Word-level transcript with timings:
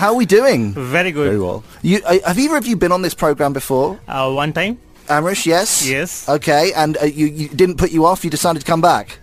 how 0.00 0.08
are 0.08 0.14
we 0.16 0.24
doing? 0.24 0.72
Very 0.72 1.12
good. 1.12 1.26
Very 1.28 1.38
well. 1.38 1.62
You, 1.82 2.00
uh, 2.06 2.18
have 2.26 2.38
either 2.38 2.56
of 2.56 2.66
you 2.66 2.74
been 2.74 2.90
on 2.90 3.02
this 3.02 3.12
program 3.12 3.52
before? 3.52 4.00
Uh, 4.08 4.32
one 4.32 4.52
time. 4.52 4.78
Amrish, 5.08 5.44
yes? 5.44 5.86
Yes. 5.86 6.26
Okay, 6.28 6.72
and 6.72 6.96
uh, 6.96 7.04
you, 7.04 7.26
you 7.26 7.48
didn't 7.48 7.76
put 7.76 7.90
you 7.92 8.06
off, 8.06 8.24
you 8.24 8.30
decided 8.30 8.60
to 8.60 8.66
come 8.66 8.80
back? 8.80 9.19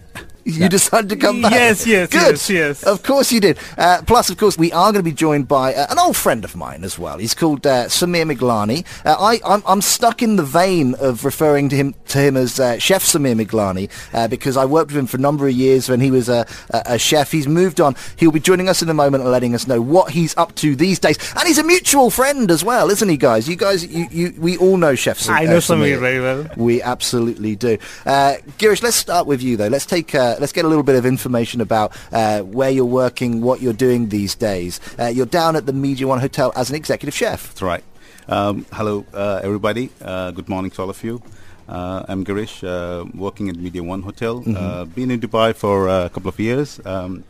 You 0.47 0.70
decided 0.70 1.10
to 1.10 1.15
come 1.15 1.41
back. 1.41 1.52
Yes, 1.52 1.86
yes, 1.86 2.10
Good. 2.10 2.31
yes, 2.31 2.49
yes. 2.49 2.83
Of 2.83 3.04
course 3.04 3.31
you 3.31 3.39
did. 3.39 3.57
Uh, 3.78 4.01
plus, 4.07 4.29
of 4.29 4.38
course, 4.38 4.58
we 4.58 4.71
are 4.71 4.92
going 4.92 5.04
to 5.04 5.10
be 5.10 5.12
joined 5.12 5.47
by 5.47 5.73
uh, 5.73 5.88
an 5.89 5.99
old 5.99 6.15
friend 6.15 6.44
of 6.46 6.55
mine 6.55 6.83
as 6.83 6.97
well. 6.97 7.17
He's 7.17 7.33
called 7.35 7.67
uh, 7.67 7.85
Samir 7.85 8.31
Miglani. 8.31 8.85
Uh, 9.06 9.15
I, 9.20 9.39
I'm, 9.46 9.62
I'm 9.67 9.81
stuck 9.81 10.21
in 10.24 10.35
the 10.38 10.44
vein 10.44 10.96
of 10.96 11.25
referring 11.25 11.70
to 11.70 11.75
him 11.75 11.94
to 12.07 12.20
him 12.20 12.38
as 12.38 12.60
uh, 12.60 12.78
Chef 12.79 13.03
Samir 13.03 13.35
Miglani 13.39 13.89
uh, 14.13 14.28
because 14.28 14.56
I 14.57 14.65
worked 14.65 14.92
with 14.92 14.97
him 14.99 15.07
for 15.07 15.17
a 15.17 15.20
number 15.20 15.47
of 15.47 15.53
years 15.53 15.89
when 15.89 15.99
he 15.99 16.12
was 16.12 16.30
a, 16.30 16.48
a, 16.70 16.81
a 16.93 16.98
chef. 16.99 17.31
He's 17.31 17.48
moved 17.48 17.81
on. 17.81 17.95
He'll 18.16 18.31
be 18.31 18.39
joining 18.39 18.70
us 18.70 18.81
in 18.81 18.89
a 18.89 18.93
moment 18.93 19.23
and 19.23 19.31
letting 19.31 19.53
us 19.53 19.67
know 19.67 19.81
what 19.81 20.11
he's 20.11 20.35
up 20.38 20.55
to 20.55 20.75
these 20.75 20.99
days. 20.99 21.17
And 21.38 21.48
he's 21.48 21.57
a 21.57 21.63
mutual 21.63 22.09
friend 22.09 22.49
as 22.49 22.63
well, 22.63 22.89
isn't 22.89 23.09
he, 23.09 23.17
guys? 23.17 23.49
You 23.49 23.55
guys, 23.57 23.85
you, 23.85 24.07
you 24.11 24.34
we 24.39 24.57
all 24.57 24.77
know 24.77 24.95
Chef 24.95 25.20
Sam- 25.20 25.35
I 25.35 25.43
know 25.45 25.57
Samir 25.57 25.99
very 25.99 26.20
well. 26.21 26.48
we 26.55 26.81
absolutely 26.81 27.55
do. 27.55 27.77
Uh, 28.05 28.35
Girish, 28.57 28.81
let's 28.81 28.95
start 28.95 29.27
with 29.27 29.41
you 29.41 29.57
though. 29.57 29.67
Let's 29.67 29.85
take 29.85 30.16
uh, 30.16 30.35
let's 30.39 30.53
get 30.53 30.65
a 30.65 30.67
little 30.67 30.83
bit 30.83 30.95
of 30.95 31.05
information 31.05 31.61
about 31.61 31.95
uh, 32.11 32.41
where 32.41 32.69
you're 32.69 32.85
working, 32.85 33.41
what 33.41 33.61
you're 33.61 33.73
doing 33.73 34.09
these 34.09 34.35
days. 34.35 34.79
Uh, 34.99 35.05
you're 35.05 35.25
down 35.25 35.55
at 35.55 35.65
the 35.65 35.73
Media 35.73 36.07
One 36.07 36.19
Hotel 36.19 36.51
as 36.55 36.69
an 36.69 36.75
executive 36.75 37.13
chef. 37.13 37.47
That's 37.47 37.61
right. 37.61 37.83
Um, 38.27 38.65
hello, 38.73 39.05
uh, 39.13 39.39
everybody. 39.43 39.89
Uh, 40.01 40.31
good 40.31 40.49
morning 40.49 40.71
to 40.71 40.81
all 40.81 40.89
of 40.89 41.03
you. 41.03 41.21
Uh, 41.67 42.03
I'm 42.07 42.23
Girish, 42.23 42.63
uh, 42.63 43.05
working 43.13 43.49
at 43.49 43.55
Media 43.55 43.83
One 43.83 44.01
Hotel. 44.01 44.43
Uh, 44.55 44.85
been 44.85 45.11
in 45.11 45.19
Dubai 45.19 45.53
for 45.55 45.89
uh, 45.89 46.05
a 46.05 46.09
couple 46.09 46.29
of 46.29 46.39
years. 46.39 46.79
Um, 46.85 47.23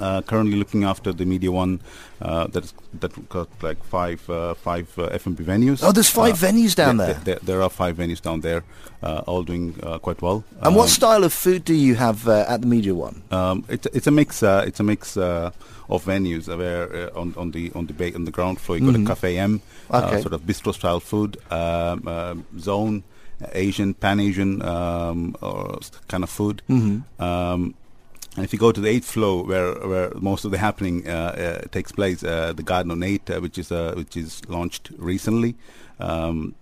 uh, 0.00 0.22
currently 0.22 0.56
looking 0.56 0.84
after 0.84 1.12
the 1.12 1.24
Media 1.24 1.50
One. 1.50 1.80
Uh, 2.20 2.46
that's 2.46 2.72
that 3.00 3.12
got 3.28 3.48
like 3.62 3.82
five 3.84 4.28
uh, 4.30 4.54
five 4.54 4.86
uh, 4.98 5.04
F&B 5.12 5.44
venues. 5.44 5.82
Oh, 5.82 5.92
there's 5.92 6.08
five 6.10 6.42
Uh, 6.42 6.46
venues 6.48 6.74
down 6.74 6.98
yeah, 6.98 7.06
there. 7.06 7.20
There, 7.24 7.38
there 7.42 7.62
are 7.62 7.70
five 7.70 7.96
venues 7.96 8.20
down 8.20 8.40
there, 8.40 8.62
uh, 9.02 9.22
all 9.26 9.42
doing 9.42 9.74
uh, 9.82 9.98
quite 9.98 10.22
well. 10.22 10.44
And 10.60 10.76
what 10.76 10.84
Um, 10.84 10.88
style 10.88 11.24
of 11.24 11.32
food 11.32 11.64
do 11.64 11.74
you 11.74 11.94
have 11.96 12.28
uh, 12.28 12.44
at 12.48 12.60
the 12.60 12.66
Media 12.68 12.94
One? 12.94 13.22
um, 13.30 13.64
it's 13.68 13.86
it's 13.92 14.06
a 14.06 14.10
mix. 14.10 14.42
Uh, 14.42 14.64
it's 14.66 14.80
a 14.80 14.84
mix 14.84 15.16
uh, 15.16 15.50
of 15.88 16.04
venues 16.04 16.46
where 16.48 17.10
uh, 17.10 17.20
on 17.20 17.34
on 17.36 17.50
the 17.50 17.72
on 17.74 17.86
the 17.86 17.92
ba- 17.94 18.14
on 18.14 18.24
the 18.24 18.30
ground 18.32 18.60
floor 18.60 18.78
you 18.78 18.84
got 18.86 18.94
Mhm. 19.00 19.04
a 19.04 19.08
cafe 19.08 19.38
M, 19.38 19.60
Okay. 19.90 20.20
sort 20.22 20.32
of 20.34 20.42
bistro 20.46 20.72
style 20.72 21.00
food 21.00 21.36
um, 21.50 22.06
uh, 22.06 22.34
zone, 22.58 23.02
Asian, 23.54 23.94
Pan 23.94 24.20
Asian 24.20 24.62
um, 24.62 25.34
or 25.42 25.80
kind 26.08 26.22
of 26.24 26.30
food. 26.30 26.62
Mhm. 26.68 27.02
And 28.36 28.44
if 28.44 28.52
you 28.52 28.58
go 28.58 28.72
to 28.72 28.80
the 28.80 28.88
eighth 28.88 29.04
floor, 29.10 29.44
where 29.44 29.74
where 29.86 30.10
most 30.14 30.44
of 30.46 30.50
the 30.52 30.58
happening 30.58 31.06
uh, 31.06 31.12
uh, 31.62 31.68
takes 31.70 31.92
place, 31.92 32.24
uh, 32.24 32.52
the 32.56 32.62
Garden 32.62 32.90
on 32.90 33.02
Eight, 33.02 33.28
uh, 33.30 33.40
which 33.40 33.58
is 33.58 33.70
uh, 33.70 33.92
which 33.96 34.16
is 34.16 34.40
launched 34.48 34.90
recently. 34.96 35.54
Um, 36.00 36.54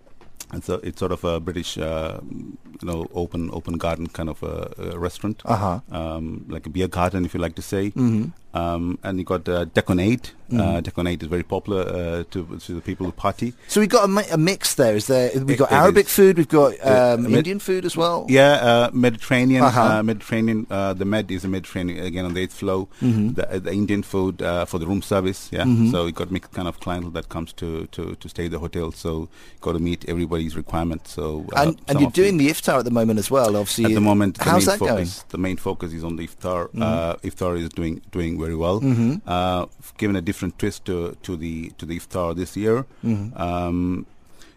it's 0.53 0.69
a, 0.69 0.75
it's 0.83 0.99
sort 0.99 1.13
of 1.13 1.23
a 1.23 1.39
British, 1.39 1.79
uh, 1.79 2.19
you 2.29 2.59
know, 2.89 3.07
open 3.15 3.51
open 3.53 3.79
garden 3.79 4.09
kind 4.09 4.29
of 4.29 4.43
a, 4.43 4.73
a 4.79 4.99
restaurant, 4.99 5.43
Uh-huh. 5.45 5.79
um, 5.93 6.45
like 6.49 6.67
a 6.67 6.71
beer 6.71 6.89
garden, 6.89 7.25
if 7.25 7.35
you 7.35 7.41
like 7.41 7.55
to 7.55 7.63
say. 7.63 7.93
Mhm. 7.93 8.33
Um, 8.53 8.99
and 9.05 9.19
you 9.19 9.25
got 9.25 9.49
uh, 9.49 9.65
Dek 9.67 9.89
on 9.91 10.01
8. 10.01 10.33
Uh, 10.53 10.53
Mhm. 10.53 10.83
Dek 10.83 10.99
on 10.99 11.07
8 11.07 11.23
is 11.23 11.29
very 11.29 11.45
popular 11.45 11.83
uh, 11.83 12.25
to 12.33 12.45
to 12.67 12.75
the 12.75 12.81
people 12.81 13.07
who 13.07 13.13
party. 13.13 13.53
So 13.69 13.81
we've 13.81 13.89
got 13.89 14.05
a, 14.05 14.09
mi- 14.09 14.29
a 14.33 14.37
mix 14.37 14.75
there. 14.75 14.97
Is 14.97 15.07
there? 15.07 15.31
We've 15.45 15.57
got 15.57 15.71
it 15.71 15.75
Arabic 15.77 16.09
food. 16.09 16.39
We've 16.39 16.49
got 16.49 16.73
Uh, 16.85 17.15
um, 17.15 17.23
Med- 17.23 17.35
Indian 17.47 17.61
food 17.61 17.85
as 17.85 17.97
well. 17.97 18.27
Yeah, 18.29 18.55
uh, 18.55 18.91
Mediterranean. 18.93 19.63
Uh-huh. 19.63 19.81
uh 19.81 20.03
Mediterranean. 20.03 20.67
Uh, 20.69 20.93
the 20.93 21.05
Med 21.05 21.31
is 21.31 21.45
a 21.45 21.49
Mediterranean 21.49 22.05
again 22.05 22.25
on 22.25 22.35
the 22.35 22.41
eighth 22.41 22.55
floor. 22.55 22.89
Mhm. 23.01 23.37
The, 23.37 23.45
uh, 23.49 23.59
the 23.61 23.71
Indian 23.73 24.03
food 24.03 24.43
uh, 24.43 24.65
for 24.65 24.81
the 24.81 24.87
room 24.89 25.03
service. 25.03 25.49
Yeah, 25.53 25.63
Mhm. 25.67 25.93
so 25.93 26.07
you 26.07 26.13
got 26.13 26.33
mixed 26.33 26.51
kind 26.53 26.67
of 26.67 26.81
clientele 26.81 27.13
that 27.13 27.29
comes 27.29 27.53
to, 27.53 27.87
to, 27.93 28.17
to 28.17 28.29
stay 28.29 28.47
at 28.47 28.51
the 28.51 28.59
hotel. 28.59 28.91
So 28.91 29.29
got 29.61 29.75
to 29.75 29.79
meet 29.79 30.05
everybody's 30.09 30.57
requirements. 30.57 31.13
So 31.13 31.47
uh, 31.55 31.63
and 31.63 31.81
and 31.87 32.01
you're 32.01 32.09
of 32.09 32.15
the- 32.15 32.23
doing 32.23 32.39
the 32.39 32.49
iftar 32.51 32.81
at 32.81 32.85
the 32.85 32.91
moment 32.91 33.21
as 33.21 33.31
well. 33.31 33.55
Obviously, 33.55 33.85
at 33.85 33.95
the 33.95 34.01
moment. 34.01 34.39
The 34.39 34.45
how's 34.51 34.67
main 34.67 34.71
that 34.73 34.79
focus, 34.81 35.15
going? 35.23 35.29
The 35.29 35.39
main 35.39 35.57
focus 35.59 35.93
is 35.93 36.03
on 36.03 36.17
the 36.17 36.27
iftar. 36.27 36.61
Mhm. 36.75 36.83
Uh, 36.83 37.15
iftar 37.23 37.57
is 37.57 37.69
doing 37.69 38.01
doing 38.11 38.40
very 38.41 38.57
well. 38.57 38.81
Mhm. 38.81 39.21
Uh, 39.27 39.67
given 39.99 40.17
a 40.17 40.21
different 40.21 40.59
twist 40.59 40.85
to 40.85 40.97
to 41.23 41.37
the 41.37 41.71
to 41.79 41.87
the 41.87 41.97
iftar 42.01 42.35
this 42.35 42.57
year. 42.57 42.85
Mhm. 43.05 43.39
Um, 43.41 44.07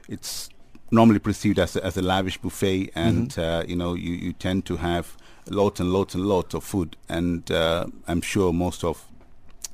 it's 0.10 0.50
normally 0.92 1.20
perceived 1.20 1.60
as 1.60 1.76
a, 1.76 1.84
as 1.86 1.98
a 1.98 2.02
lavish 2.02 2.38
buffet, 2.42 2.90
and 2.96 3.30
Mm-hmm. 3.30 3.42
uh, 3.42 3.64
you 3.72 3.76
know 3.76 3.94
you, 3.96 4.14
you 4.26 4.34
tend 4.34 4.66
to 4.66 4.78
have 4.78 5.06
lots 5.50 5.80
and 5.82 5.90
lots 5.92 6.16
and 6.16 6.24
lots 6.26 6.54
of 6.56 6.64
food, 6.64 6.96
and 7.10 7.52
uh, 7.52 7.86
I'm 8.08 8.22
sure 8.22 8.54
most 8.54 8.84
of 8.84 8.96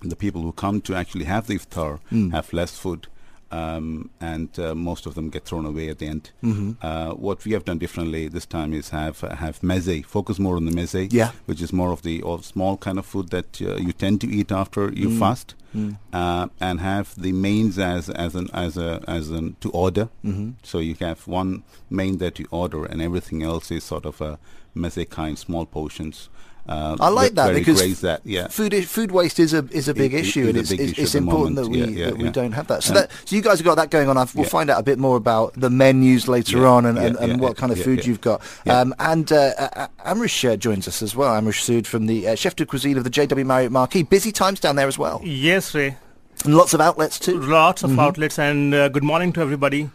the 0.10 0.16
people 0.16 0.42
who 0.42 0.52
come 0.54 0.82
to 0.82 0.96
actually 0.96 1.26
have 1.26 1.48
the 1.48 1.56
iftar 1.60 2.00
Mm. 2.12 2.32
have 2.32 2.48
less 2.54 2.78
food. 2.78 3.08
Um, 3.52 4.10
and 4.22 4.50
uh, 4.60 4.76
most 4.76 5.06
of 5.08 5.14
them 5.16 5.30
get 5.32 5.46
thrown 5.46 5.66
away 5.66 5.90
at 5.90 5.98
the 5.98 6.06
end. 6.08 6.30
Mhm. 6.44 6.76
Uh, 6.82 7.14
what 7.16 7.44
we 7.46 7.54
have 7.54 7.66
done 7.66 7.80
differently 7.80 8.28
this 8.30 8.46
time 8.46 8.74
is 8.74 8.90
have 8.90 9.24
uh, 9.24 9.36
have 9.36 9.60
meze, 9.62 10.06
focus 10.06 10.38
more 10.40 10.56
on 10.56 10.66
the 10.66 10.72
meze, 10.72 11.12
Yeah. 11.12 11.32
which 11.48 11.62
is 11.62 11.74
more 11.74 11.92
of 11.92 12.02
the 12.04 12.22
of 12.24 12.46
small 12.46 12.78
kind 12.78 13.00
of 13.00 13.06
food 13.08 13.30
that 13.30 13.60
uh, 13.62 13.76
you 13.78 13.92
tend 13.92 14.22
to 14.22 14.28
eat 14.28 14.52
after 14.52 14.92
you 14.94 15.10
Mm. 15.10 15.20
fast, 15.20 15.56
Mm. 15.76 15.98
uh, 16.14 16.48
and 16.60 16.80
have 16.80 17.16
the 17.18 17.32
mains 17.32 17.80
as 17.80 18.10
as 18.10 18.36
an 18.36 18.50
as 18.54 18.78
a 18.78 19.02
as 19.08 19.30
an 19.32 19.56
to 19.62 19.70
order. 19.72 20.10
Mhm. 20.24 20.54
So 20.64 20.78
you 20.80 20.96
have 21.00 21.28
one 21.28 21.64
main 21.90 22.18
that 22.20 22.38
you 22.40 22.46
order, 22.52 22.86
and 22.86 23.02
everything 23.02 23.42
else 23.44 23.72
is 23.76 23.84
sort 23.84 24.06
of 24.06 24.22
a 24.22 24.38
meze 24.76 25.10
kind, 25.10 25.38
small 25.40 25.66
portions. 25.66 26.30
Uh, 26.68 26.96
I 27.00 27.10
like 27.10 27.34
that 27.34 27.56
because 27.56 28.02
that, 28.02 28.22
yeah. 28.24 28.48
food 28.48 28.74
food 28.88 29.12
waste 29.12 29.40
is 29.40 29.54
a 29.56 29.66
is 29.72 29.88
a 29.88 29.94
big 29.94 30.14
It- 30.14 30.18
it 30.18 30.20
issue, 30.22 30.42
is 30.42 30.48
and 30.50 30.58
it's, 30.58 30.72
it's, 30.72 30.82
issue 30.92 31.02
it's 31.02 31.16
important 31.16 31.56
moment. 31.56 31.56
that 31.56 31.68
we 31.72 31.80
Yeah, 31.80 32.00
yeah, 32.00 32.06
that 32.12 32.18
we 32.18 32.26
yeah. 32.26 32.32
don't 32.32 32.52
have 32.52 32.68
that. 32.68 32.84
So 32.84 32.90
And- 32.94 32.98
that 33.04 33.12
so 33.26 33.36
you 33.36 33.42
guys 33.42 33.58
have 33.58 33.66
got 33.66 33.76
that 33.76 33.90
going 33.90 34.08
on. 34.08 34.18
I've, 34.18 34.36
we'll 34.36 34.44
Yeah. 34.46 34.50
find 34.52 34.70
out 34.70 34.80
a 34.80 34.84
bit 34.84 35.00
more 35.00 35.18
about 35.18 35.54
the 35.60 35.72
menus 35.72 36.28
later 36.28 36.60
Yeah, 36.60 36.68
on 36.68 36.86
and, 36.86 36.98
yeah, 36.98 37.06
and, 37.06 37.16
and 37.18 37.30
yeah, 37.34 37.38
what 37.38 37.56
yeah, 37.58 37.60
kind 37.62 37.72
of 37.72 37.80
yeah, 37.80 37.84
food 37.86 38.00
yeah. 38.00 38.06
you've 38.06 38.22
got. 38.22 38.42
Yeah. 38.66 38.80
Um, 38.82 38.94
and 39.00 39.32
uh, 39.32 39.52
uh, 39.58 39.88
Amrish 40.06 40.48
uh, 40.48 40.58
joins 40.58 40.88
us 40.88 41.02
as 41.02 41.16
well. 41.16 41.34
Amrish 41.42 41.62
Sood 41.64 41.88
from 41.88 42.06
the 42.06 42.28
uh, 42.28 42.36
chef 42.36 42.56
de 42.56 42.66
cuisine 42.68 42.98
of 42.98 43.04
the 43.04 43.10
JW 43.10 43.46
Marriott 43.46 43.72
Marquis. 43.72 44.04
Busy 44.04 44.32
times 44.32 44.60
down 44.60 44.76
there 44.76 44.88
as 44.88 44.98
well, 45.00 45.22
Yes, 45.24 45.74
Ray. 45.74 45.98
and 46.46 46.56
lots 46.56 46.76
of 46.76 46.82
outlets 46.82 47.18
too. 47.18 47.40
Lots 47.40 47.82
of 47.82 47.90
Mhm. 47.92 48.00
outlets 48.00 48.38
and 48.38 48.76
uh, 48.76 48.90
good 48.90 49.04
morning 49.04 49.34
to 49.34 49.42
everybody. 49.42 49.90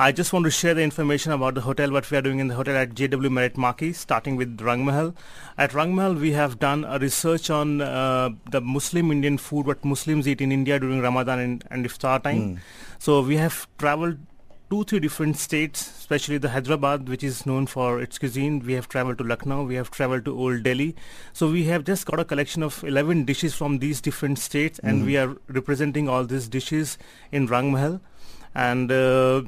I 0.00 0.12
just 0.12 0.32
want 0.32 0.44
to 0.44 0.50
share 0.52 0.74
the 0.74 0.82
information 0.82 1.32
about 1.32 1.56
the 1.56 1.62
hotel, 1.62 1.90
what 1.90 2.08
we 2.08 2.16
are 2.16 2.22
doing 2.22 2.38
in 2.38 2.46
the 2.46 2.54
hotel 2.54 2.76
at 2.76 2.90
JW 2.90 3.32
Marriott 3.32 3.56
Marquis, 3.56 3.94
starting 3.94 4.36
with 4.36 4.56
Rangmahal. 4.58 5.12
At 5.56 5.72
Rangmahal, 5.72 6.20
we 6.20 6.30
have 6.34 6.60
done 6.60 6.84
a 6.84 7.00
research 7.00 7.50
on 7.50 7.80
uh, 7.80 8.30
the 8.48 8.60
Muslim 8.60 9.10
Indian 9.10 9.38
food, 9.38 9.66
what 9.66 9.84
Muslims 9.84 10.28
eat 10.28 10.40
in 10.40 10.52
India 10.52 10.78
during 10.78 11.00
Ramadan 11.00 11.40
and, 11.40 11.64
and 11.72 11.84
Iftar 11.84 12.22
time. 12.22 12.38
Mm. 12.38 12.58
So 13.00 13.22
we 13.22 13.38
have 13.38 13.66
traveled 13.78 14.18
two, 14.70 14.84
three 14.84 15.00
different 15.00 15.36
states, 15.36 15.90
especially 15.98 16.38
the 16.38 16.50
Hyderabad, 16.50 17.08
which 17.08 17.24
is 17.24 17.44
known 17.44 17.66
for 17.66 18.00
its 18.00 18.20
cuisine. 18.20 18.60
We 18.60 18.74
have 18.74 18.88
traveled 18.88 19.18
to 19.18 19.24
Lucknow. 19.24 19.64
We 19.64 19.74
have 19.74 19.90
traveled 19.90 20.24
to 20.26 20.38
Old 20.38 20.62
Delhi. 20.62 20.94
So 21.32 21.50
we 21.50 21.64
have 21.64 21.82
just 21.82 22.06
got 22.06 22.20
a 22.20 22.24
collection 22.24 22.62
of 22.62 22.84
11 22.84 23.24
dishes 23.24 23.52
from 23.52 23.80
these 23.80 24.00
different 24.00 24.38
states, 24.38 24.78
and 24.78 25.02
Mhm. 25.02 25.06
we 25.06 25.16
are 25.16 25.36
representing 25.48 26.08
all 26.08 26.22
these 26.22 26.46
dishes 26.46 26.98
in 27.32 27.48
Rangmahal. 27.48 28.00
And 28.54 28.92
uh, 28.92 29.42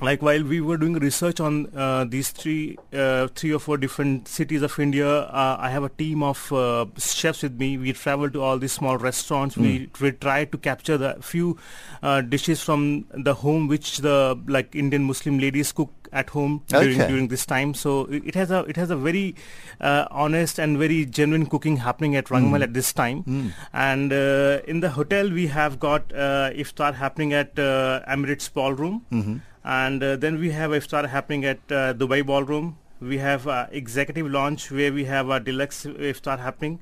like 0.00 0.22
while 0.22 0.44
we 0.44 0.60
were 0.60 0.76
doing 0.76 0.94
research 0.94 1.40
on 1.40 1.66
uh, 1.74 2.04
these 2.04 2.30
three, 2.30 2.78
uh, 2.92 3.26
three 3.34 3.52
or 3.52 3.58
four 3.58 3.76
different 3.76 4.28
cities 4.28 4.62
of 4.62 4.78
India, 4.78 5.08
uh, 5.08 5.56
I 5.58 5.70
have 5.70 5.82
a 5.82 5.88
team 5.88 6.22
of 6.22 6.52
uh, 6.52 6.86
chefs 6.96 7.42
with 7.42 7.58
me. 7.58 7.76
We 7.76 7.92
travel 7.92 8.30
to 8.30 8.42
all 8.42 8.58
these 8.58 8.72
small 8.72 8.96
restaurants. 8.96 9.56
We 9.56 9.90
we 10.00 10.12
try 10.12 10.44
to 10.44 10.58
capture 10.58 10.96
the 10.96 11.16
few 11.20 11.58
uh, 12.02 12.20
dishes 12.20 12.62
from 12.62 13.06
the 13.12 13.34
home 13.34 13.66
which 13.66 13.98
the 13.98 14.38
like 14.46 14.74
Indian 14.74 15.02
Muslim 15.02 15.38
ladies 15.38 15.72
cook 15.72 15.90
at 16.12 16.30
home 16.30 16.62
during 16.68 17.00
Okay. 17.00 17.08
during 17.08 17.28
this 17.28 17.44
time. 17.46 17.74
So 17.74 18.06
it 18.10 18.34
has 18.34 18.50
a 18.50 18.60
it 18.74 18.76
has 18.76 18.90
a 18.90 18.96
very 18.96 19.34
uh, 19.80 20.06
honest 20.10 20.58
and 20.58 20.78
very 20.78 21.04
genuine 21.04 21.46
cooking 21.46 21.76
happening 21.78 22.16
at 22.16 22.26
Rangmahal 22.26 22.60
Mm. 22.60 22.68
at 22.68 22.74
this 22.74 22.92
time. 22.92 23.22
Mm. 23.24 23.52
And 23.72 24.12
uh, 24.12 24.60
in 24.66 24.80
the 24.80 24.90
hotel 24.90 25.30
we 25.30 25.46
have 25.48 25.78
got 25.78 26.12
uh, 26.12 26.50
iftar 26.64 26.94
happening 26.94 27.32
at 27.34 27.58
uh, 27.58 28.00
Emirates 28.16 28.52
Ballroom 28.52 29.02
Mhm. 29.12 29.40
and 29.64 30.02
uh, 30.02 30.16
then 30.16 30.38
we 30.40 30.50
have 30.50 30.70
iftar 30.82 31.08
happening 31.08 31.44
at 31.44 31.60
uh, 31.70 31.92
Dubai 31.94 32.20
Ballroom. 32.24 32.76
We 33.00 33.18
have 33.18 33.46
uh, 33.46 33.66
executive 33.70 34.28
launch 34.36 34.70
where 34.70 34.92
we 34.92 35.04
have 35.04 35.28
a 35.30 35.38
deluxe 35.48 35.84
iftar 36.12 36.38
happening, 36.46 36.80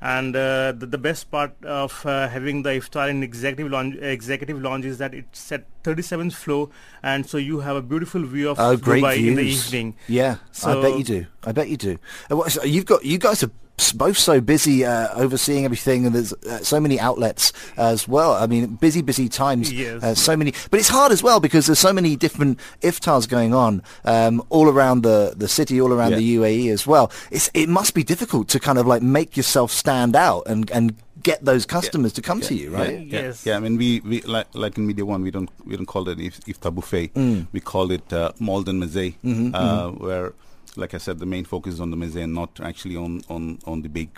and 0.00 0.36
uh, 0.36 0.72
the, 0.72 0.86
the 0.86 0.98
best 0.98 1.30
part 1.30 1.52
of 1.64 2.04
uh, 2.04 2.28
having 2.28 2.62
the 2.62 2.70
iftar 2.70 3.08
in 3.08 3.22
executive 3.22 3.70
lounge, 3.70 3.96
executive 3.96 4.60
lounge 4.60 4.84
is 4.84 4.98
that 4.98 5.14
it's 5.14 5.50
at 5.52 5.64
37th 5.82 6.32
floor, 6.34 6.68
and 7.02 7.26
so 7.26 7.38
you 7.38 7.60
have 7.60 7.76
a 7.76 7.82
beautiful 7.82 8.22
view 8.24 8.50
of 8.50 8.58
Oh, 8.58 8.76
Dubai 8.76 9.14
views 9.16 9.28
in 9.28 9.34
the 9.36 9.42
evening. 9.42 9.96
Yeah, 10.08 10.36
I 10.64 10.80
bet 10.80 10.98
you 10.98 11.04
do. 11.04 11.26
I 11.44 11.52
bet 11.52 11.68
you 11.68 11.76
do. 11.76 11.98
Uh, 12.30 12.48
so 12.48 12.64
You've 12.64 12.86
got 12.86 13.04
you 13.04 13.18
guys 13.18 13.42
are 13.42 13.50
both 13.92 14.16
so 14.18 14.40
busy 14.40 14.84
uh, 14.84 15.08
overseeing 15.14 15.64
everything, 15.64 16.06
and 16.06 16.14
there's 16.14 16.32
uh, 16.32 16.58
so 16.62 16.80
many 16.80 16.98
outlets 16.98 17.52
as 17.76 18.08
well. 18.08 18.32
I 18.32 18.46
mean, 18.46 18.76
busy, 18.76 19.02
busy 19.02 19.28
times. 19.28 19.72
Yes. 19.72 20.02
Uh, 20.02 20.14
so 20.14 20.36
many, 20.36 20.52
but 20.70 20.80
it's 20.80 20.88
hard 20.88 21.12
as 21.12 21.22
well 21.22 21.40
because 21.40 21.66
there's 21.66 21.78
so 21.78 21.92
many 21.92 22.16
different 22.16 22.58
iftars 22.82 23.28
going 23.28 23.52
on 23.54 23.82
um, 24.04 24.42
all 24.48 24.68
around 24.68 25.02
the, 25.02 25.34
the 25.36 25.48
city, 25.48 25.80
all 25.80 25.92
around 25.92 26.12
Yeah. 26.12 26.18
the 26.18 26.36
UAE 26.36 26.72
as 26.72 26.86
well. 26.86 27.10
It's 27.30 27.50
it 27.54 27.68
must 27.68 27.94
be 27.94 28.02
difficult 28.02 28.48
to 28.48 28.60
kind 28.60 28.78
of 28.78 28.86
like 28.86 29.02
make 29.02 29.36
yourself 29.36 29.70
stand 29.70 30.16
out 30.16 30.42
and 30.46 30.70
and 30.70 30.94
get 31.22 31.44
those 31.44 31.66
customers 31.66 32.12
to 32.12 32.22
come 32.22 32.40
to 32.40 32.54
you, 32.54 32.70
right? 32.70 33.00
Yeah, 33.00 33.20
Yes. 33.22 33.44
yeah. 33.46 33.56
I 33.56 33.60
mean, 33.60 33.76
we, 33.76 34.00
we 34.00 34.20
like 34.22 34.46
like 34.54 34.78
in 34.78 34.86
Media 34.86 35.04
One, 35.04 35.22
we 35.22 35.30
don't 35.30 35.50
we 35.66 35.76
don't 35.76 35.86
call 35.86 36.08
it 36.08 36.20
if, 36.20 36.40
iftar 36.46 36.72
buffet. 36.74 37.12
Mm. 37.14 37.46
We 37.52 37.60
call 37.60 37.90
it 37.90 38.12
uh, 38.12 38.30
Malden 38.38 38.80
Meze, 38.80 39.14
Mhm, 39.24 39.50
uh, 39.54 39.90
where, 39.90 40.32
like 40.76 40.94
I 40.94 40.98
said, 40.98 41.18
the 41.18 41.26
main 41.26 41.44
focus 41.44 41.74
is 41.74 41.80
on 41.80 41.90
the 41.90 41.96
meze 41.96 42.16
and 42.22 42.34
not 42.34 42.60
actually 42.60 42.96
on 42.96 43.22
on 43.28 43.58
on 43.66 43.82
the 43.82 43.88
big 43.88 44.10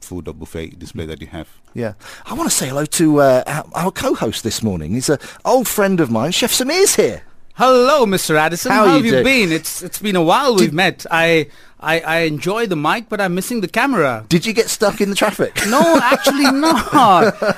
food 0.00 0.28
or 0.28 0.34
buffet 0.34 0.78
display 0.78 1.06
that 1.06 1.20
you 1.20 1.26
have. 1.28 1.48
Yeah. 1.72 1.94
I 2.26 2.34
want 2.34 2.50
to 2.50 2.54
say 2.54 2.68
hello 2.68 2.84
to 2.84 3.20
uh, 3.20 3.42
our, 3.46 3.84
our 3.86 3.90
co-host 3.90 4.44
this 4.44 4.62
morning. 4.62 4.92
He's 4.92 5.08
an 5.08 5.18
old 5.46 5.66
friend 5.66 5.98
of 5.98 6.10
mine. 6.10 6.30
Chef 6.32 6.52
Samir's 6.52 6.96
here. 6.96 7.22
Hello, 7.56 8.04
Mr. 8.04 8.34
Addison. 8.36 8.72
How 8.72 8.78
How, 8.78 8.84
are 8.84 8.88
have 8.96 9.04
you 9.04 9.12
you 9.16 9.22
doing? 9.22 9.24
been? 9.48 9.52
It's 9.52 9.80
it's 9.82 10.00
been 10.00 10.16
a 10.16 10.22
while 10.22 10.56
we've 10.56 10.72
met. 10.74 11.06
I, 11.10 11.46
I 11.80 12.00
I 12.00 12.16
enjoy 12.26 12.66
the 12.66 12.74
mic, 12.76 13.08
but 13.08 13.20
I'm 13.20 13.34
missing 13.36 13.60
the 13.60 13.68
camera. 13.68 14.26
Did 14.28 14.44
you 14.44 14.52
get 14.52 14.68
stuck 14.68 15.00
in 15.00 15.08
the 15.08 15.14
traffic? 15.16 15.52
No, 15.68 15.80
actually 16.02 16.50
not. 16.50 17.40
Uh, 17.42 17.54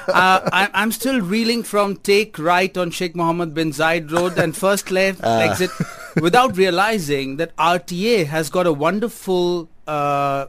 I, 0.52 0.68
I'm 0.74 0.92
still 0.92 1.20
reeling 1.22 1.62
from 1.62 1.96
take 1.96 2.38
right 2.38 2.76
on 2.76 2.90
Sheikh 2.90 3.16
Mohammed 3.16 3.54
bin 3.54 3.70
Zayed 3.72 4.10
Road 4.12 4.38
and 4.38 4.54
first 4.54 4.90
left 4.90 5.20
Ah. 5.24 5.40
exit 5.40 5.70
without 6.20 6.56
realizing 6.56 7.36
that 7.36 7.54
RTA 7.56 8.26
has 8.26 8.50
got 8.50 8.66
a 8.66 8.72
wonderful 8.72 9.68
uh, 9.86 10.46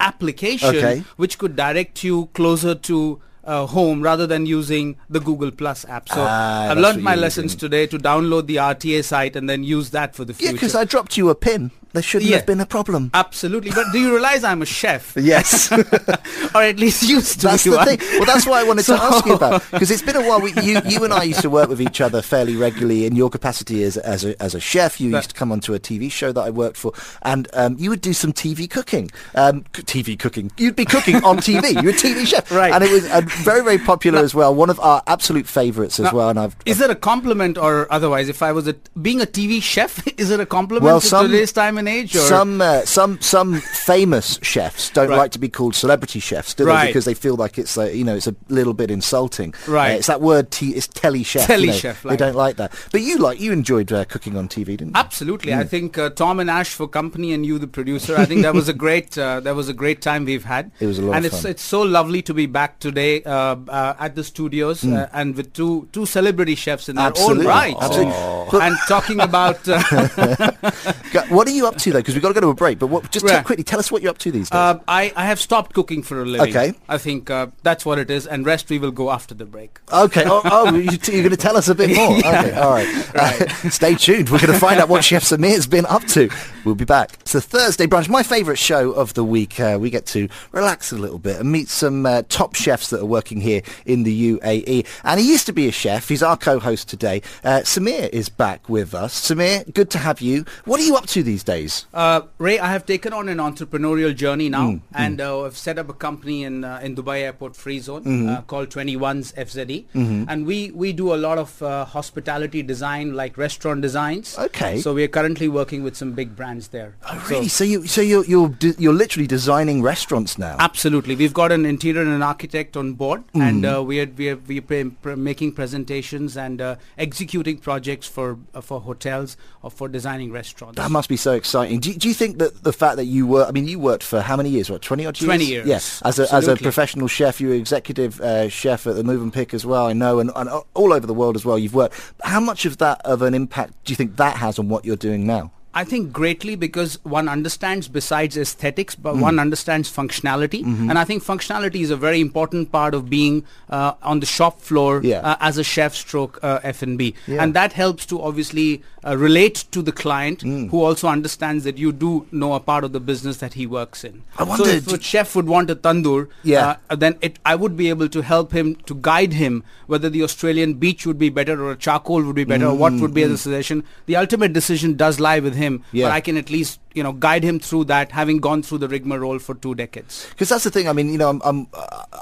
application 0.00 0.68
Okay. 0.76 1.04
which 1.16 1.38
could 1.38 1.56
direct 1.56 2.04
you 2.04 2.26
closer 2.34 2.74
to 2.74 3.20
uh, 3.44 3.66
home 3.66 4.00
rather 4.02 4.26
than 4.26 4.46
using 4.46 4.96
the 5.10 5.20
Google 5.20 5.50
Plus 5.50 5.84
app. 5.86 6.08
So 6.08 6.16
Ah, 6.18 6.70
I've 6.70 6.78
learned 6.78 7.02
my 7.02 7.14
lessons 7.14 7.52
using. 7.52 7.60
today 7.60 7.86
to 7.88 7.98
download 7.98 8.46
the 8.46 8.56
RTA 8.56 9.04
site 9.04 9.36
and 9.36 9.48
then 9.50 9.62
use 9.64 9.90
that 9.90 10.14
for 10.14 10.24
the 10.24 10.32
future. 10.32 10.44
Yeah, 10.46 10.50
future. 10.52 10.60
because 10.66 10.74
I 10.74 10.84
dropped 10.84 11.16
you 11.16 11.28
a 11.30 11.34
pin. 11.34 11.70
There 11.94 12.02
shouldn't 12.02 12.28
Yeah. 12.30 12.36
have 12.38 12.46
been 12.46 12.60
a 12.60 12.66
problem. 12.66 13.10
Absolutely. 13.14 13.70
But 13.70 13.86
do 13.92 13.98
you 14.00 14.10
realize 14.12 14.44
I'm 14.44 14.60
a 14.62 14.66
chef? 14.66 15.14
Yes. 15.24 15.72
or 16.54 16.62
at 16.62 16.78
least 16.78 17.02
used 17.02 17.40
to 17.40 17.46
That's 17.46 17.64
be 17.64 17.70
the 17.70 17.76
one. 17.76 17.86
thing. 17.86 17.98
Well, 18.18 18.24
that's 18.26 18.46
why 18.46 18.60
I 18.60 18.64
wanted 18.64 18.84
to 18.86 18.94
ask 18.94 19.24
you 19.24 19.34
about 19.34 19.62
because 19.70 19.90
it's 19.90 20.02
been 20.02 20.16
a 20.16 20.22
while. 20.28 20.40
We, 20.40 20.52
you, 20.60 20.80
you 20.84 21.04
and 21.04 21.12
I 21.14 21.22
used 21.22 21.40
to 21.42 21.50
work 21.50 21.68
with 21.68 21.80
each 21.80 22.00
other 22.00 22.20
fairly 22.20 22.56
regularly 22.56 23.06
in 23.06 23.14
your 23.16 23.30
capacity 23.30 23.82
as 23.84 23.96
as 23.96 24.24
a, 24.24 24.40
as 24.42 24.54
a 24.54 24.60
chef. 24.60 25.00
You 25.00 25.10
That- 25.12 25.18
used 25.18 25.30
to 25.30 25.36
come 25.36 25.50
onto 25.52 25.72
a 25.72 25.78
TV 25.78 26.10
show 26.10 26.32
that 26.32 26.40
I 26.42 26.50
worked 26.50 26.76
for, 26.76 26.92
and 27.22 27.48
um, 27.54 27.76
you 27.78 27.90
would 27.90 28.00
do 28.00 28.12
some 28.12 28.32
TV 28.32 28.68
cooking. 28.68 29.10
Um, 29.36 29.62
TV 29.72 30.18
cooking. 30.18 30.50
You'd 30.58 30.76
be 30.76 30.84
cooking 30.84 31.22
on 31.24 31.38
TV. 31.38 31.72
You're 31.82 31.92
a 31.92 31.96
TV 31.96 32.26
chef, 32.26 32.50
Right. 32.50 32.72
And 32.72 32.82
it 32.82 32.90
was 32.90 33.08
uh, 33.10 33.20
very 33.44 33.62
very 33.62 33.78
popular 33.78 34.18
as 34.18 34.34
well. 34.34 34.52
One 34.54 34.68
of 34.70 34.80
our 34.80 35.00
absolute 35.06 35.46
favourites 35.46 36.00
as 36.00 36.06
Now, 36.06 36.14
well. 36.16 36.28
And 36.30 36.38
I've 36.40 36.56
Is 36.66 36.80
it 36.80 36.90
a 36.90 36.94
compliment 36.96 37.56
or 37.56 37.86
otherwise? 37.92 38.28
If 38.28 38.42
I 38.42 38.50
was 38.52 38.66
a, 38.68 38.74
being 39.00 39.20
a 39.20 39.26
TV 39.26 39.62
chef, 39.62 40.06
is 40.18 40.30
it 40.30 40.40
a 40.40 40.46
compliment 40.46 40.84
Well, 40.84 41.00
some- 41.00 41.26
today's 41.30 41.52
time 41.52 41.78
age? 41.88 42.14
Or? 42.16 42.20
Some 42.20 42.60
uh, 42.60 42.82
some 42.82 43.20
some 43.20 43.60
famous 43.60 44.38
chefs 44.42 44.90
don't 44.90 45.08
Right. 45.08 45.16
like 45.18 45.30
to 45.32 45.38
be 45.38 45.48
called 45.48 45.74
celebrity 45.74 46.20
chefs, 46.20 46.54
do 46.54 46.64
they? 46.64 46.70
Right. 46.70 46.86
Because 46.86 47.04
they 47.04 47.14
feel 47.14 47.36
like 47.36 47.58
it's 47.58 47.76
uh, 47.78 47.84
you 47.84 48.04
know 48.04 48.14
it's 48.16 48.26
a 48.26 48.34
little 48.48 48.74
bit 48.74 48.90
insulting. 48.90 49.54
Right. 49.68 49.92
Uh, 49.92 49.96
it's 49.98 50.06
that 50.06 50.20
word. 50.20 50.50
T- 50.50 50.70
it's 50.74 50.86
telly 50.88 51.22
chef. 51.22 51.48
you 51.48 51.54
know. 51.56 51.60
Telly-chef, 51.66 52.02
They 52.02 52.16
don't 52.16 52.34
like 52.36 52.56
that. 52.56 52.72
But 52.92 53.00
you 53.02 53.18
like 53.18 53.40
you 53.40 53.52
enjoyed 53.52 53.92
uh, 53.92 54.04
cooking 54.04 54.36
on 54.36 54.48
TV, 54.48 54.66
didn't 54.76 54.88
you? 54.88 54.92
Absolutely, 54.96 55.52
Hmm. 55.52 55.60
I 55.60 55.64
think 55.64 55.98
uh, 55.98 56.10
Tom 56.10 56.40
and 56.40 56.50
Ash 56.50 56.70
for 56.74 56.86
company 56.88 57.32
and 57.32 57.44
you, 57.46 57.58
the 57.58 57.66
producer. 57.66 58.16
I 58.16 58.24
think 58.24 58.42
that 58.42 58.54
was 58.54 58.68
a 58.68 58.72
great 58.84 59.16
uh, 59.18 59.40
that 59.40 59.54
was 59.54 59.68
a 59.68 59.74
great 59.74 60.00
time 60.02 60.24
we've 60.24 60.44
had. 60.44 60.70
It 60.80 60.86
was 60.86 60.98
a 60.98 61.02
lot 61.02 61.16
and 61.16 61.24
it's 61.26 61.42
fun. 61.42 61.50
it's 61.50 61.62
so 61.62 61.82
lovely 61.82 62.22
to 62.22 62.34
be 62.34 62.46
back 62.46 62.78
today 62.80 63.22
uh, 63.24 63.56
uh, 63.68 63.94
at 63.98 64.14
the 64.14 64.24
studios 64.24 64.84
uh, 64.84 65.08
and 65.12 65.34
with 65.36 65.52
two 65.52 65.88
two 65.92 66.06
celebrity 66.06 66.54
chefs 66.54 66.88
in 66.88 66.96
their 66.96 67.04
Hmm. 67.04 67.16
Absolutely. 67.16 67.46
own 67.46 67.50
right. 67.50 67.76
Absolutely. 67.80 68.14
But- 68.50 68.62
And 68.62 68.76
talking 68.88 69.20
about 69.20 69.68
uh, 69.68 69.82
What 71.28 71.46
are 71.48 71.50
you 71.52 71.66
up 71.66 71.73
to 71.78 71.92
though? 71.92 71.98
Because 71.98 72.14
we've 72.14 72.22
got 72.22 72.28
to 72.28 72.34
go 72.34 72.40
to 72.40 72.48
a 72.48 72.54
break. 72.54 72.78
But 72.78 72.88
what, 72.88 73.10
just 73.10 73.24
Right. 73.24 73.32
tell, 73.32 73.42
quickly 73.44 73.64
tell 73.64 73.78
us 73.78 73.90
what 73.92 74.02
you're 74.02 74.10
up 74.10 74.18
to 74.18 74.30
these 74.30 74.50
days. 74.50 74.56
uh, 74.58 74.78
I 74.88 75.12
I 75.16 75.26
have 75.26 75.40
stopped 75.40 75.74
cooking 75.74 76.02
for 76.02 76.22
a 76.22 76.24
living. 76.24 76.48
Okay. 76.54 76.74
I 76.88 76.98
think 76.98 77.30
uh, 77.30 77.48
that's 77.62 77.84
what 77.86 77.98
it 77.98 78.10
is, 78.10 78.26
and 78.26 78.44
rest 78.46 78.68
we 78.70 78.78
will 78.78 78.90
go 78.90 79.10
after 79.10 79.34
the 79.34 79.44
break. 79.44 79.78
Okay. 79.92 80.24
Oh, 80.26 80.40
oh 80.44 80.74
you 80.74 80.96
t- 80.96 81.12
you're 81.12 81.22
going 81.22 81.30
to 81.30 81.36
tell 81.36 81.56
us 81.56 81.68
a 81.68 81.74
bit 81.74 81.90
more. 81.96 82.16
Okay. 82.18 82.52
All 82.52 82.70
right. 82.70 83.14
Right. 83.14 83.50
stay 83.72 83.94
tuned. 83.94 84.30
We're 84.30 84.38
going 84.40 84.52
to 84.52 84.58
find 84.58 84.80
out 84.80 84.88
what 84.88 85.04
Chef 85.04 85.22
Samir's 85.24 85.66
been 85.66 85.86
up 85.86 86.04
to. 86.08 86.28
We'll 86.64 86.74
be 86.74 86.86
back. 86.86 87.18
It's 87.20 87.32
the 87.32 87.42
Thursday 87.42 87.86
brunch, 87.86 88.08
my 88.08 88.22
favourite 88.22 88.58
show 88.58 88.92
of 88.92 89.12
the 89.12 89.22
week. 89.22 89.60
Uh, 89.60 89.76
we 89.78 89.90
get 89.90 90.06
to 90.06 90.28
relax 90.50 90.92
a 90.92 90.96
little 90.96 91.18
bit 91.18 91.38
and 91.40 91.52
meet 91.52 91.68
some 91.68 92.06
uh, 92.06 92.22
top 92.30 92.54
chefs 92.54 92.88
that 92.88 93.00
are 93.02 93.04
working 93.06 93.42
here 93.42 93.60
in 93.84 94.02
the 94.04 94.32
UAE. 94.38 94.86
And 95.04 95.20
he 95.20 95.28
used 95.30 95.44
to 95.44 95.52
be 95.52 95.68
a 95.68 95.72
chef. 95.72 96.08
He's 96.08 96.22
our 96.22 96.38
co-host 96.38 96.88
today. 96.88 97.20
Uh, 97.44 97.60
Samir 97.64 98.08
is 98.14 98.30
back 98.30 98.66
with 98.70 98.94
us. 98.94 99.28
Samir, 99.30 99.74
good 99.74 99.90
to 99.90 99.98
have 99.98 100.22
you. 100.22 100.46
What 100.64 100.80
are 100.80 100.84
you 100.84 100.96
up 100.96 101.04
to 101.08 101.22
these 101.22 101.44
days? 101.44 101.84
Uh, 101.92 102.22
Ray, 102.38 102.58
I 102.58 102.68
have 102.72 102.86
taken 102.86 103.12
on 103.12 103.28
an 103.28 103.38
entrepreneurial 103.38 104.14
journey 104.16 104.48
now, 104.48 104.64
Mm, 104.64 104.80
and 104.94 105.20
uh, 105.20 105.42
I've 105.42 105.58
set 105.58 105.78
up 105.78 105.90
a 105.90 105.92
company 105.92 106.44
in 106.44 106.64
uh, 106.64 106.80
in 106.82 106.96
Dubai 106.96 107.20
Airport 107.24 107.56
Free 107.56 107.78
Zone 107.80 108.04
Mm-hmm. 108.04 108.28
uh, 108.28 108.40
called 108.42 108.70
21's 108.70 109.32
FZE, 109.32 109.84
and 110.28 110.46
we 110.46 110.70
we 110.70 110.94
do 110.94 111.12
a 111.12 111.16
lot 111.26 111.36
of 111.36 111.62
uh, 111.62 111.84
hospitality 111.84 112.62
design, 112.62 113.12
like 113.14 113.36
restaurant 113.36 113.82
designs. 113.82 114.38
Okay. 114.38 114.80
So 114.80 114.94
we 114.94 115.04
are 115.04 115.08
currently 115.08 115.48
working 115.48 115.82
with 115.82 115.94
some 115.96 116.12
big 116.12 116.34
brands 116.34 116.53
there. 116.68 116.94
Oh, 117.10 117.26
really? 117.30 117.48
So, 117.48 117.64
you 117.64 117.86
so 117.86 118.00
you're 118.00 118.24
you're 118.24 118.48
de- 118.48 118.74
you're 118.78 118.92
literally 118.94 119.26
designing 119.26 119.82
restaurants 119.82 120.38
now. 120.38 120.56
Absolutely, 120.58 121.16
we've 121.16 121.34
got 121.34 121.52
an 121.52 121.66
interior 121.66 122.00
and 122.02 122.10
an 122.12 122.22
architect 122.22 122.76
on 122.76 122.94
board, 122.94 123.22
Mm-hmm. 123.28 123.40
and 123.42 123.66
uh, 123.66 123.82
we 123.82 124.00
are 124.00 124.06
we 124.06 124.28
are 124.30 124.36
we 124.36 124.58
are 124.58 124.62
pre- 124.62 124.84
pre- 124.90 125.16
making 125.16 125.52
presentations 125.52 126.36
and 126.36 126.60
uh, 126.60 126.76
executing 126.98 127.58
projects 127.58 128.06
for 128.06 128.38
uh, 128.54 128.60
for 128.60 128.80
hotels 128.80 129.36
or 129.62 129.70
for 129.70 129.88
designing 129.88 130.30
restaurants. 130.32 130.76
That 130.76 130.90
must 130.90 131.08
be 131.08 131.16
so 131.16 131.32
exciting. 131.32 131.80
Do, 131.80 131.90
you- 131.90 131.96
do 131.98 132.08
you 132.08 132.14
think 132.14 132.38
that 132.38 132.62
the 132.64 132.72
fact 132.72 132.96
that 132.96 133.04
you 133.06 133.26
were, 133.26 133.44
I 133.44 133.50
mean, 133.50 133.66
you 133.68 133.78
worked 133.78 134.02
for 134.04 134.20
how 134.20 134.36
many 134.36 134.50
years? 134.50 134.70
What, 134.70 134.82
20 134.82 135.06
odd 135.06 135.20
years? 135.20 135.26
20 135.26 135.44
years, 135.44 135.66
Yes. 135.66 136.02
As 136.04 136.18
a, 136.18 136.32
as 136.34 136.48
a 136.48 136.56
professional 136.56 137.08
chef, 137.08 137.40
you 137.40 137.48
were 137.48 137.54
executive 137.54 138.20
uh, 138.20 138.48
chef 138.48 138.86
at 138.86 138.94
the 138.96 139.02
Mövenpick 139.02 139.54
as 139.54 139.64
well, 139.66 139.86
I 139.86 139.92
know, 139.92 140.18
and, 140.20 140.30
and 140.36 140.48
all 140.74 140.92
over 140.92 141.06
the 141.06 141.14
world 141.14 141.36
as 141.36 141.44
well. 141.44 141.58
You've 141.58 141.74
worked. 141.74 141.94
How 142.22 142.40
much 142.40 142.66
of 142.66 142.78
that, 142.78 143.00
of 143.04 143.22
an 143.22 143.34
impact, 143.34 143.72
do 143.84 143.92
you 143.92 143.96
think 143.96 144.16
that 144.16 144.36
has 144.36 144.58
on 144.58 144.68
what 144.68 144.84
you're 144.84 144.96
doing 144.96 145.26
now? 145.26 145.50
I 145.76 145.82
think 145.84 146.12
greatly 146.12 146.54
because 146.54 146.98
one 147.02 147.28
understands 147.28 147.88
besides 147.88 148.36
aesthetics, 148.36 148.94
Mm. 148.94 149.02
but 149.02 149.16
one 149.16 149.38
understands 149.40 149.90
functionality, 149.90 150.62
Mm-hmm. 150.64 150.88
and 150.90 150.98
I 150.98 151.04
think 151.04 151.24
functionality 151.24 151.80
is 151.86 151.90
a 151.90 151.96
very 151.96 152.20
important 152.20 152.70
part 152.72 152.94
of 152.94 153.10
being 153.10 153.42
uh, 153.68 153.92
on 154.02 154.20
the 154.20 154.26
shop 154.26 154.60
floor 154.60 155.00
Yeah. 155.02 155.20
uh, 155.30 155.36
as 155.40 155.58
a 155.58 155.64
chef 155.64 155.94
stroke 155.94 156.38
uh, 156.42 156.60
F&B, 156.62 157.14
Yeah. 157.26 157.42
and 157.42 157.54
that 157.54 157.72
helps 157.72 158.06
to 158.06 158.20
obviously 158.22 158.82
uh, 159.06 159.16
relate 159.22 159.64
to 159.72 159.82
the 159.82 159.92
client 159.92 160.44
Mm. 160.44 160.70
who 160.70 160.82
also 160.82 161.08
understands 161.08 161.64
that 161.64 161.76
you 161.84 161.90
do 162.04 162.12
know 162.42 162.52
a 162.54 162.60
part 162.70 162.84
of 162.84 162.92
the 162.98 163.00
business 163.10 163.36
that 163.44 163.54
he 163.60 163.66
works 163.78 164.04
in. 164.10 164.22
I 164.38 164.44
wonder, 164.44 164.64
so 164.64 164.70
if 164.70 164.92
a 164.98 165.00
chef 165.10 165.34
would 165.36 165.46
want 165.54 165.68
a 165.70 165.76
tandoor, 165.88 166.28
Yeah. 166.42 166.76
uh, 166.88 166.96
then 167.04 167.16
it 167.20 167.38
I 167.44 167.54
would 167.64 167.76
be 167.82 167.88
able 167.96 168.08
to 168.16 168.22
help 168.32 168.52
him 168.60 168.76
to 168.92 168.94
guide 169.10 169.34
him 169.42 169.62
whether 169.94 170.08
the 170.08 170.22
Australian 170.28 170.74
beach 170.84 171.04
would 171.10 171.18
be 171.26 171.28
better 171.40 171.56
or 171.64 171.72
a 171.72 171.76
charcoal 171.88 172.22
would 172.28 172.38
be 172.42 172.44
better 172.52 172.66
or 172.72 172.74
what 172.84 172.92
would 173.02 173.12
be 173.18 173.22
a 173.24 173.36
suggestion. 173.36 173.82
The 174.06 174.16
ultimate 174.22 174.52
decision 174.60 174.94
does 175.04 175.20
lie 175.28 175.38
with 175.40 175.54
him, 175.54 175.63
Mm, 175.72 175.82
Yeah. 175.92 176.06
but 176.06 176.12
I 176.12 176.20
can 176.20 176.36
at 176.36 176.50
least 176.50 176.80
you 176.94 177.02
know 177.02 177.12
guide 177.12 177.42
him 177.42 177.58
through 177.58 177.84
that, 177.84 178.12
having 178.12 178.38
gone 178.38 178.62
through 178.62 178.78
the 178.78 178.88
rigmarole 178.88 179.38
for 179.38 179.54
two 179.54 179.74
decades. 179.74 180.26
Because 180.30 180.48
that's 180.48 180.64
the 180.64 180.70
thing. 180.70 180.88
I 180.88 180.92
mean, 180.92 181.10
you 181.12 181.18
know, 181.18 181.28
I'm 181.30 181.40
I'm 181.44 181.66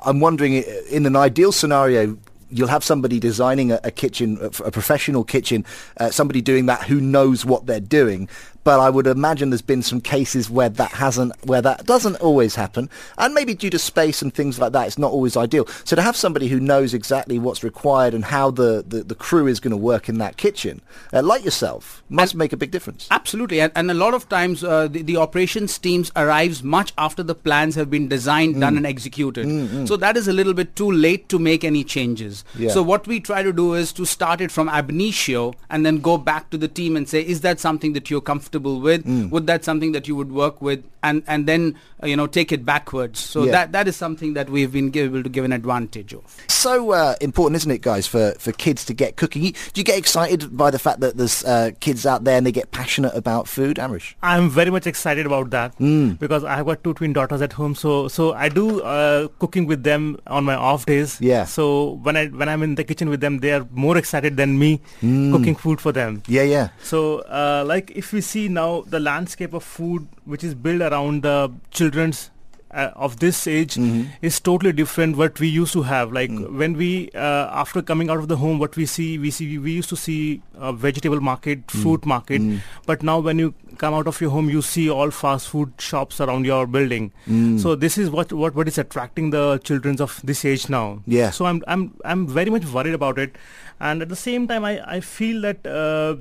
I'm 0.04 0.20
wondering 0.20 0.54
in 0.90 1.06
an 1.06 1.16
ideal 1.16 1.52
scenario. 1.52 2.16
You'll 2.54 2.68
have 2.68 2.84
somebody 2.84 3.18
designing 3.18 3.72
a, 3.72 3.80
a 3.82 3.90
kitchen, 3.90 4.37
a, 4.42 4.46
a 4.64 4.70
professional 4.70 5.25
kitchen, 5.25 5.64
uh, 5.96 6.11
somebody 6.11 6.42
doing 6.42 6.66
that 6.66 6.82
who 6.82 7.00
knows 7.00 7.46
what 7.46 7.64
they're 7.64 7.80
doing. 7.80 8.28
But 8.64 8.78
I 8.81 8.90
would 8.90 9.07
imagine 9.07 9.50
there's 9.50 9.62
been 9.62 9.83
some 9.83 10.00
cases 10.00 10.49
where 10.49 10.69
that 10.69 10.92
hasn't, 10.92 11.33
where 11.45 11.61
that 11.62 11.85
doesn't 11.87 12.16
always 12.16 12.54
happen, 12.54 12.88
and 13.19 13.35
maybe 13.35 13.54
due 13.54 13.71
to 13.71 13.78
space 13.78 14.23
and 14.23 14.33
things 14.33 14.59
like 14.61 14.73
that, 14.73 14.87
it's 14.87 14.99
not 14.99 15.11
always 15.11 15.37
ideal. 15.37 15.66
So 15.85 15.97
to 15.97 16.02
have 16.02 16.16
somebody 16.16 16.49
who 16.49 16.61
knows 16.61 16.95
exactly 16.95 17.38
what's 17.38 17.64
required 17.64 18.14
and 18.14 18.25
how 18.26 18.50
the, 18.52 18.85
the, 18.87 19.02
the 19.02 19.14
crew 19.16 19.47
is 19.49 19.59
going 19.59 19.73
to 19.73 19.76
work 19.76 20.09
in 20.09 20.19
that 20.19 20.37
kitchen, 20.37 20.81
uh, 21.12 21.23
like 21.23 21.45
yourself, 21.45 22.02
must 22.09 22.35
make 22.37 22.52
a 22.52 22.57
big 22.57 22.71
difference. 22.71 23.09
Absolutely, 23.11 23.61
and, 23.61 23.73
and 23.75 23.90
a 23.90 23.95
lot 23.95 24.14
of 24.14 24.28
times 24.28 24.62
uh, 24.62 24.87
the, 24.87 25.02
the 25.02 25.16
operations 25.16 25.76
teams 25.78 26.12
arrives 26.14 26.62
much 26.62 26.92
after 26.97 27.23
the 27.25 27.35
plans 27.35 27.75
have 27.75 27.90
been 27.90 28.07
designed, 28.09 28.54
Mm. 28.57 28.61
done, 28.61 28.76
and 28.76 28.87
executed. 28.87 29.88
So 29.88 29.97
that 29.97 30.16
is 30.16 30.28
a 30.28 30.33
little 30.33 30.54
bit 30.54 30.76
too 30.76 30.90
late 30.92 31.28
to 31.31 31.38
make 31.38 31.64
any 31.64 31.83
changes. 31.85 32.45
Yeah. 32.57 32.71
So 32.71 32.83
what 32.83 33.07
we 33.07 33.19
try 33.19 33.42
to 33.42 33.52
do 33.52 33.75
is 33.75 33.92
to 33.95 34.04
start 34.04 34.40
it 34.40 34.50
from 34.52 34.69
ab 34.69 34.90
initio 34.90 35.54
and 35.71 35.85
then 35.87 35.99
go 35.99 36.19
back 36.19 36.50
to 36.50 36.59
the 36.59 36.69
team 36.69 36.97
and 36.97 37.09
say, 37.09 37.21
is 37.23 37.40
that 37.40 37.59
something 37.59 37.92
that 37.95 38.11
you're 38.11 38.21
comfortable 38.21 38.51
with? 38.61 39.04
Mm. 39.04 39.30
Would 39.30 39.47
that 39.47 39.64
something 39.64 39.92
that 39.92 40.09
you 40.09 40.16
would 40.16 40.32
work 40.32 40.61
with? 40.62 40.85
And 41.04 41.25
and 41.26 41.47
then 41.47 41.76
uh, 42.02 42.06
you 42.06 42.16
know 42.16 42.26
take 42.28 42.52
it 42.52 42.64
backwards. 42.64 43.18
So 43.18 43.44
Yeah. 43.44 43.52
that 43.52 43.73
that 43.73 43.88
is 43.88 43.97
something 43.97 44.35
that 44.35 44.49
we've 44.50 44.71
been 44.73 44.97
able 44.97 45.23
to 45.23 45.28
give 45.28 45.44
an 45.44 45.52
advantage 45.52 46.14
of. 46.14 46.23
so 46.49 46.92
uh, 46.92 47.14
important, 47.21 47.56
isn't 47.56 47.71
it, 47.73 47.80
guys, 47.82 48.06
for, 48.06 48.35
for 48.38 48.52
kids 48.52 48.85
to 48.85 48.94
get 48.94 49.16
cooking? 49.16 49.42
Do 49.42 49.80
you 49.80 49.82
get 49.85 49.99
excited 49.99 50.56
by 50.56 50.71
the 50.71 50.78
fact 50.78 51.00
that 51.00 51.16
there's 51.16 51.44
uh, 51.44 51.73
kids 51.80 52.06
out 52.06 52.23
there 52.23 52.37
and 52.37 52.47
they 52.47 52.52
get 52.52 52.71
passionate 52.71 53.14
about 53.16 53.49
food, 53.49 53.78
Amrish? 53.78 54.14
I'm 54.23 54.49
very 54.49 54.71
much 54.71 54.87
excited 54.87 55.26
about 55.26 55.50
that 55.50 55.76
Mm. 55.78 56.18
because 56.21 56.44
I 56.44 56.54
have 56.54 56.66
got 56.66 56.85
two 56.85 56.94
twin 56.94 57.12
daughters 57.12 57.42
at 57.42 57.52
home. 57.54 57.75
So 57.75 58.06
so 58.06 58.32
I 58.32 58.49
do 58.49 58.80
uh, 58.82 59.26
cooking 59.40 59.66
with 59.66 59.82
them 59.82 60.18
on 60.28 60.44
my 60.44 60.54
off 60.54 60.87
days. 60.87 61.18
Yeah. 61.21 61.44
So 61.47 61.99
when 62.04 62.16
I 62.16 62.26
when 62.28 62.49
I'm 62.49 62.62
in 62.62 62.76
the 62.76 62.85
kitchen 62.85 63.09
with 63.09 63.21
them, 63.21 63.38
they 63.40 63.52
are 63.52 63.66
more 63.73 63.99
excited 63.99 64.37
than 64.37 64.56
me 64.59 64.80
Mm. 65.02 65.32
cooking 65.32 65.56
food 65.56 65.80
for 65.80 65.90
them. 65.90 66.23
Yeah, 66.28 66.42
yeah. 66.44 66.68
So 66.82 67.21
uh, 67.26 67.64
like 67.66 67.90
if 67.97 68.12
we 68.12 68.21
see 68.21 68.41
now 68.49 68.82
the 68.88 69.00
landscape 69.00 69.52
of 69.54 69.62
food 69.64 70.06
which 70.25 70.44
is 70.44 70.54
built 70.54 70.82
around 70.82 71.22
the 71.22 71.50
children's 71.70 72.30
uh, 72.75 72.90
of 73.06 73.18
this 73.20 73.46
age 73.46 73.75
Mm-hmm. 73.75 74.04
is 74.22 74.40
totally 74.40 74.72
different 74.72 75.16
what 75.18 75.38
we 75.38 75.49
used 75.49 75.75
to 75.75 75.82
have 75.82 76.11
like 76.11 76.30
Mm. 76.30 76.56
when 76.61 76.72
we 76.82 77.11
uh, 77.14 77.49
after 77.62 77.82
coming 77.82 78.08
out 78.08 78.18
of 78.18 78.28
the 78.28 78.37
home 78.42 78.58
what 78.58 78.76
we 78.76 78.87
see 78.87 79.08
we 79.18 79.30
see 79.30 79.58
we 79.58 79.72
used 79.72 79.90
to 79.90 79.96
see 80.04 80.40
a 80.56 80.72
vegetable 80.72 81.20
market 81.20 81.66
Mm. 81.66 81.82
fruit 81.82 82.06
market 82.06 82.40
but 82.87 83.02
now 83.02 83.18
when 83.18 83.38
you 83.38 83.52
come 83.82 83.92
out 83.99 84.06
of 84.06 84.20
your 84.22 84.30
home 84.30 84.49
you 84.54 84.62
see 84.62 84.88
all 84.88 85.11
fast 85.18 85.49
food 85.49 85.72
shops 85.90 86.18
around 86.26 86.46
your 86.52 86.66
building 86.78 87.12
Mm. 87.28 87.61
so 87.66 87.75
this 87.84 87.99
is 87.99 88.08
what 88.16 88.32
what 88.32 88.54
what 88.54 88.68
is 88.75 88.78
attracting 88.87 89.30
the 89.37 89.44
children 89.70 90.00
of 90.08 90.18
this 90.32 90.42
age 90.54 90.66
now 90.78 90.84
Yeah. 91.06 91.30
so 91.40 91.44
i'm 91.52 91.62
i'm 91.76 91.87
i'm 92.14 92.26
very 92.40 92.50
much 92.58 92.64
worried 92.78 92.94
about 93.02 93.18
it 93.18 93.37
and 93.80 94.00
at 94.00 94.08
the 94.08 94.22
same 94.26 94.49
time 94.54 94.64
i 94.64 94.76
i 94.96 95.00
feel 95.14 95.42
that 95.49 95.66
uh, 95.78 96.16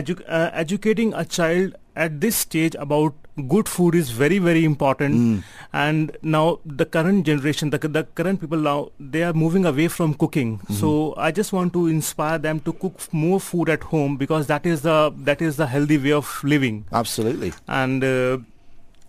edu- 0.00 0.22
uh, 0.28 0.50
educating 0.64 1.12
a 1.14 1.24
child 1.38 1.74
at 2.04 2.20
this 2.22 2.36
stage 2.46 2.74
about 2.86 3.14
good 3.52 3.68
food 3.74 3.94
is 4.00 4.10
very 4.18 4.38
very 4.46 4.64
important 4.70 5.14
Mm. 5.14 5.42
and 5.84 6.12
now 6.34 6.42
the 6.80 6.86
current 6.96 7.26
generation 7.28 7.70
the, 7.74 7.78
the 7.96 8.02
current 8.20 8.40
people 8.42 8.58
now 8.66 8.76
they 9.14 9.22
are 9.28 9.32
moving 9.42 9.66
away 9.70 9.88
from 9.96 10.14
cooking 10.24 10.52
Mm-hmm. 10.58 10.74
so 10.80 10.90
i 11.28 11.30
just 11.38 11.52
want 11.58 11.72
to 11.78 11.86
inspire 11.94 12.38
them 12.46 12.60
to 12.68 12.72
cook 12.84 13.06
more 13.24 13.38
food 13.48 13.68
at 13.76 13.82
home 13.94 14.16
because 14.24 14.46
that 14.52 14.64
is 14.74 14.82
the 14.88 14.96
that 15.30 15.42
is 15.48 15.56
the 15.62 15.66
healthy 15.76 15.98
way 16.06 16.12
of 16.20 16.32
living 16.54 16.84
Absolutely. 17.02 17.52
and 17.68 18.04
uh, 18.12 18.38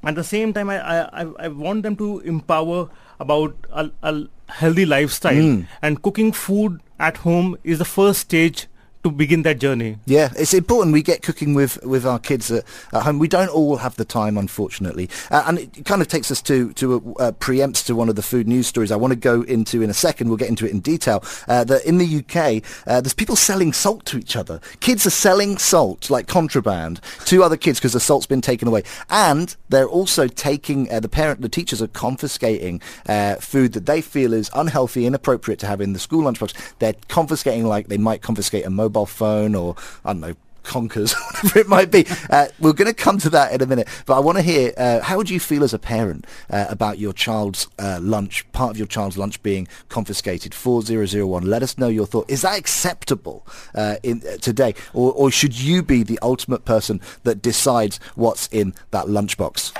at 0.03 0.15
the 0.15 0.23
same 0.23 0.51
time 0.59 0.69
I, 0.69 0.79
I, 0.85 1.25
I- 1.45 1.47
want 1.67 1.83
them 1.83 1.95
to 2.03 2.19
empower 2.35 2.89
about 3.19 3.55
a, 3.83 3.89
a 4.03 4.27
healthy 4.63 4.85
lifestyle 4.85 5.43
Mm. 5.51 5.67
and 5.81 6.01
cooking 6.09 6.31
food 6.33 6.81
at 6.99 7.17
home 7.27 7.55
is 7.63 7.79
the 7.79 7.85
first 7.93 8.19
stage 8.31 8.67
to 9.11 9.15
begin 9.15 9.43
that 9.43 9.59
journey 9.59 9.97
Yeah, 10.05 10.31
it's 10.37 10.53
important 10.53 10.93
we 10.93 11.01
get 11.01 11.21
cooking 11.21 11.53
with, 11.53 11.83
with 11.85 12.05
our 12.05 12.19
kids 12.19 12.51
at, 12.51 12.63
at 12.93 13.03
home. 13.03 13.19
We 13.19 13.27
don't 13.27 13.49
all 13.49 13.77
have 13.77 13.95
the 13.95 14.05
time, 14.05 14.37
unfortunately. 14.37 15.09
Uh, 15.31 15.43
and 15.47 15.59
it 15.59 15.85
kind 15.85 16.01
of 16.01 16.07
takes 16.07 16.31
us 16.31 16.41
to, 16.43 16.73
to 16.73 17.15
uh, 17.19 17.31
preempts 17.33 17.85
to 17.85 17.95
one 17.95 18.09
of 18.09 18.15
the 18.15 18.21
food 18.21 18.47
news 18.47 18.67
stories 18.67 18.91
I 18.91 18.95
want 18.95 19.11
to 19.11 19.19
go 19.19 19.41
into 19.43 19.81
in 19.81 19.89
a 19.89 19.93
second. 19.93 20.29
We'll 20.29 20.37
get 20.37 20.49
into 20.49 20.65
it 20.65 20.71
in 20.71 20.79
detail. 20.79 21.23
Uh, 21.47 21.63
that 21.65 21.85
in 21.85 21.97
the 21.97 22.17
UK, 22.19 22.63
uh, 22.87 23.01
there's 23.01 23.13
people 23.13 23.35
selling 23.35 23.73
salt 23.73 24.05
to 24.05 24.17
each 24.17 24.35
other. 24.35 24.59
Kids 24.79 25.05
are 25.05 25.11
selling 25.11 25.57
salt, 25.57 26.09
like 26.09 26.27
contraband, 26.27 27.01
to 27.25 27.43
other 27.43 27.57
kids 27.57 27.79
because 27.79 27.93
the 27.93 27.99
salt's 27.99 28.25
been 28.25 28.41
taken 28.41 28.67
away. 28.67 28.83
And 29.09 29.55
they're 29.69 29.87
also 29.87 30.27
taking, 30.27 30.91
uh, 30.91 30.99
the 30.99 31.09
parent, 31.09 31.41
the 31.41 31.49
teachers 31.49 31.81
are 31.81 31.87
confiscating 31.87 32.81
uh, 33.07 33.35
food 33.35 33.73
that 33.73 33.85
they 33.85 34.01
feel 34.01 34.33
is 34.33 34.49
unhealthy, 34.53 35.05
inappropriate 35.05 35.59
to 35.59 35.67
have 35.67 35.81
in 35.81 35.93
the 35.93 35.99
school 35.99 36.23
lunchbox. 36.23 36.53
They're 36.79 36.95
confiscating 37.07 37.65
like 37.65 37.87
they 37.87 37.97
might 37.97 38.21
confiscate 38.21 38.65
a 38.65 38.69
mobile 38.69 38.96
phone 39.05 39.55
or, 39.55 39.75
I 40.03 40.13
don't 40.13 40.21
know, 40.21 40.35
conkers, 40.67 41.13
whatever 41.31 41.59
it 41.59 41.67
might 41.67 41.89
be. 41.89 42.05
Uh, 42.29 42.47
we're 42.59 42.73
going 42.73 42.87
to 42.87 42.93
come 42.93 43.17
to 43.19 43.29
that 43.31 43.53
in 43.53 43.61
a 43.61 43.65
minute, 43.65 43.87
but 44.05 44.15
I 44.15 44.19
want 44.19 44.37
to 44.37 44.41
hear 44.41 44.73
uh, 44.77 44.99
how 45.01 45.17
would 45.17 45.29
you 45.29 45.39
feel 45.39 45.63
as 45.63 45.73
a 45.73 45.79
parent 45.79 46.25
uh, 46.49 46.65
about 46.69 46.99
your 46.99 47.13
child's 47.13 47.67
uh, 47.79 47.99
lunch, 48.01 48.49
part 48.51 48.71
of 48.71 48.77
your 48.77 48.87
child's 48.87 49.17
lunch 49.17 49.41
being 49.41 49.67
confiscated? 49.89 50.53
Four 50.53 50.81
zero 50.81 51.05
zero 51.05 51.25
one. 51.27 51.45
Let 51.45 51.63
us 51.63 51.77
know 51.77 51.87
your 51.87 52.05
thought. 52.05 52.29
Is 52.29 52.41
that 52.41 52.57
acceptable 52.57 53.47
uh, 53.73 53.95
in 54.03 54.21
uh, 54.27 54.37
today, 54.37 54.75
or, 54.93 55.11
or 55.13 55.31
should 55.31 55.59
you 55.59 55.81
be 55.81 56.03
the 56.03 56.19
ultimate 56.21 56.65
person 56.65 57.01
that 57.23 57.41
decides 57.41 57.99
what's 58.15 58.47
in 58.47 58.73
that 58.91 59.05
lunchbox? 59.05 59.73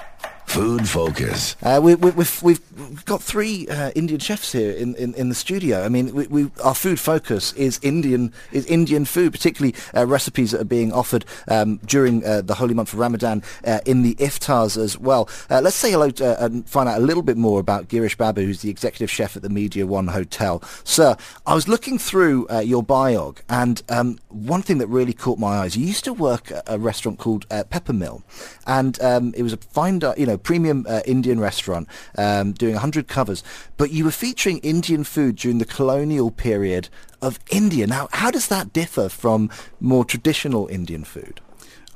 Food 0.48 0.88
Focus. 0.88 1.56
Uh, 1.62 1.80
we, 1.84 1.94
we, 1.96 2.10
we've, 2.12 2.42
we've 2.42 3.06
got 3.06 3.22
three 3.22 3.68
uh, 3.68 3.92
Indian 3.96 4.20
chefs 4.20 4.54
here 4.54 4.72
in, 4.72 4.96
in, 4.96 5.14
in 5.16 5.30
the 5.30 5.36
studio. 5.36 5.84
I 5.84 5.90
mean, 5.90 6.16
we, 6.16 6.26
we, 6.28 6.52
our 6.64 6.74
food 6.74 7.00
focus 7.00 7.52
is 7.54 7.80
Indian 7.84 8.34
is 8.52 8.66
Indian 8.66 9.06
food, 9.06 9.34
particularly 9.34 9.76
uh, 9.96 10.08
recipes 10.08 10.52
that 10.52 10.62
are 10.62 10.66
being 10.66 10.94
offered 10.94 11.26
um, 11.48 11.80
during 11.86 12.26
uh, 12.26 12.42
the 12.42 12.56
holy 12.56 12.74
month 12.74 12.94
of 12.94 13.00
Ramadan 13.00 13.44
uh, 13.66 13.82
in 13.86 14.02
the 14.02 14.16
iftars 14.16 14.82
as 14.82 14.98
well. 14.98 15.30
Uh, 15.50 15.62
let's 15.62 15.76
say 15.76 15.92
hello 15.92 16.10
to, 16.12 16.44
and 16.44 16.68
find 16.68 16.88
out 16.88 16.98
a 16.98 17.04
little 17.04 17.24
bit 17.24 17.38
more 17.38 17.60
about 17.60 17.90
Girish 17.90 18.18
Babu, 18.18 18.46
who's 18.46 18.62
the 18.62 18.70
executive 18.70 19.12
chef 19.12 19.36
at 19.36 19.44
the 19.44 19.50
Media 19.50 19.86
One 19.86 20.08
Hotel. 20.08 20.64
Sir, 20.84 21.18
I 21.46 21.56
was 21.56 21.68
looking 21.68 22.00
through 22.00 22.48
your 22.64 22.84
biog, 22.84 23.40
and 23.50 23.84
um, 23.90 24.18
one 24.30 24.62
thing 24.62 24.78
that 24.78 24.88
really 24.88 25.14
caught 25.14 25.40
my 25.40 25.58
eyes. 25.58 25.76
You 25.76 25.86
used 25.86 26.06
to 26.06 26.14
work 26.14 26.52
at 26.52 26.64
a 26.68 26.80
restaurant 26.80 27.20
called 27.20 27.46
uh, 27.52 27.66
Pepper 27.66 27.94
Mill, 27.94 28.24
and 28.66 29.00
um, 29.02 29.34
it 29.36 29.44
was 29.44 29.54
a 29.54 29.58
fine, 29.58 30.02
you 30.18 30.26
know, 30.26 30.37
premium 30.38 30.86
uh, 30.88 31.02
Indian 31.06 31.40
restaurant 31.40 31.88
um, 32.18 32.52
doing 32.54 32.74
100 32.74 33.08
covers. 33.08 33.44
But 33.78 33.92
you 33.92 34.06
were 34.06 34.12
featuring 34.12 34.60
Indian 34.60 35.04
food 35.04 35.38
during 35.38 35.58
the 35.58 35.66
colonial 35.66 36.32
period 36.32 36.90
of 37.22 37.40
India. 37.50 37.88
Now, 37.88 38.08
how 38.12 38.32
does 38.32 38.48
that 38.48 38.74
differ 38.74 39.10
from 39.10 39.50
more 39.80 40.06
traditional 40.06 40.68
Indian 40.68 41.04
food? 41.04 41.42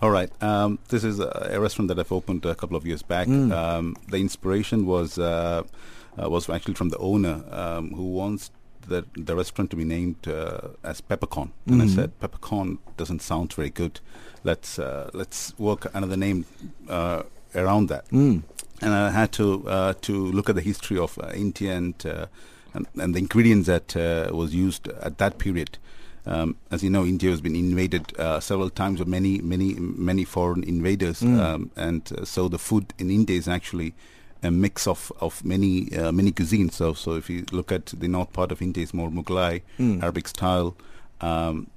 All 0.02 0.10
right. 0.10 0.32
Um, 0.42 0.80
this 0.90 1.04
is 1.04 1.20
a, 1.20 1.50
a 1.52 1.60
restaurant 1.60 1.88
that 1.90 2.00
I've 2.00 2.12
opened 2.12 2.44
a 2.46 2.56
couple 2.56 2.76
of 2.76 2.88
years 2.88 3.04
back. 3.04 3.28
Um, 3.52 3.96
the 4.08 4.18
inspiration 4.18 4.86
was 4.88 5.20
uh, 5.20 5.64
uh, 6.22 6.30
was 6.30 6.50
actually 6.50 6.74
from 6.74 6.90
the 6.90 6.98
owner 6.98 7.44
um, 7.52 7.92
who 7.92 8.10
wants 8.10 8.50
the 8.88 9.06
the 9.16 9.36
restaurant 9.36 9.70
to 9.72 9.76
be 9.76 9.84
named 9.84 10.28
uh, 10.28 10.70
as 10.84 11.02
Peppercorn, 11.02 11.52
and 11.68 11.82
I 11.84 11.88
said 11.88 12.20
Peppercorn 12.20 12.80
doesn't 12.98 13.22
sound 13.22 13.54
very 13.54 13.70
good. 13.70 14.00
Let's 14.44 14.80
uh, 14.80 15.12
let's 15.14 15.58
work 15.60 15.86
another 15.94 16.18
name 16.18 16.46
uh, 16.90 17.24
around 17.56 17.90
that. 17.90 18.06
And 18.84 18.94
I 18.94 19.12
had 19.12 19.32
to 19.34 19.68
uh, 19.68 19.94
to 20.02 20.32
look 20.32 20.50
at 20.50 20.56
the 20.56 20.62
history 20.62 20.98
of 20.98 21.18
uh, 21.20 21.32
India 21.36 21.78
and, 21.78 22.06
uh, 22.06 22.26
and 22.74 22.88
and 23.00 23.14
the 23.14 23.20
ingredients 23.20 23.68
that 23.68 23.96
uh, 23.96 24.34
was 24.36 24.56
used 24.56 24.88
at 24.88 25.18
that 25.18 25.38
period. 25.38 25.78
Um, 26.26 26.56
as 26.70 26.84
you 26.84 26.90
know, 26.90 27.04
India 27.04 27.30
has 27.32 27.42
been 27.42 27.56
invaded 27.56 28.04
uh, 28.20 28.40
several 28.40 28.70
times 28.70 29.00
by 29.00 29.06
many, 29.06 29.40
many, 29.42 29.74
many 29.76 30.24
foreign 30.24 30.64
invaders, 30.64 31.22
um, 31.24 31.72
and 31.76 32.12
uh, 32.16 32.26
so 32.26 32.48
the 32.48 32.60
food 32.60 32.94
in 33.00 33.10
India 33.10 33.36
is 33.38 33.48
actually 33.48 33.94
a 34.44 34.52
mix 34.52 34.88
of 34.88 35.12
of 35.20 35.44
many 35.44 35.96
uh, 35.98 36.12
many 36.12 36.32
cuisines. 36.32 36.74
So, 36.74 36.94
so 36.94 37.14
if 37.16 37.30
you 37.30 37.46
look 37.52 37.72
at 37.72 37.88
the 37.88 38.08
north 38.08 38.34
part 38.34 38.52
of 38.52 38.62
India, 38.62 38.84
it's 38.84 38.94
more 38.94 39.10
Mughlai, 39.12 39.62
Arabic 40.02 40.28
style. 40.28 40.76
Um, 41.22 41.68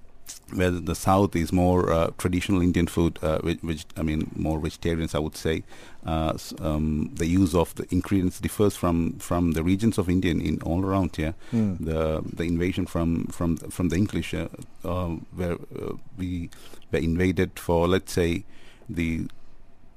where 0.54 0.71
the 0.71 0.95
south 0.95 1.35
is 1.37 1.52
more 1.52 1.93
uh, 1.93 2.11
traditional 2.19 2.61
Indian 2.62 2.87
food, 2.87 3.19
uh, 3.23 3.38
which, 3.40 3.61
which 3.62 3.85
I 3.97 4.02
mean 4.02 4.31
more 4.37 4.59
vegetarians, 4.61 5.14
I 5.14 5.19
would 5.19 5.37
say. 5.37 5.62
Uh, 6.07 6.37
um, 6.61 7.11
the 7.14 7.26
use 7.26 7.54
of 7.54 7.75
the 7.76 7.87
ingredients 7.90 8.38
differs 8.40 8.76
from, 8.76 9.14
from 9.19 9.52
the 9.52 9.62
regions 9.62 9.99
of 9.99 10.09
India 10.09 10.31
in, 10.33 10.61
all 10.62 10.85
around 10.85 11.16
here. 11.16 11.35
The 11.52 12.23
the 12.37 12.45
invasion 12.45 12.87
from 12.87 13.26
from 13.28 13.57
from 13.57 13.88
the 13.88 13.97
English, 13.97 14.35
uh, 14.35 14.49
uh, 14.85 15.16
where 15.35 15.54
uh, 15.54 15.95
we 16.19 16.50
were 16.93 16.99
invaded 17.00 17.59
for 17.59 17.88
let's 17.88 18.12
say 18.12 18.45
the 18.88 19.26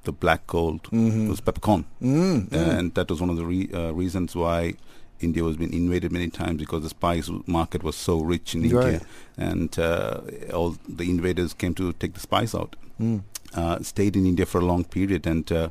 the 0.05 0.11
black 0.13 0.47
gold 0.47 0.87
was 1.29 1.41
peppercorn, 1.41 1.83
Mm, 2.01 2.47
and 2.53 2.93
that 2.93 3.09
was 3.09 3.19
one 3.19 3.29
of 3.29 3.35
the 3.35 3.45
re- 3.45 3.69
uh, 3.73 3.91
reasons 3.91 4.33
why 4.35 4.75
India 5.19 5.43
was 5.43 5.57
being 5.57 5.73
invaded 5.73 6.11
many 6.11 6.29
times 6.29 6.59
because 6.59 6.83
the 6.83 6.89
spice 6.89 7.29
market 7.45 7.83
was 7.83 7.95
so 7.95 8.19
rich 8.21 8.53
in 8.55 8.61
Right. 8.61 8.85
India, 8.85 9.01
and 9.37 9.77
uh, 9.79 10.21
all 10.53 10.77
the 10.87 11.09
invaders 11.09 11.53
came 11.53 11.73
to 11.75 11.93
take 11.93 12.13
the 12.13 12.19
spice 12.19 12.53
out. 12.55 12.75
Mm. 13.01 13.21
Uh, 13.53 13.79
stayed 13.81 14.15
in 14.15 14.25
India 14.25 14.45
for 14.45 14.59
a 14.61 14.65
long 14.65 14.83
period, 14.83 15.25
and 15.25 15.51
uh, 15.51 15.69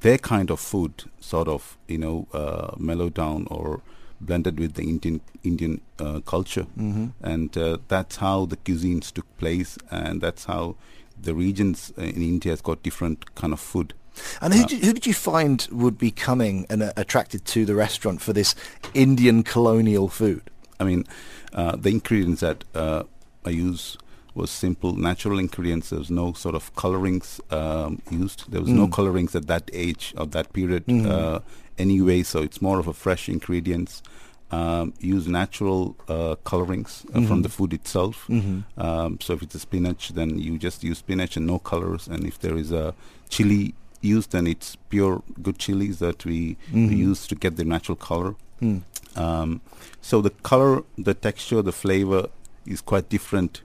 their 0.00 0.18
kind 0.18 0.50
of 0.50 0.60
food 0.60 1.04
sort 1.20 1.48
of 1.48 1.76
you 1.88 1.98
know 1.98 2.26
uh, 2.32 2.74
mellowed 2.76 3.14
down 3.14 3.46
or 3.50 3.80
blended 4.20 4.58
with 4.60 4.74
the 4.74 4.82
Indian 4.82 5.20
Indian 5.42 5.80
uh, 5.98 6.20
culture, 6.20 6.66
Mm-hmm. 6.78 7.06
and 7.22 7.56
uh, 7.58 7.78
that's 7.88 8.16
how 8.16 8.44
the 8.46 8.56
cuisines 8.56 9.12
took 9.12 9.26
place, 9.38 9.76
and 9.90 10.20
that's 10.20 10.44
how 10.44 10.76
the 11.20 11.34
regions 11.34 11.92
in 11.96 12.22
India 12.22 12.52
has 12.52 12.60
got 12.60 12.82
different 12.82 13.34
kind 13.34 13.52
of 13.52 13.60
food. 13.60 13.94
And 14.40 14.54
who, 14.54 14.64
did, 14.66 14.84
who 14.84 14.92
did 14.92 15.06
you 15.06 15.14
find 15.14 15.66
would 15.70 15.98
be 15.98 16.10
coming 16.10 16.66
and 16.70 16.82
uh, 16.82 16.92
attracted 16.96 17.44
to 17.46 17.64
the 17.64 17.74
restaurant 17.74 18.20
for 18.22 18.32
this 18.32 18.54
Indian 18.94 19.42
colonial 19.42 20.08
food? 20.08 20.42
I 20.80 20.84
mean, 20.84 21.04
uh, 21.52 21.76
the 21.76 21.90
ingredients 21.90 22.40
that 22.40 22.64
uh, 22.74 23.04
I 23.44 23.50
use 23.50 23.96
was 24.34 24.50
simple, 24.50 24.96
natural 24.96 25.38
ingredients. 25.38 25.90
There 25.90 25.98
was 26.00 26.10
no 26.10 26.32
sort 26.32 26.54
of 26.56 26.74
colorings 26.74 27.40
um, 27.50 28.02
used. 28.10 28.50
There 28.50 28.60
was 28.60 28.70
no 28.70 28.86
Mm. 28.88 28.92
colorings 28.92 29.34
at 29.36 29.46
that 29.46 29.70
age 29.72 30.12
of 30.16 30.30
that 30.32 30.52
period 30.52 30.84
Mhm. 30.86 31.06
uh, 31.06 31.38
anyway. 31.78 32.22
So 32.24 32.42
it's 32.42 32.60
more 32.60 32.80
of 32.80 32.88
a 32.88 32.92
fresh 32.92 33.28
ingredients. 33.28 34.02
Um, 34.50 34.92
use 35.00 35.26
natural 35.28 35.96
uh, 36.08 36.34
colorings 36.44 37.04
uh, 37.14 37.18
Mhm. 37.20 37.26
from 37.28 37.42
the 37.42 37.48
food 37.48 37.72
itself. 37.72 38.24
Mm-hmm. 38.28 38.58
Um, 38.80 39.18
so 39.20 39.32
if 39.34 39.42
it's 39.42 39.54
a 39.54 39.58
spinach, 39.60 40.10
then 40.14 40.38
you 40.38 40.58
just 40.58 40.84
use 40.84 40.98
spinach 40.98 41.36
and 41.36 41.46
no 41.46 41.58
colors. 41.58 42.08
And 42.08 42.24
if 42.26 42.38
there 42.40 42.56
is 42.56 42.70
a 42.72 42.94
chili 43.28 43.74
used, 44.04 44.30
then 44.32 44.46
it's 44.46 44.76
pure 44.90 45.22
good 45.42 45.58
chilies 45.58 45.98
that 45.98 46.24
we, 46.24 46.56
Mhm. 46.72 46.88
we 46.88 46.94
use 46.96 47.26
to 47.28 47.34
get 47.34 47.56
the 47.56 47.64
natural 47.64 47.96
color. 47.96 48.34
Mm. 48.60 48.82
Um, 49.16 49.60
so 50.00 50.20
the 50.20 50.30
color, 50.30 50.82
the 50.98 51.14
texture, 51.14 51.62
the 51.62 51.72
flavor 51.72 52.28
is 52.66 52.80
quite 52.80 53.08
different 53.08 53.62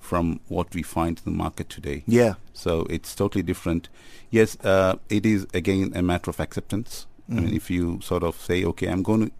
from 0.00 0.40
what 0.48 0.74
we 0.74 0.82
find 0.82 1.18
in 1.18 1.24
the 1.32 1.36
market 1.36 1.68
today. 1.68 2.02
Yeah. 2.06 2.34
So 2.52 2.86
it's 2.90 3.14
totally 3.14 3.42
different. 3.42 3.88
Yes, 4.30 4.56
uh, 4.64 4.96
it 5.08 5.24
is 5.26 5.46
again 5.54 5.92
a 5.94 6.02
matter 6.02 6.30
of 6.30 6.40
acceptance. 6.40 7.06
I 7.30 7.34
mean, 7.34 7.50
Mhm. 7.50 7.56
if 7.56 7.70
you 7.70 8.00
sort 8.02 8.22
of 8.22 8.36
say, 8.40 8.64
okay, 8.64 8.88
I'm 8.88 9.02
going 9.02 9.26
to 9.26 9.32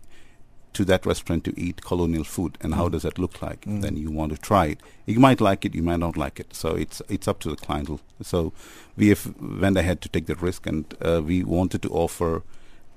to 0.74 0.84
that 0.86 1.04
restaurant 1.06 1.44
to 1.44 1.52
eat 1.60 1.82
colonial 1.82 2.24
food, 2.24 2.56
and 2.60 2.74
how 2.74 2.88
Mm. 2.88 2.92
does 2.92 3.02
that 3.02 3.18
look 3.18 3.42
like? 3.42 3.60
Mm. 3.66 3.82
Then 3.82 3.96
you 3.96 4.10
want 4.10 4.32
to 4.32 4.38
try 4.38 4.66
it. 4.66 4.80
You 5.06 5.20
might 5.20 5.40
like 5.40 5.64
it, 5.66 5.74
you 5.74 5.82
might 5.82 6.00
not 6.00 6.16
like 6.16 6.40
it. 6.40 6.54
So 6.54 6.68
it's 6.74 7.02
it's 7.08 7.28
up 7.28 7.38
to 7.40 7.50
the 7.50 7.56
clientele. 7.56 8.00
So 8.22 8.52
we 8.96 9.08
have 9.08 9.34
went 9.40 9.76
ahead 9.76 10.00
to 10.02 10.08
take 10.08 10.26
the 10.26 10.34
risk, 10.36 10.66
and 10.66 10.84
uh, 11.04 11.20
we 11.24 11.42
wanted 11.44 11.82
to 11.82 11.88
offer 11.90 12.42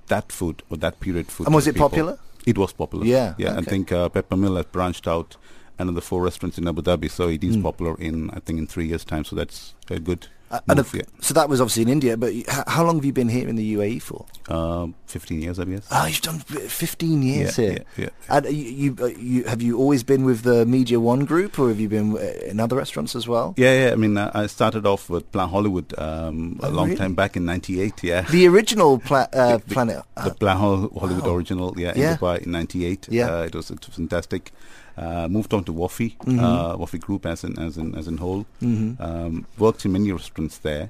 that 0.07 0.31
food 0.31 0.61
or 0.69 0.77
that 0.77 0.99
period 0.99 1.27
food. 1.27 1.47
And 1.47 1.55
was 1.55 1.67
it 1.67 1.73
people. 1.75 1.89
popular? 1.89 2.17
It 2.45 2.57
was 2.57 2.73
popular. 2.73 3.05
Yeah, 3.05 3.33
yeah. 3.37 3.57
I 3.57 3.61
think 3.61 3.91
uh, 3.91 4.07
Pepper 4.09 4.37
Mill 4.37 4.55
has 4.55 4.65
branched 4.71 5.07
out 5.07 5.35
another 5.79 6.01
four 6.01 6.21
restaurants 6.21 6.57
in 6.57 6.67
Abu 6.67 6.81
Dhabi, 6.81 7.09
so 7.09 7.27
it 7.27 7.43
is 7.43 7.55
is 7.55 7.61
popular 7.63 7.95
in 7.99 8.29
I 8.29 8.39
think 8.39 8.59
in 8.59 8.67
three 8.67 8.87
years' 8.87 9.05
time. 9.05 9.23
So 9.25 9.35
that's 9.35 9.73
a 9.89 9.99
good. 9.99 10.27
Uh, 10.55 10.61
and 10.69 10.77
move, 10.77 10.93
yeah. 10.93 11.01
So 11.21 11.33
that 11.33 11.47
was 11.49 11.59
obviously 11.61 11.83
in 11.83 11.89
India, 11.89 12.17
but 12.17 12.33
how 12.67 12.83
long 12.85 12.95
have 12.97 13.05
you 13.05 13.13
been 13.13 13.29
here 13.29 13.47
in 13.47 13.55
the 13.55 13.75
UAE 13.75 14.01
for? 14.01 14.25
Uh, 14.47 14.87
Fifteen 15.05 15.41
years, 15.41 15.59
I 15.59 15.65
guess. 15.65 15.87
Oh, 15.91 16.05
you've 16.07 16.21
done 16.21 16.39
15 16.39 17.23
years 17.23 17.57
yeah, 17.57 17.65
here. 17.69 17.83
yeah, 17.97 18.03
yeah. 18.05 18.35
And 18.37 18.45
you, 18.47 18.63
you, 18.83 18.97
uh, 18.99 19.05
you, 19.05 19.43
have 19.45 19.61
you 19.61 19.77
always 19.77 20.03
been 20.03 20.25
with 20.25 20.41
the 20.43 20.65
Media 20.65 20.99
One 20.99 21.23
group, 21.25 21.57
or 21.57 21.69
have 21.69 21.79
you 21.79 21.87
been 21.87 22.17
uh, 22.17 22.19
in 22.51 22.59
other 22.59 22.75
restaurants 22.75 23.15
as 23.15 23.25
well? 23.27 23.53
Yeah, 23.55 23.73
yeah. 23.85 23.91
I 23.93 23.95
mean, 23.95 24.17
I 24.17 24.47
started 24.47 24.85
off 24.85 25.09
with 25.09 25.31
Planet 25.31 25.51
Hollywood 25.51 25.93
um, 25.97 26.59
Oh, 26.61 26.67
a 26.67 26.69
long 26.69 26.87
really? 26.87 26.97
time 26.97 27.13
back 27.15 27.37
in 27.37 27.45
'98. 27.45 28.03
Yeah, 28.03 28.21
The 28.23 28.47
original 28.47 28.99
pla- 28.99 29.27
uh, 29.33 29.57
The- 29.57 29.73
Planet. 29.73 30.03
the 30.15 30.31
Uh, 30.31 30.33
Planet 30.33 30.59
Hollywood 30.99 31.23
wow. 31.25 31.35
original. 31.35 31.73
Yeah, 31.77 31.93
Yeah. 31.95 32.11
in 32.11 32.17
Dubai 32.17 32.37
in 32.45 32.51
'98. 32.51 33.07
Yeah. 33.09 33.43
it 33.43 33.55
was 33.55 33.71
it 33.71 33.85
was 33.87 33.95
fantastic. 33.95 34.51
Uh, 34.97 35.27
moved 35.27 35.53
on 35.53 35.63
to 35.65 35.73
Wafi, 35.73 36.15
Mhm. 36.25 36.39
uh, 36.39 36.77
Wafi 36.77 36.99
Group 36.99 37.25
as 37.25 37.43
in 37.43 37.57
as 37.59 37.77
in 37.77 37.95
as 37.95 38.07
in 38.07 38.17
whole. 38.17 38.45
mhm. 38.61 38.99
Um, 38.99 39.45
worked 39.57 39.83
in 39.85 39.91
many 39.91 40.11
restaurants 40.11 40.57
there. 40.59 40.89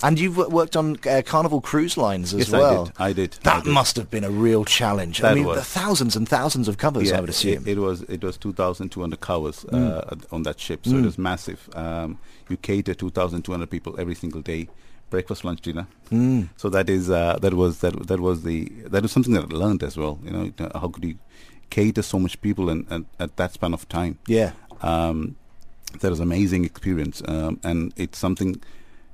And 0.00 0.18
you've 0.20 0.36
worked 0.36 0.76
on 0.76 0.96
uh, 1.10 1.22
Carnival 1.26 1.60
Cruise 1.60 1.96
Lines 1.96 2.32
as 2.32 2.38
yes, 2.38 2.50
well. 2.52 2.92
I 2.98 3.08
did. 3.08 3.10
I 3.10 3.12
did. 3.12 3.38
I 3.40 3.44
That 3.50 3.64
did. 3.64 3.72
must 3.74 3.96
have 3.96 4.08
been 4.10 4.22
a 4.22 4.30
real 4.30 4.64
challenge. 4.64 5.24
I 5.24 5.34
mean, 5.34 5.44
was. 5.44 5.58
the 5.58 5.64
thousands 5.80 6.14
and 6.16 6.28
thousands 6.28 6.68
of 6.68 6.78
covers, 6.78 7.10
I 7.10 7.18
would 7.20 7.28
assume. 7.28 7.64
It, 7.66 7.72
it 7.76 7.78
was 7.80 8.02
it 8.02 8.22
was 8.22 8.36
2,200 8.38 9.18
covers 9.20 9.64
uh, 9.64 9.76
Mm. 9.76 10.24
on 10.32 10.42
that 10.44 10.60
ship, 10.60 10.80
so 10.86 10.92
Mm. 10.92 11.00
it 11.02 11.04
was 11.06 11.18
massive. 11.18 11.68
Um, 11.74 12.18
you 12.48 12.56
cater 12.56 12.94
2,200 12.94 13.68
people 13.68 13.92
every 13.98 14.14
single 14.14 14.40
day, 14.40 14.68
breakfast, 15.10 15.44
lunch, 15.44 15.62
dinner. 15.62 15.86
Mm. 16.12 16.48
So 16.56 16.70
that 16.70 16.88
is 16.88 17.10
uh, 17.10 17.36
that 17.42 17.54
was 17.54 17.78
that 17.80 18.06
that 18.06 18.20
was 18.20 18.42
the 18.44 18.58
that 18.92 19.02
was 19.02 19.10
something 19.10 19.34
that 19.34 19.52
I 19.52 19.56
learned 19.64 19.82
as 19.82 19.96
well. 19.96 20.18
You 20.24 20.30
know, 20.30 20.52
uh, 20.60 20.78
how 20.78 20.88
could 20.88 21.04
you 21.04 21.16
cater 21.70 22.02
so 22.02 22.18
much 22.18 22.40
people 22.40 22.68
and, 22.68 22.86
and 22.90 23.06
at 23.18 23.36
that 23.36 23.52
span 23.52 23.74
of 23.74 23.88
time? 23.88 24.18
Yeah. 24.26 24.52
Um, 24.82 25.36
that 26.00 26.10
was 26.10 26.20
amazing 26.20 26.64
experience, 26.64 27.22
um, 27.26 27.60
and 27.62 27.92
it's 27.96 28.18
something. 28.18 28.60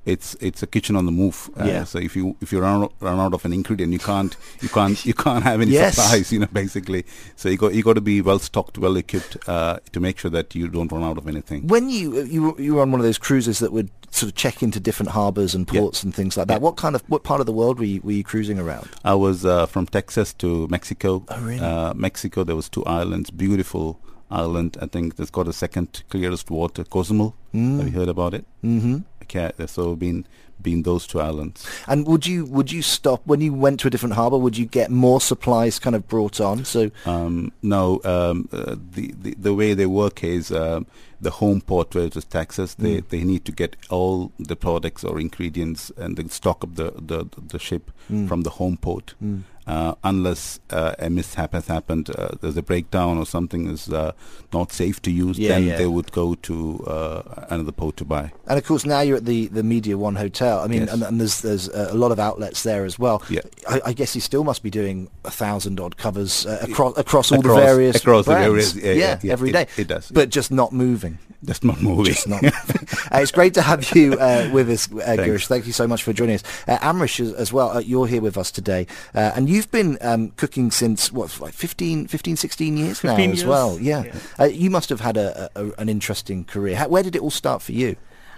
It's 0.05 0.35
it's 0.39 0.61
a 0.61 0.67
kitchen 0.67 0.95
on 0.95 1.05
the 1.05 1.11
move. 1.11 1.49
Uh, 1.59 1.65
Yeah. 1.65 1.83
So 1.83 1.97
if 1.99 2.15
you 2.15 2.35
if 2.41 2.51
you 2.51 2.59
run 2.59 2.83
out, 2.83 2.93
run 2.99 3.19
out 3.19 3.33
of 3.33 3.43
an 3.45 3.53
ingredient, 3.53 3.91
you 3.91 3.99
can't 3.99 4.37
you 4.61 4.69
can't 4.69 5.03
you 5.05 5.13
can't 5.15 5.43
have 5.43 5.61
any 5.61 5.71
Yes. 5.81 5.95
supplies. 5.95 6.31
You 6.31 6.39
know, 6.39 6.47
basically. 6.53 7.05
So 7.35 7.49
you 7.49 7.57
got 7.57 7.73
you 7.73 7.81
got 7.83 7.93
to 7.95 8.01
be 8.01 8.21
well 8.21 8.37
stocked, 8.39 8.77
well 8.77 8.95
equipped 8.97 9.37
uh, 9.49 9.79
to 9.93 9.99
make 9.99 10.19
sure 10.19 10.29
that 10.31 10.53
you 10.55 10.67
don't 10.67 10.91
run 10.91 11.03
out 11.03 11.17
of 11.17 11.27
anything. 11.27 11.67
When 11.67 11.89
you 11.89 12.21
you 12.23 12.41
were- 12.51 12.61
you 12.61 12.75
were 12.75 12.81
on 12.83 12.91
one 12.91 12.99
of 13.01 13.05
those 13.05 13.17
cruises 13.17 13.57
that 13.59 13.71
would 13.71 13.89
sort 14.11 14.29
of 14.31 14.35
check 14.35 14.61
into 14.63 14.79
different 14.79 15.11
harbours 15.11 15.55
and 15.55 15.67
Yeah. 15.71 15.79
ports 15.81 16.03
and 16.03 16.13
things 16.15 16.37
like 16.37 16.47
that, 16.47 16.53
Yeah. 16.61 16.65
what 16.67 16.75
kind 16.77 16.95
of 16.95 17.03
what 17.07 17.23
part 17.23 17.39
of 17.39 17.45
the 17.47 17.51
world 17.53 17.79
were 17.79 17.85
you, 17.85 17.99
were 18.03 18.13
you 18.13 18.23
cruising 18.23 18.59
around? 18.59 18.87
I 19.03 19.15
was 19.15 19.43
uh, 19.43 19.65
from 19.65 19.87
Texas 19.87 20.33
to 20.35 20.67
Mexico. 20.69 21.25
Oh, 21.29 21.41
really? 21.41 21.59
Uh, 21.59 21.93
Mexico, 21.95 22.43
there 22.43 22.55
was 22.55 22.69
two 22.69 22.85
islands, 22.85 23.29
beautiful 23.31 23.99
island. 24.31 24.77
I 24.81 24.85
think 24.87 25.15
that's 25.17 25.31
got 25.31 25.45
the 25.47 25.53
second 25.53 26.03
clearest 26.09 26.49
water, 26.49 26.83
Cozumel. 26.85 27.35
Mm. 27.53 27.77
Have 27.77 27.87
you 27.87 27.99
heard 27.99 28.09
about 28.09 28.33
it? 28.33 28.45
hmm 28.61 28.97
Okay, 29.35 29.65
so 29.67 29.95
been 29.95 30.25
been 30.61 30.83
those 30.83 31.05
two 31.05 31.19
islands. 31.19 31.67
And 31.87 32.07
would 32.07 32.25
you 32.25 32.45
would 32.45 32.71
you 32.71 32.81
stop 32.81 33.21
when 33.25 33.41
you 33.41 33.53
went 33.53 33.79
to 33.81 33.87
a 33.87 33.89
different 33.91 34.15
harbour? 34.15 34.37
Would 34.37 34.57
you 34.57 34.65
get 34.65 34.89
more 34.89 35.19
supplies 35.21 35.79
kind 35.79 35.95
of 35.95 36.07
brought 36.07 36.39
on? 36.39 36.63
So 36.65 36.91
Um, 37.05 37.51
no, 37.61 37.99
um, 38.05 38.47
uh, 38.51 38.75
the, 38.91 39.13
the 39.21 39.35
the 39.37 39.53
way 39.53 39.73
they 39.73 39.85
work 39.85 40.23
is 40.23 40.51
um, 40.51 40.85
the 41.19 41.31
home 41.31 41.61
port, 41.61 41.93
where 41.95 42.05
it 42.05 42.15
is 42.15 42.25
Texas. 42.25 42.75
They 42.75 43.01
Mm. 43.01 43.09
they 43.09 43.23
need 43.23 43.43
to 43.45 43.51
get 43.51 43.75
all 43.89 44.31
the 44.39 44.55
products 44.55 45.03
or 45.03 45.19
ingredients 45.19 45.91
and 45.97 46.15
the 46.17 46.29
stock 46.29 46.63
of 46.63 46.75
the 46.75 46.91
the, 46.97 47.25
the 47.47 47.59
ship 47.59 47.91
Mm. 48.11 48.27
from 48.27 48.43
the 48.43 48.51
home 48.51 48.77
port. 48.77 49.15
Mm. 49.23 49.41
Uh, 49.67 49.95
unless 50.03 50.59
uh, 50.69 50.93
a 50.99 51.09
mishap 51.09 51.53
has 51.53 51.65
happened, 51.67 52.09
uh, 52.11 52.29
there's 52.41 52.55
a 52.57 52.61
breakdown 52.61 53.17
or 53.17 53.25
something 53.25 53.67
is 53.67 53.89
uh, 53.89 54.11
not 54.53 54.71
safe 54.71 55.01
to 55.01 55.09
use, 55.09 55.39
Yeah, 55.39 55.49
then 55.49 55.63
yeah. 55.65 55.77
they 55.77 55.87
would 55.87 56.11
go 56.11 56.35
to 56.35 56.83
uh, 56.85 57.45
another 57.49 57.71
port 57.71 57.97
to 57.97 58.05
buy. 58.05 58.31
And 58.47 58.59
of 58.59 58.65
course, 58.65 58.85
now 58.85 59.01
you're 59.01 59.17
at 59.17 59.25
the, 59.25 59.47
the 59.47 59.63
Media 59.63 59.97
One 59.97 60.15
Hotel. 60.15 60.59
I 60.59 60.67
mean, 60.67 60.81
Yes. 60.81 60.93
and, 60.93 61.01
and 61.03 61.19
there's 61.19 61.41
there's 61.41 61.67
a 61.69 61.95
lot 61.95 62.11
of 62.11 62.19
outlets 62.19 62.61
there 62.63 62.85
as 62.85 62.99
well. 62.99 63.23
Yeah. 63.29 63.41
I, 63.67 63.81
I 63.87 63.93
guess 63.93 64.13
you 64.13 64.21
still 64.21 64.43
must 64.43 64.61
be 64.61 64.69
doing 64.69 65.09
a 65.23 65.31
thousand 65.31 65.79
odd 65.79 65.97
covers 65.97 66.45
uh, 66.45 66.59
across 66.61 66.95
across 66.97 67.31
all 67.31 67.41
the 67.41 67.49
various 67.55 67.95
across 67.95 68.25
the 68.25 68.33
various- 68.33 68.75
yeah, 68.75 69.19
yeah, 69.23 69.31
every 69.33 69.49
it- 69.49 69.53
day. 69.53 69.67
it 69.77 69.87
does, 69.87 70.11
but 70.11 70.29
just 70.29 70.51
not 70.51 70.73
moving. 70.73 71.17
Just 71.43 71.63
not 71.63 71.79
moving. 71.81 72.05
Just 72.05 72.27
not. 72.27 72.43
uh, 73.11 73.19
it's 73.19 73.31
great 73.31 73.53
to 73.53 73.61
have 73.61 73.91
you 73.95 74.13
uh, 74.13 74.49
with 74.51 74.67
us, 74.69 74.91
uh, 74.91 75.15
Girish. 75.17 75.45
Thank 75.45 75.67
you 75.67 75.73
so 75.73 75.87
much 75.87 76.01
for 76.01 76.11
joining 76.11 76.35
us. 76.35 76.43
Uh, 76.67 76.77
Amrish 76.79 77.19
as, 77.19 77.33
as 77.33 77.53
well. 77.53 77.69
Uh, 77.69 77.79
you're 77.79 78.07
here 78.07 78.21
with 78.21 78.35
us 78.35 78.49
today, 78.51 78.87
uh, 79.13 79.31
and 79.35 79.47
you've 79.55 79.71
been 79.71 79.97
um, 80.01 80.29
cooking 80.41 80.71
since 80.71 81.11
what, 81.11 81.39
like 81.39 81.53
15, 81.53 82.07
15 82.07 82.35
16 82.35 82.77
years 82.77 83.03
now 83.03 83.15
15 83.15 83.31
as 83.31 83.45
well. 83.45 83.79
Yeah, 83.79 84.03
yeah. 84.03 84.13
Uh, 84.39 84.45
you 84.63 84.69
must 84.69 84.89
have 84.89 84.99
had 85.01 85.17
a, 85.17 85.49
a, 85.55 85.71
an 85.81 85.89
interesting 85.89 86.43
career. 86.43 86.75
How, 86.75 86.87
where 86.87 87.03
did 87.03 87.15
it 87.15 87.21
all 87.21 87.31
start 87.31 87.61
for 87.61 87.71
you? 87.71 87.95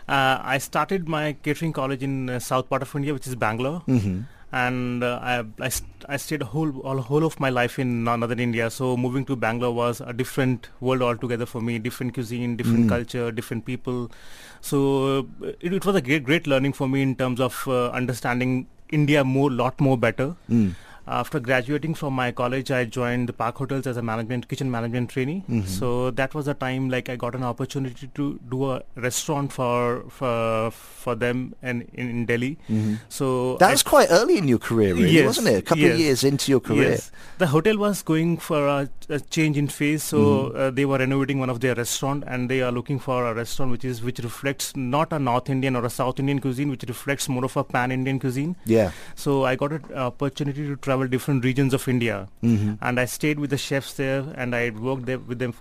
Uh, 0.08 0.40
I 0.56 0.58
started 0.60 1.10
my 1.10 1.34
catering 1.44 1.74
college 1.74 2.02
in 2.04 2.30
uh, 2.30 2.40
south 2.40 2.70
part 2.70 2.82
of 2.82 2.96
India, 2.96 3.14
which 3.14 3.28
is 3.28 3.36
Bangalore, 3.36 3.82
Mm-hmm. 3.88 4.22
and 4.54 5.04
uh, 5.04 5.20
I, 5.22 5.44
I, 5.60 5.68
st- 5.68 6.06
I 6.08 6.16
stayed 6.26 6.44
whole 6.44 6.70
all 6.80 7.00
whole 7.10 7.26
of 7.26 7.38
my 7.46 7.50
life 7.50 7.78
in 7.84 8.06
northern 8.06 8.40
India. 8.40 8.70
So 8.70 8.96
moving 8.96 9.26
to 9.26 9.36
Bangalore 9.36 9.74
was 9.80 10.00
a 10.00 10.14
different 10.14 10.70
world 10.80 11.02
altogether 11.02 11.46
for 11.46 11.60
me. 11.62 11.78
Different 11.90 12.14
cuisine, 12.14 12.56
different 12.56 12.86
Mm. 12.86 12.90
culture, 12.96 13.26
different 13.42 13.66
people. 13.66 14.10
So 14.62 14.80
uh, 15.44 15.52
it, 15.60 15.74
it 15.74 15.86
was 15.86 15.96
a 15.96 16.02
great 16.02 16.24
great 16.24 16.48
learning 16.48 16.74
for 16.82 16.88
me 16.88 17.02
in 17.02 17.16
terms 17.16 17.42
of 17.42 17.62
uh, 17.68 17.90
understanding 17.90 18.68
India 18.90 19.24
more, 19.26 19.52
lot 19.52 19.82
more 19.82 19.98
better. 19.98 20.36
Mm. 20.50 20.76
After 21.08 21.40
graduating 21.40 21.94
from 21.96 22.14
my 22.14 22.32
college, 22.34 22.70
I 22.70 22.84
joined 22.84 23.30
the 23.30 23.34
Park 23.34 23.56
Hotels 23.58 23.88
as 23.88 23.96
a 23.98 24.02
management 24.02 24.48
kitchen 24.50 24.70
management 24.70 25.10
trainee. 25.10 25.44
Mhm. 25.50 25.66
So 25.66 26.12
that 26.12 26.34
was 26.36 26.46
the 26.48 26.54
time 26.54 26.90
like 26.90 27.08
I 27.10 27.16
got 27.16 27.34
an 27.36 27.44
opportunity 27.44 28.10
to 28.16 28.40
do 28.52 28.72
a 28.72 28.82
restaurant 28.96 29.54
for 29.54 30.04
for 30.10 30.72
for 30.72 31.16
them 31.16 31.56
and 31.62 31.84
in, 31.94 32.10
in 32.10 32.26
Delhi. 32.26 32.58
Mm-hmm. 32.70 32.96
So 33.08 33.56
That 33.60 33.70
I- 33.70 33.72
was 33.72 33.84
quite 33.84 34.10
early 34.12 34.38
in 34.38 34.50
your 34.50 34.60
career, 34.60 34.94
really, 34.96 35.12
Yes, 35.12 35.26
wasn't 35.28 35.48
it? 35.48 35.60
A 35.60 35.62
couple 35.62 35.86
of 35.92 35.98
years 36.00 36.24
into 36.26 36.52
your 36.52 36.60
career. 36.60 36.90
Yes, 36.92 37.12
the 37.38 37.48
hotel 37.48 37.78
was 37.78 38.02
going 38.04 38.36
for 38.38 38.68
a, 38.68 38.90
a 39.10 39.20
change 39.22 39.58
in 39.58 39.68
phase, 39.70 40.04
so 40.04 40.18
Mhm. 40.20 40.56
uh, 40.56 40.70
they 40.72 40.86
were 40.86 40.98
renovating 40.98 41.40
one 41.40 41.50
of 41.50 41.62
their 41.62 41.76
restaurant, 41.76 42.26
and 42.28 42.50
they 42.50 42.62
are 42.62 42.72
looking 42.72 43.00
for 43.00 43.26
a 43.32 43.34
restaurant 43.34 43.72
which 43.72 43.86
is 43.86 44.04
which 44.04 44.20
reflects 44.20 44.76
not 44.76 45.14
a 45.14 45.20
North 45.20 45.50
Indian 45.50 45.76
or 45.78 45.86
a 45.86 45.90
South 45.90 46.20
Indian 46.20 46.40
cuisine, 46.40 46.70
which 46.70 46.84
reflects 46.94 47.30
more 47.30 47.46
of 47.46 47.56
a 47.56 47.64
Pan 47.64 47.92
Indian 47.92 48.20
cuisine. 48.20 48.56
Yeah. 48.66 48.92
So 49.16 49.46
I 49.46 49.56
got 49.56 49.72
an 49.72 49.94
opportunity 49.94 50.68
to 50.68 50.76
travel 50.76 50.96
different 51.06 51.44
regions 51.44 51.72
of 51.74 51.88
India, 51.88 52.28
Mm-hmm. 52.42 52.74
and 52.82 53.00
I 53.00 53.06
stayed 53.06 53.38
with 53.38 53.52
the 53.52 53.58
chefs 53.58 53.94
there, 53.94 54.26
and 54.36 54.56
I 54.56 54.72
worked 54.72 55.06
there 55.06 55.20
with 55.20 55.38
them 55.38 55.54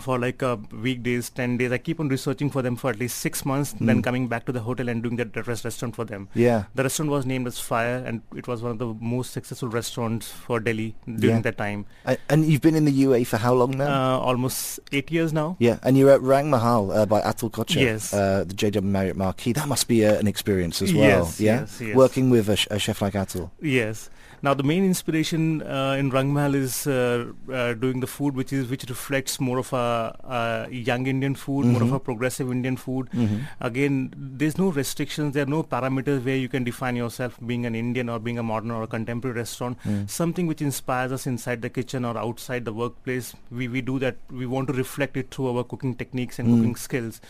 for 0.00 0.18
like 0.18 0.42
uh, 0.42 0.56
weekdays, 0.72 1.30
10 1.30 1.56
days. 1.58 1.72
I 1.72 1.78
keep 1.78 2.00
on 2.00 2.08
researching 2.08 2.50
for 2.50 2.62
them 2.62 2.76
for 2.76 2.90
at 2.90 2.98
least 2.98 3.18
six 3.18 3.44
months, 3.44 3.72
then 3.80 3.98
Mm. 4.00 4.04
coming 4.04 4.28
back 4.28 4.44
to 4.46 4.52
the 4.52 4.60
hotel 4.60 4.88
and 4.88 5.02
doing 5.02 5.16
the, 5.16 5.26
restaurant 5.46 5.94
for 5.96 6.04
them. 6.04 6.28
Yeah. 6.34 6.64
The 6.74 6.82
restaurant 6.84 7.10
was 7.10 7.26
named 7.26 7.46
as 7.46 7.58
Fire, 7.58 8.02
and 8.06 8.22
it 8.34 8.46
was 8.48 8.62
one 8.62 8.72
of 8.72 8.78
the 8.78 8.94
most 9.00 9.32
successful 9.32 9.68
restaurants 9.68 10.28
for 10.30 10.60
Delhi 10.60 10.94
during 11.06 11.36
Yeah. 11.36 11.42
that 11.42 11.58
time. 11.58 11.86
And 12.28 12.44
you've 12.44 12.60
been 12.62 12.74
in 12.74 12.84
the 12.84 12.92
UAE 13.04 13.24
for 13.24 13.36
how 13.38 13.54
long 13.54 13.76
now? 13.76 13.86
Uh, 13.86 14.18
almost 14.18 14.80
eight 14.92 15.10
years 15.10 15.32
now. 15.32 15.56
yeah, 15.58 15.78
and 15.82 15.96
you're 15.98 16.10
at 16.10 16.20
Rang 16.22 16.50
Mahal 16.50 16.90
uh, 16.92 17.06
by 17.06 17.20
Atul 17.22 17.50
Kochhar, 17.50 17.80
Yes. 17.80 18.12
uh, 18.14 18.44
the 18.46 18.54
JW 18.54 18.82
Marriott 18.82 19.16
Marquis. 19.16 19.52
That 19.52 19.68
must 19.68 19.88
be 19.88 20.04
uh, 20.06 20.14
an 20.14 20.26
experience 20.26 20.82
as 20.82 20.92
well. 20.92 21.02
Yes, 21.26 21.40
yeah, 21.40 21.60
yes, 21.60 21.80
yes. 21.80 21.96
working 21.96 22.30
with 22.30 22.48
a, 22.48 22.56
sh- 22.56 22.68
a 22.70 22.78
chef 22.78 23.00
like 23.02 23.14
Atul. 23.14 23.50
Yes. 23.60 24.10
Now 24.42 24.52
the 24.54 24.62
main 24.62 24.84
inspiration 24.84 25.62
uh, 25.62 25.96
in 25.98 26.10
Rangmahal 26.12 26.54
is 26.54 26.86
uh, 26.86 27.26
uh, 27.50 27.72
doing 27.74 28.00
the 28.00 28.06
food, 28.06 28.34
which 28.36 28.52
is 28.52 28.68
which 28.68 28.84
reflects 28.88 29.40
more 29.40 29.58
of 29.58 29.72
a, 29.72 29.76
a 29.86 30.68
young 30.88 31.06
Indian 31.12 31.34
food, 31.34 31.66
more 31.66 31.82
of 31.86 31.92
a 31.92 32.00
progressive 32.08 32.50
Indian 32.56 32.76
food. 32.76 33.08
Mm-hmm. 33.10 33.36
Again, 33.68 33.96
there's 34.42 34.58
no 34.58 34.68
restrictions. 34.70 35.34
There 35.34 35.44
are 35.44 35.52
no 35.54 35.62
parameters 35.74 36.24
where 36.24 36.36
you 36.44 36.48
can 36.48 36.64
define 36.64 36.96
yourself 36.96 37.38
being 37.52 37.66
an 37.70 37.74
Indian 37.82 38.08
or 38.08 38.18
being 38.18 38.38
a 38.38 38.42
modern 38.50 38.70
or 38.78 38.82
a 38.82 38.86
contemporary 38.86 39.36
restaurant. 39.38 39.78
Mm. 39.84 40.08
Something 40.18 40.46
which 40.46 40.62
inspires 40.68 41.12
us 41.18 41.26
inside 41.26 41.62
the 41.62 41.70
kitchen 41.70 42.04
or 42.04 42.16
outside 42.24 42.64
the 42.70 42.72
workplace. 42.82 43.34
We 43.50 43.68
we 43.76 43.80
do 43.90 43.98
that. 44.06 44.16
We 44.42 44.46
want 44.56 44.68
to 44.72 44.74
reflect 44.82 45.16
it 45.24 45.30
through 45.36 45.48
our 45.56 45.64
cooking 45.74 45.94
techniques 46.04 46.38
and 46.38 46.48
Mm. 46.48 46.56
cooking 46.56 46.76
skills. 46.86 47.20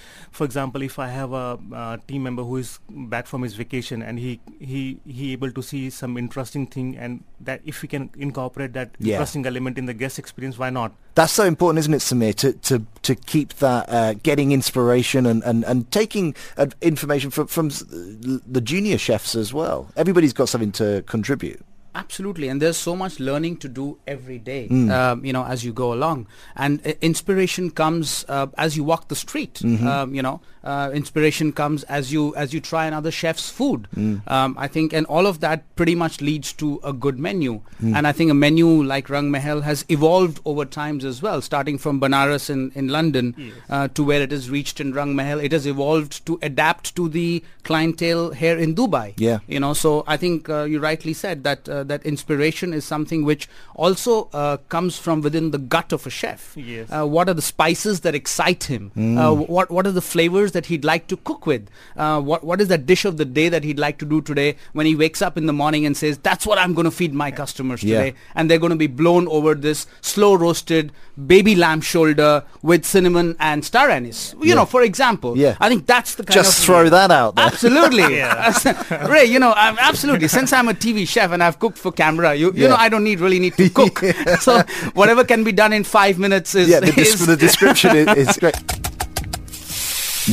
For 0.41 0.45
example, 0.51 0.83
if 0.91 0.99
I 0.99 1.09
have 1.09 1.33
a 1.33 1.59
uh, 1.83 1.97
team 2.13 2.23
member 2.31 2.43
who 2.53 2.57
is 2.65 2.79
back 3.17 3.27
from 3.35 3.43
his 3.49 3.55
vacation 3.63 4.03
and 4.13 4.19
he 4.27 4.39
he 4.75 4.85
he 5.21 5.33
able 5.39 5.53
to 5.61 5.67
see 5.73 5.83
some 6.03 6.17
interesting 6.27 6.67
thing 6.77 6.97
and 7.07 7.25
that 7.51 7.61
if 7.75 7.83
we 7.83 7.89
can 7.97 8.11
incorporate 8.29 8.73
that 8.81 8.91
Yeah. 8.99 9.15
interesting 9.15 9.47
element 9.55 9.79
in 9.85 9.87
the 9.93 9.95
guest 10.05 10.19
experience, 10.25 10.59
why 10.65 10.71
not? 10.71 10.93
That's 11.17 11.33
so 11.33 11.45
important, 11.45 11.79
isn't 11.79 11.95
it, 11.95 12.01
Samir, 12.01 12.35
to, 12.35 12.53
to, 12.53 12.85
to 13.01 13.15
keep 13.15 13.55
that 13.55 13.89
uh, 13.89 14.13
getting 14.23 14.53
inspiration 14.53 15.25
and, 15.25 15.43
and, 15.45 15.65
and 15.65 15.91
taking 15.91 16.35
uh, 16.59 16.67
information 16.83 17.31
from, 17.31 17.47
from 17.47 17.71
the 17.71 18.61
junior 18.63 18.99
chefs 18.99 19.35
as 19.35 19.55
well. 19.55 19.91
Everybody's 19.97 20.35
got 20.35 20.51
something 20.51 20.73
to 20.73 21.03
contribute. 21.07 21.65
Absolutely, 21.95 22.49
and 22.49 22.61
there's 22.61 22.77
so 22.77 22.95
much 22.95 23.19
learning 23.19 23.57
to 23.57 23.69
do 23.71 23.97
every 24.07 24.39
day, 24.39 24.69
um, 24.91 25.25
you 25.25 25.33
know, 25.33 25.47
as 25.47 25.65
you 25.65 25.73
go 25.73 25.95
along. 25.95 26.27
And 26.55 26.87
uh, 26.87 26.93
inspiration 27.01 27.71
comes 27.71 28.27
uh, 28.29 28.49
as 28.59 28.77
you 28.77 28.85
walk 28.85 29.09
the 29.09 29.17
street. 29.17 29.63
Um, 29.65 30.15
you 30.15 30.21
know, 30.21 30.43
uh, 30.75 30.91
inspiration 31.01 31.53
comes 31.61 31.85
as 31.99 32.13
you 32.13 32.23
as 32.45 32.53
you 32.55 32.61
try 32.61 32.85
another 32.87 33.13
chef's 33.21 33.49
food. 33.59 33.89
Um, 34.37 34.57
I 34.67 34.69
think, 34.77 34.93
and 35.01 35.07
all 35.07 35.27
of 35.33 35.41
that 35.47 35.65
pretty 35.77 35.95
much 35.95 36.21
leads 36.21 36.53
to 36.65 36.81
a 36.93 36.93
good 37.07 37.19
menu. 37.29 37.61
And 37.99 38.07
I 38.11 38.13
think 38.21 38.31
a 38.31 38.35
menu 38.35 38.69
like 38.93 39.09
Rang 39.15 39.31
Mahal 39.37 39.61
has 39.69 39.85
evolved 39.97 40.41
over 40.45 40.65
times 40.79 41.05
as 41.13 41.23
well, 41.29 41.41
starting 41.51 41.79
from 41.87 42.01
Benares 42.07 42.49
in 42.57 42.65
in 42.83 42.89
London 42.99 43.33
uh, 43.71 43.89
to 43.99 44.05
where 44.13 44.23
it 44.29 44.33
has 44.39 44.51
reached 44.59 44.81
in 44.87 44.93
Rang 45.01 45.15
Mahal. 45.21 45.41
It 45.51 45.53
has 45.59 45.67
evolved 45.75 46.21
to 46.27 46.39
adapt 46.51 46.95
to 46.97 47.09
the 47.19 47.29
clientele 47.71 48.31
here 48.43 48.57
in 48.67 48.75
Dubai 48.81 49.07
Yeah. 49.19 49.39
you 49.55 49.61
know 49.63 49.73
so 49.79 49.91
i 50.15 50.17
think 50.17 50.49
uh, 50.57 50.63
you 50.73 50.79
rightly 50.85 51.13
said 51.21 51.43
that 51.49 51.69
uh, 51.69 51.83
that 51.93 52.05
inspiration 52.11 52.73
is 52.79 52.85
something 52.91 53.25
which 53.31 53.49
also 53.75 54.13
uh, 54.33 54.57
comes 54.75 54.99
from 55.07 55.21
within 55.27 55.51
the 55.51 55.59
gut 55.75 55.93
of 55.97 56.07
a 56.07 56.13
chef 56.19 56.45
Yes. 56.57 56.89
uh, 56.91 57.05
what 57.15 57.29
are 57.29 57.35
the 57.41 57.47
spices 57.49 58.01
that 58.07 58.15
excite 58.21 58.65
him 58.75 58.85
uh, 58.97 59.33
what 59.57 59.71
what 59.79 59.85
are 59.91 59.95
the 60.01 60.05
flavors 60.13 60.53
that 60.57 60.67
he'd 60.73 60.85
like 60.91 61.07
to 61.13 61.17
cook 61.31 61.47
with 61.53 61.69
uh, 61.97 62.21
what 62.21 62.43
what 62.51 62.61
is 62.65 62.69
that 62.75 62.85
dish 62.91 63.05
of 63.11 63.17
the 63.23 63.25
day 63.39 63.49
that 63.55 63.63
he'd 63.69 63.79
like 63.87 63.99
to 63.99 64.09
do 64.15 64.21
today 64.31 64.57
when 64.73 64.87
he 64.91 64.95
wakes 65.05 65.23
up 65.29 65.37
in 65.41 65.47
the 65.47 65.53
morning 65.63 65.87
and 65.87 65.97
says 66.03 66.19
that's 66.29 66.47
what 66.51 66.59
i'm 66.59 66.75
going 66.79 66.85
to 66.91 66.97
feed 67.01 67.15
my 67.23 67.31
customers 67.31 67.83
Yeah. 67.83 67.99
today 68.05 68.17
and 68.35 68.51
they're 68.51 68.59
going 68.67 68.77
to 68.79 68.83
be 68.85 68.89
blown 69.03 69.29
over 69.39 69.55
this 69.55 69.87
slow 70.13 70.35
roasted 70.35 70.93
baby 71.35 71.55
lamb 71.55 71.81
shoulder 71.93 72.33
with 72.63 72.85
cinnamon 72.85 73.37
and 73.39 73.65
star 73.65 73.89
anise 73.91 74.35
you 74.41 74.49
Yeah. 74.51 74.55
know 74.61 74.67
for 74.67 74.83
example 74.83 75.37
Yeah. 75.39 75.57
i 75.61 75.69
think 75.69 75.87
that's 75.87 76.15
the 76.17 76.25
kind 76.25 76.35
Just 76.43 76.59
of 76.59 76.65
throw 76.67 76.89
that 76.99 77.11
out 77.11 77.37
there. 77.37 77.47
Absolutely. 77.47 78.05
Yeah. 78.17 79.07
Ray, 79.13 79.25
you 79.27 79.39
know, 79.39 79.53
I'm 79.57 79.77
absolutely. 79.79 80.29
Since 80.29 80.53
I'm 80.53 80.69
a 80.69 80.73
TV 80.75 81.07
chef 81.15 81.31
and 81.33 81.43
I've 81.43 81.59
cooked 81.59 81.79
for 81.79 81.93
camera, 81.93 82.35
you, 82.35 82.47
you 82.53 82.63
Yeah. 82.63 82.69
know, 82.71 82.77
I 82.77 82.89
don't 82.89 83.05
need 83.05 83.21
really 83.21 83.39
need 83.39 83.57
to 83.57 83.69
cook. 83.71 84.03
So 84.47 84.63
whatever 84.95 85.25
can 85.25 85.45
be 85.45 85.53
done 85.53 85.73
in 85.73 85.85
five 85.85 86.19
minutes 86.19 86.55
is. 86.55 86.69
Yeah, 86.69 86.81
the, 86.81 86.93
is 87.01 87.27
the 87.27 87.37
description 87.37 87.97
is, 87.97 88.09
is 88.29 88.37
great. 88.39 88.57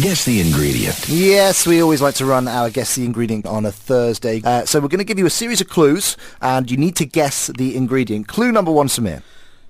Guess 0.01 0.25
the 0.25 0.41
ingredient. 0.41 1.08
Yes, 1.08 1.67
we 1.67 1.79
always 1.79 2.01
like 2.01 2.15
to 2.15 2.25
run 2.25 2.47
our 2.47 2.71
guess 2.71 2.95
the 2.95 3.06
ingredient 3.06 3.45
on 3.45 3.63
a 3.63 3.71
Thursday. 3.71 4.41
Uh, 4.43 4.65
so 4.65 4.79
we're 4.79 4.88
going 4.88 4.97
to 4.97 5.03
give 5.03 5.19
you 5.19 5.27
a 5.27 5.29
series 5.29 5.62
of 5.62 5.69
clues, 5.69 6.17
and 6.41 6.71
you 6.71 6.77
need 6.77 6.95
to 6.95 7.06
guess 7.06 7.45
the 7.45 7.77
ingredient. 7.77 8.27
Clue 8.27 8.51
number 8.51 8.71
one, 8.71 8.88
Samir. 8.88 9.21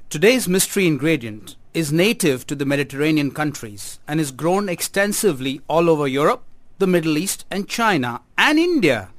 Today's 0.10 0.48
mystery 0.48 0.88
ingredient 0.88 1.58
is 1.74 1.92
native 1.92 2.48
to 2.48 2.56
the 2.56 2.66
Mediterranean 2.66 3.32
countries 3.32 4.00
and 4.08 4.22
is 4.22 4.32
grown 4.32 4.70
extensively 4.70 5.60
all 5.68 5.90
over 5.90 6.08
Europe, 6.08 6.44
the 6.80 6.88
Middle 6.88 7.18
East 7.18 7.44
and 7.52 7.68
China 7.68 8.22
and 8.38 8.58
India. 8.58 9.10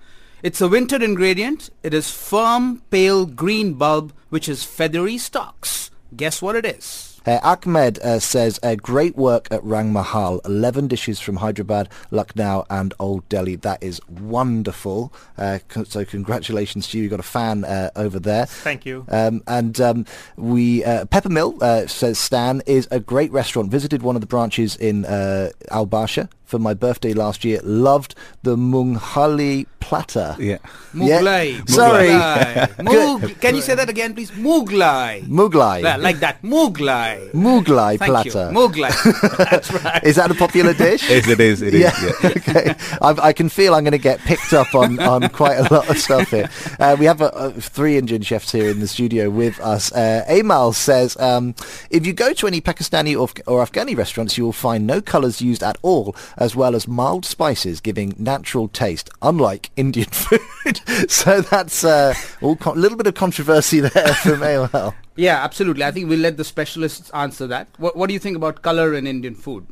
It's 0.43 0.63
a 0.63 0.69
winter 0.69 0.97
ingredient. 1.05 1.69
It 1.83 1.93
is 1.93 2.11
firm, 2.11 2.81
pale 2.91 3.27
green 3.27 3.75
bulb 3.75 4.15
which 4.31 4.49
is 4.49 4.65
feathery 4.65 5.19
stalks. 5.19 5.91
Guess 6.17 6.41
what 6.41 6.57
it 6.57 6.65
is? 6.65 7.14
Uh, 7.27 7.39
Ahmed 7.43 7.99
uh, 8.01 8.19
says, 8.19 8.61
uh, 8.63 8.75
great 8.75 9.17
work 9.17 9.49
at 9.51 9.63
Rang 9.65 9.93
Mahal. 9.93 10.41
11 10.45 10.89
dishes 10.89 11.21
from 11.21 11.37
Hyderabad, 11.37 11.89
Lucknow 12.11 12.67
and 12.71 12.93
Old 12.99 13.29
Delhi. 13.29 13.57
That 13.57 13.83
is 13.83 14.01
wonderful. 14.09 15.13
Uh, 15.39 15.59
so 15.85 16.05
congratulations 16.05 16.89
to 16.89 16.99
you. 16.99 17.05
You've 17.05 17.11
got 17.11 17.21
a 17.21 17.23
fan 17.23 17.65
uh, 17.65 17.91
over 17.97 18.19
there. 18.19 18.47
Thank 18.47 18.87
you. 18.87 19.07
Um, 19.09 19.43
and 19.47 19.81
um, 19.81 20.07
we 20.37 20.85
uh, 20.85 21.07
Pepper 21.07 21.29
Mill 21.29 21.57
uh, 21.61 21.87
says 21.87 22.19
Stan 22.19 22.63
is 22.67 22.89
a 22.91 23.01
great 23.01 23.33
restaurant. 23.33 23.71
Visited 23.71 24.03
one 24.03 24.17
of 24.17 24.21
the 24.21 24.27
branches 24.27 24.77
in 24.77 25.05
uh, 25.05 25.51
Al 25.71 25.87
Barsha 25.87 26.29
for 26.55 26.61
my 26.61 26.73
birthday 26.73 27.13
last 27.13 27.45
year. 27.45 27.61
Loved 27.65 28.15
the 28.45 28.55
Munghali 28.55 29.67
platter. 29.81 30.35
Yeah. 30.39 30.59
Mughlai. 30.95 31.69
Sorry. 31.69 32.09
Mughlai. 32.09 32.83
Mug- 33.21 33.41
Can 33.41 33.55
you 33.57 33.61
say 33.61 33.75
that 33.75 33.91
again, 33.91 34.15
please? 34.15 34.31
Mughlai. 34.31 35.25
Mughlai. 35.27 35.83
Yeah, 35.83 35.97
like 35.97 36.21
that. 36.21 36.41
Mughlai. 36.43 37.33
Mughlai 37.33 37.99
Thank 37.99 38.11
platter. 38.11 38.51
you. 38.51 38.59
Mughlai. 38.59 38.93
That's 39.51 39.71
right. 39.73 40.03
Is 40.05 40.17
that 40.17 40.31
a 40.31 40.35
popular 40.35 40.73
dish? 40.73 41.03
Yes, 41.15 41.29
it 41.29 41.39
is. 41.41 41.61
It 41.63 41.75
is. 41.75 41.81
yeah. 41.81 41.93
yeah. 42.03 42.29
okay. 42.37 42.75
I, 43.03 43.29
I 43.29 43.33
can 43.33 43.49
feel 43.49 43.75
I'm 43.75 43.85
going 43.85 43.93
to 43.93 43.99
get 43.99 44.21
picked 44.21 44.53
up 44.53 44.75
on, 44.75 44.99
on 45.01 45.29
quite 45.29 45.59
a 45.59 45.75
lot 45.75 45.89
of 45.91 45.99
stuff 45.99 46.31
here. 46.31 46.49
Uh, 46.81 46.97
we 46.99 47.05
have 47.05 47.21
uh, 47.21 47.27
uh, 47.27 47.51
three 47.51 47.99
Indian 47.99 48.23
chefs 48.23 48.51
here 48.53 48.71
in 48.71 48.81
the 48.81 48.89
studio 48.89 49.29
with 49.29 49.61
us. 49.61 49.93
Uh, 49.93 50.25
Amal 50.29 50.73
says, 50.73 51.17
um, 51.19 51.55
if 51.91 52.07
you 52.07 52.13
go 52.13 52.33
to 52.33 52.47
any 52.47 52.61
Pakistani 52.61 53.15
or, 53.15 53.29
or 53.47 53.65
Afghani 53.65 53.97
restaurants, 53.97 54.39
you 54.39 54.45
will 54.45 54.53
find 54.53 54.87
no 54.87 55.01
colours 55.03 55.43
used 55.43 55.63
at 55.63 55.77
all, 55.83 56.17
as 56.45 56.55
well 56.55 56.75
as 56.75 56.87
mild 56.87 57.25
spices 57.25 57.81
giving 57.81 58.15
natural 58.19 58.69
taste, 58.69 59.09
unlike 59.23 59.71
Indian 59.77 60.09
food. 60.11 61.11
so 61.11 61.41
that's 61.41 61.83
uh, 61.85 62.13
a 62.43 62.57
con- 62.57 62.79
little 62.79 62.99
bit 62.99 63.07
of 63.07 63.15
controversy 63.15 63.81
there 63.81 64.15
from 64.15 64.43
Amal. 64.43 64.95
Yeah, 65.17 65.43
absolutely. 65.43 65.85
I 65.85 65.91
think 65.91 66.09
we'll 66.09 66.21
let 66.21 66.37
the 66.37 66.45
specialists 66.45 67.11
answer 67.15 67.47
that. 67.47 67.69
What, 67.79 67.97
what 67.97 68.09
do 68.09 68.13
you 68.13 68.19
think 68.19 68.37
about 68.37 68.61
color 68.61 68.93
in 68.93 69.07
Indian 69.07 69.35
food? 69.35 69.67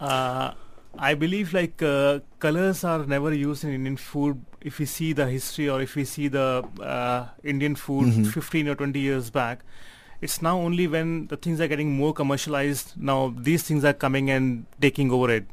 Uh, 0.00 0.52
I 0.98 1.14
believe 1.14 1.52
like 1.52 1.82
uh, 1.82 2.20
colors 2.38 2.82
are 2.82 3.04
never 3.04 3.34
used 3.34 3.62
in 3.64 3.74
Indian 3.74 3.98
food. 3.98 4.42
If 4.62 4.78
we 4.78 4.86
see 4.86 5.12
the 5.12 5.26
history 5.26 5.68
or 5.68 5.82
if 5.82 5.96
we 5.96 6.04
see 6.04 6.28
the 6.28 6.66
uh, 6.80 7.26
Indian 7.44 7.74
food 7.76 8.26
15 8.32 8.68
or 8.68 8.74
20 8.74 8.98
years 8.98 9.28
back, 9.30 9.64
it's 10.20 10.42
now 10.42 10.58
only 10.58 10.86
when 10.86 11.26
the 11.28 11.36
things 11.36 11.60
are 11.60 11.68
getting 11.68 11.96
more 11.96 12.12
commercialized. 12.12 12.94
Now 12.96 13.34
these 13.36 13.62
things 13.62 13.84
are 13.84 13.92
coming 13.92 14.30
and 14.30 14.66
taking 14.80 15.10
over 15.10 15.30
it. 15.30 15.46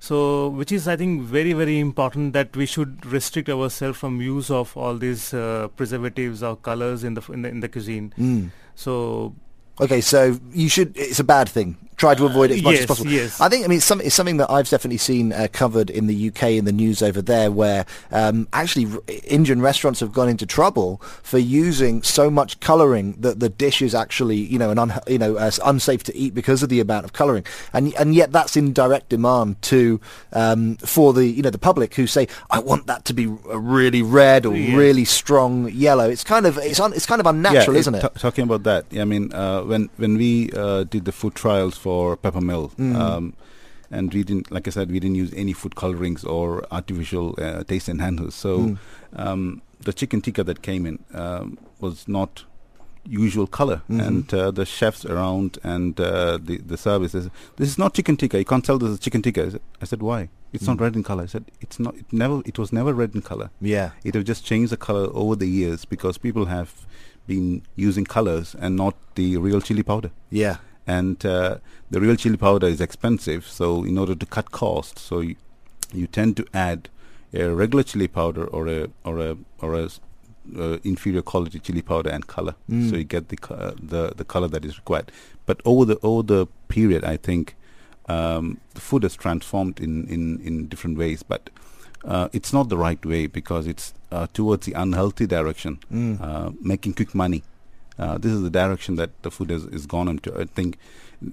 So, 0.00 0.48
which 0.50 0.70
is 0.70 0.86
I 0.86 0.96
think 0.96 1.22
very 1.22 1.52
very 1.52 1.80
important 1.80 2.32
that 2.32 2.56
we 2.56 2.66
should 2.66 3.04
restrict 3.06 3.48
ourselves 3.48 3.98
from 3.98 4.20
use 4.20 4.50
of 4.50 4.76
all 4.76 4.96
these 4.96 5.34
uh, 5.34 5.68
preservatives 5.76 6.42
or 6.42 6.56
colors 6.56 7.02
in 7.02 7.14
the 7.14 7.22
in 7.32 7.42
the, 7.42 7.48
in 7.48 7.60
the 7.60 7.68
cuisine. 7.68 8.12
Mm. 8.18 8.50
So 8.74 9.34
Okay, 9.80 10.00
so 10.00 10.38
you 10.52 10.68
should. 10.68 10.96
It's 10.96 11.20
a 11.20 11.24
bad 11.24 11.48
thing. 11.48 11.76
Try 11.98 12.14
to 12.14 12.24
avoid 12.26 12.50
it 12.52 12.58
as 12.58 12.62
much 12.62 12.76
as 12.76 12.86
possible. 12.86 13.10
yes. 13.10 13.40
I 13.40 13.48
think. 13.48 13.64
I 13.64 13.68
mean, 13.68 13.78
it's, 13.78 13.84
some, 13.84 14.00
it's 14.00 14.14
something 14.14 14.36
that 14.38 14.48
I've 14.50 14.68
definitely 14.68 14.98
seen 14.98 15.32
uh, 15.32 15.48
covered 15.52 15.90
in 15.90 16.06
the 16.06 16.28
UK 16.28 16.42
in 16.52 16.64
the 16.64 16.72
news 16.72 17.02
over 17.02 17.20
there, 17.20 17.50
where 17.50 17.84
um, 18.12 18.46
actually 18.52 18.86
r- 18.86 19.02
Indian 19.24 19.60
restaurants 19.60 19.98
have 20.00 20.12
gone 20.12 20.28
into 20.28 20.46
trouble 20.46 21.02
for 21.24 21.38
using 21.38 22.02
so 22.04 22.30
much 22.30 22.60
colouring 22.60 23.14
that 23.18 23.40
the 23.40 23.48
dish 23.48 23.82
is 23.82 23.96
actually, 23.96 24.36
you 24.36 24.58
know, 24.60 24.70
an 24.70 24.78
un, 24.78 24.92
you 25.08 25.18
know, 25.18 25.36
uh, 25.36 25.50
unsafe 25.64 26.04
to 26.04 26.16
eat 26.16 26.34
because 26.34 26.62
of 26.62 26.68
the 26.68 26.78
amount 26.78 27.04
of 27.04 27.12
colouring, 27.12 27.44
and 27.72 27.92
and 27.94 28.14
yet 28.14 28.30
that's 28.30 28.56
in 28.56 28.72
direct 28.72 29.08
demand 29.08 29.60
to 29.62 30.00
um, 30.34 30.76
for 30.76 31.12
the 31.12 31.26
you 31.26 31.42
know 31.42 31.50
the 31.50 31.58
public 31.58 31.94
who 31.96 32.06
say 32.06 32.28
I 32.48 32.60
want 32.60 32.86
that 32.86 33.04
to 33.06 33.12
be 33.12 33.26
really 33.26 34.02
red 34.02 34.46
or 34.46 34.54
Yes. 34.56 34.76
really 34.76 35.04
strong 35.04 35.68
yellow. 35.72 36.08
It's 36.08 36.22
kind 36.22 36.46
of 36.46 36.58
it's 36.58 36.78
un, 36.78 36.92
it's 36.92 37.06
kind 37.06 37.20
of 37.20 37.26
unnatural, 37.26 37.74
yeah, 37.74 37.80
isn't 37.80 37.94
it? 37.96 38.00
ta- 38.02 38.08
talking 38.10 38.44
about 38.44 38.62
that, 38.62 38.86
I 38.96 39.04
mean, 39.04 39.32
uh, 39.32 39.62
when 39.62 39.90
when 39.96 40.16
we 40.16 40.50
uh, 40.52 40.84
did 40.84 41.04
the 41.04 41.12
food 41.12 41.34
trials 41.34 41.76
for 41.76 41.87
Pepper 42.22 42.40
Mill, 42.50 42.64
Mm. 42.78 42.94
um, 43.04 43.24
and 43.90 44.12
we 44.14 44.22
didn't, 44.28 44.50
like 44.56 44.66
I 44.70 44.72
said, 44.76 44.90
we 44.90 45.00
didn't 45.00 45.16
use 45.24 45.32
any 45.44 45.54
food 45.60 45.74
colorings 45.82 46.22
or 46.24 46.46
artificial 46.78 47.26
uh, 47.38 47.62
taste 47.70 47.88
enhancers. 47.94 48.34
So 48.44 48.50
Mm. 48.58 48.78
um, 49.24 49.42
the 49.86 49.92
chicken 49.92 50.20
tikka 50.20 50.42
that 50.44 50.58
came 50.68 50.82
in 50.90 50.96
um, 51.14 51.56
was 51.80 51.96
not 52.18 52.32
usual 53.24 53.46
color, 53.58 53.78
Mhm. 53.88 54.06
and 54.06 54.34
uh, 54.34 54.50
the 54.58 54.66
chefs 54.66 55.02
around 55.12 55.50
and 55.74 55.92
uh, 56.00 56.36
the 56.48 56.56
the 56.72 56.76
services, 56.76 57.24
this 57.56 57.68
is 57.72 57.78
not 57.78 57.90
chicken 57.94 58.16
tikka. 58.16 58.36
You 58.38 58.44
can't 58.52 58.64
tell 58.68 58.78
this 58.82 58.90
is 58.96 58.98
chicken 59.06 59.22
tikka. 59.22 59.42
I 59.46 59.50
said, 59.54 59.62
I 59.82 59.86
said 59.92 60.02
why? 60.02 60.20
It's 60.52 60.66
not 60.70 60.76
Mm. 60.76 60.84
red 60.86 60.94
in 60.96 61.02
color. 61.10 61.22
I 61.24 61.26
said 61.34 61.44
it's 61.64 61.78
not. 61.84 61.94
It 62.02 62.06
never. 62.12 62.36
It 62.50 62.58
was 62.58 62.70
never 62.72 62.92
red 63.02 63.14
in 63.14 63.22
color. 63.22 63.48
Yeah. 63.74 63.88
It 64.04 64.14
have 64.14 64.24
just 64.32 64.44
changed 64.50 64.70
the 64.72 64.76
color 64.88 65.06
over 65.22 65.34
the 65.36 65.48
years 65.60 65.80
because 65.94 66.18
people 66.26 66.44
have 66.56 66.70
been 67.26 67.48
using 67.76 68.04
colors 68.16 68.54
and 68.62 68.72
not 68.84 68.94
the 69.14 69.28
real 69.46 69.60
chili 69.60 69.82
powder. 69.82 70.10
Yeah. 70.30 70.56
And 70.96 71.24
uh, 71.26 71.58
the 71.90 72.00
real 72.00 72.16
chili 72.16 72.36
powder 72.38 72.66
is 72.66 72.80
expensive, 72.80 73.46
so 73.46 73.84
in 73.84 73.98
order 73.98 74.14
to 74.14 74.26
cut 74.26 74.50
costs, 74.50 75.02
so 75.02 75.20
you, 75.20 75.36
you 75.92 76.06
tend 76.06 76.36
to 76.38 76.44
add 76.54 76.88
a 77.34 77.44
regular 77.62 77.82
chili 77.84 78.08
powder 78.08 78.44
or 78.46 78.66
a 78.68 78.88
or 79.04 79.18
a 79.20 79.36
or 79.60 79.74
a 79.74 79.84
uh, 80.58 80.78
inferior 80.82 81.20
quality 81.22 81.58
chili 81.60 81.82
powder 81.82 82.08
and 82.10 82.26
color, 82.26 82.54
Mm. 82.70 82.88
so 82.90 82.96
you 82.96 83.04
get 83.04 83.28
the 83.28 83.38
uh, 83.54 83.72
the 83.92 84.02
the 84.16 84.24
color 84.24 84.48
that 84.48 84.64
is 84.64 84.78
required. 84.78 85.12
But 85.44 85.60
over 85.66 85.84
the 85.84 85.98
over 86.02 86.22
the 86.34 86.46
period, 86.68 87.04
I 87.04 87.18
think 87.18 87.54
um, 88.08 88.56
the 88.74 88.80
food 88.80 89.02
has 89.02 89.14
transformed 89.16 89.78
in 89.80 90.06
in 90.08 90.40
in 90.40 90.68
different 90.68 90.96
ways, 90.98 91.22
but 91.22 91.50
uh, 92.04 92.28
it's 92.32 92.52
not 92.52 92.70
the 92.70 92.78
right 92.78 93.04
way 93.04 93.26
because 93.26 93.66
it's 93.66 93.92
uh, 94.10 94.26
towards 94.32 94.64
the 94.64 94.72
unhealthy 94.72 95.26
direction, 95.26 95.78
Mm. 95.92 96.16
uh, 96.20 96.50
making 96.62 96.94
quick 96.94 97.14
money. 97.14 97.42
Uh, 97.98 98.16
this 98.18 98.32
is 98.32 98.42
the 98.42 98.50
direction 98.50 98.96
that 98.96 99.10
the 99.22 99.30
food 99.30 99.50
has, 99.50 99.64
is 99.66 99.86
gone 99.86 100.08
into. 100.08 100.38
I 100.38 100.44
think 100.44 100.78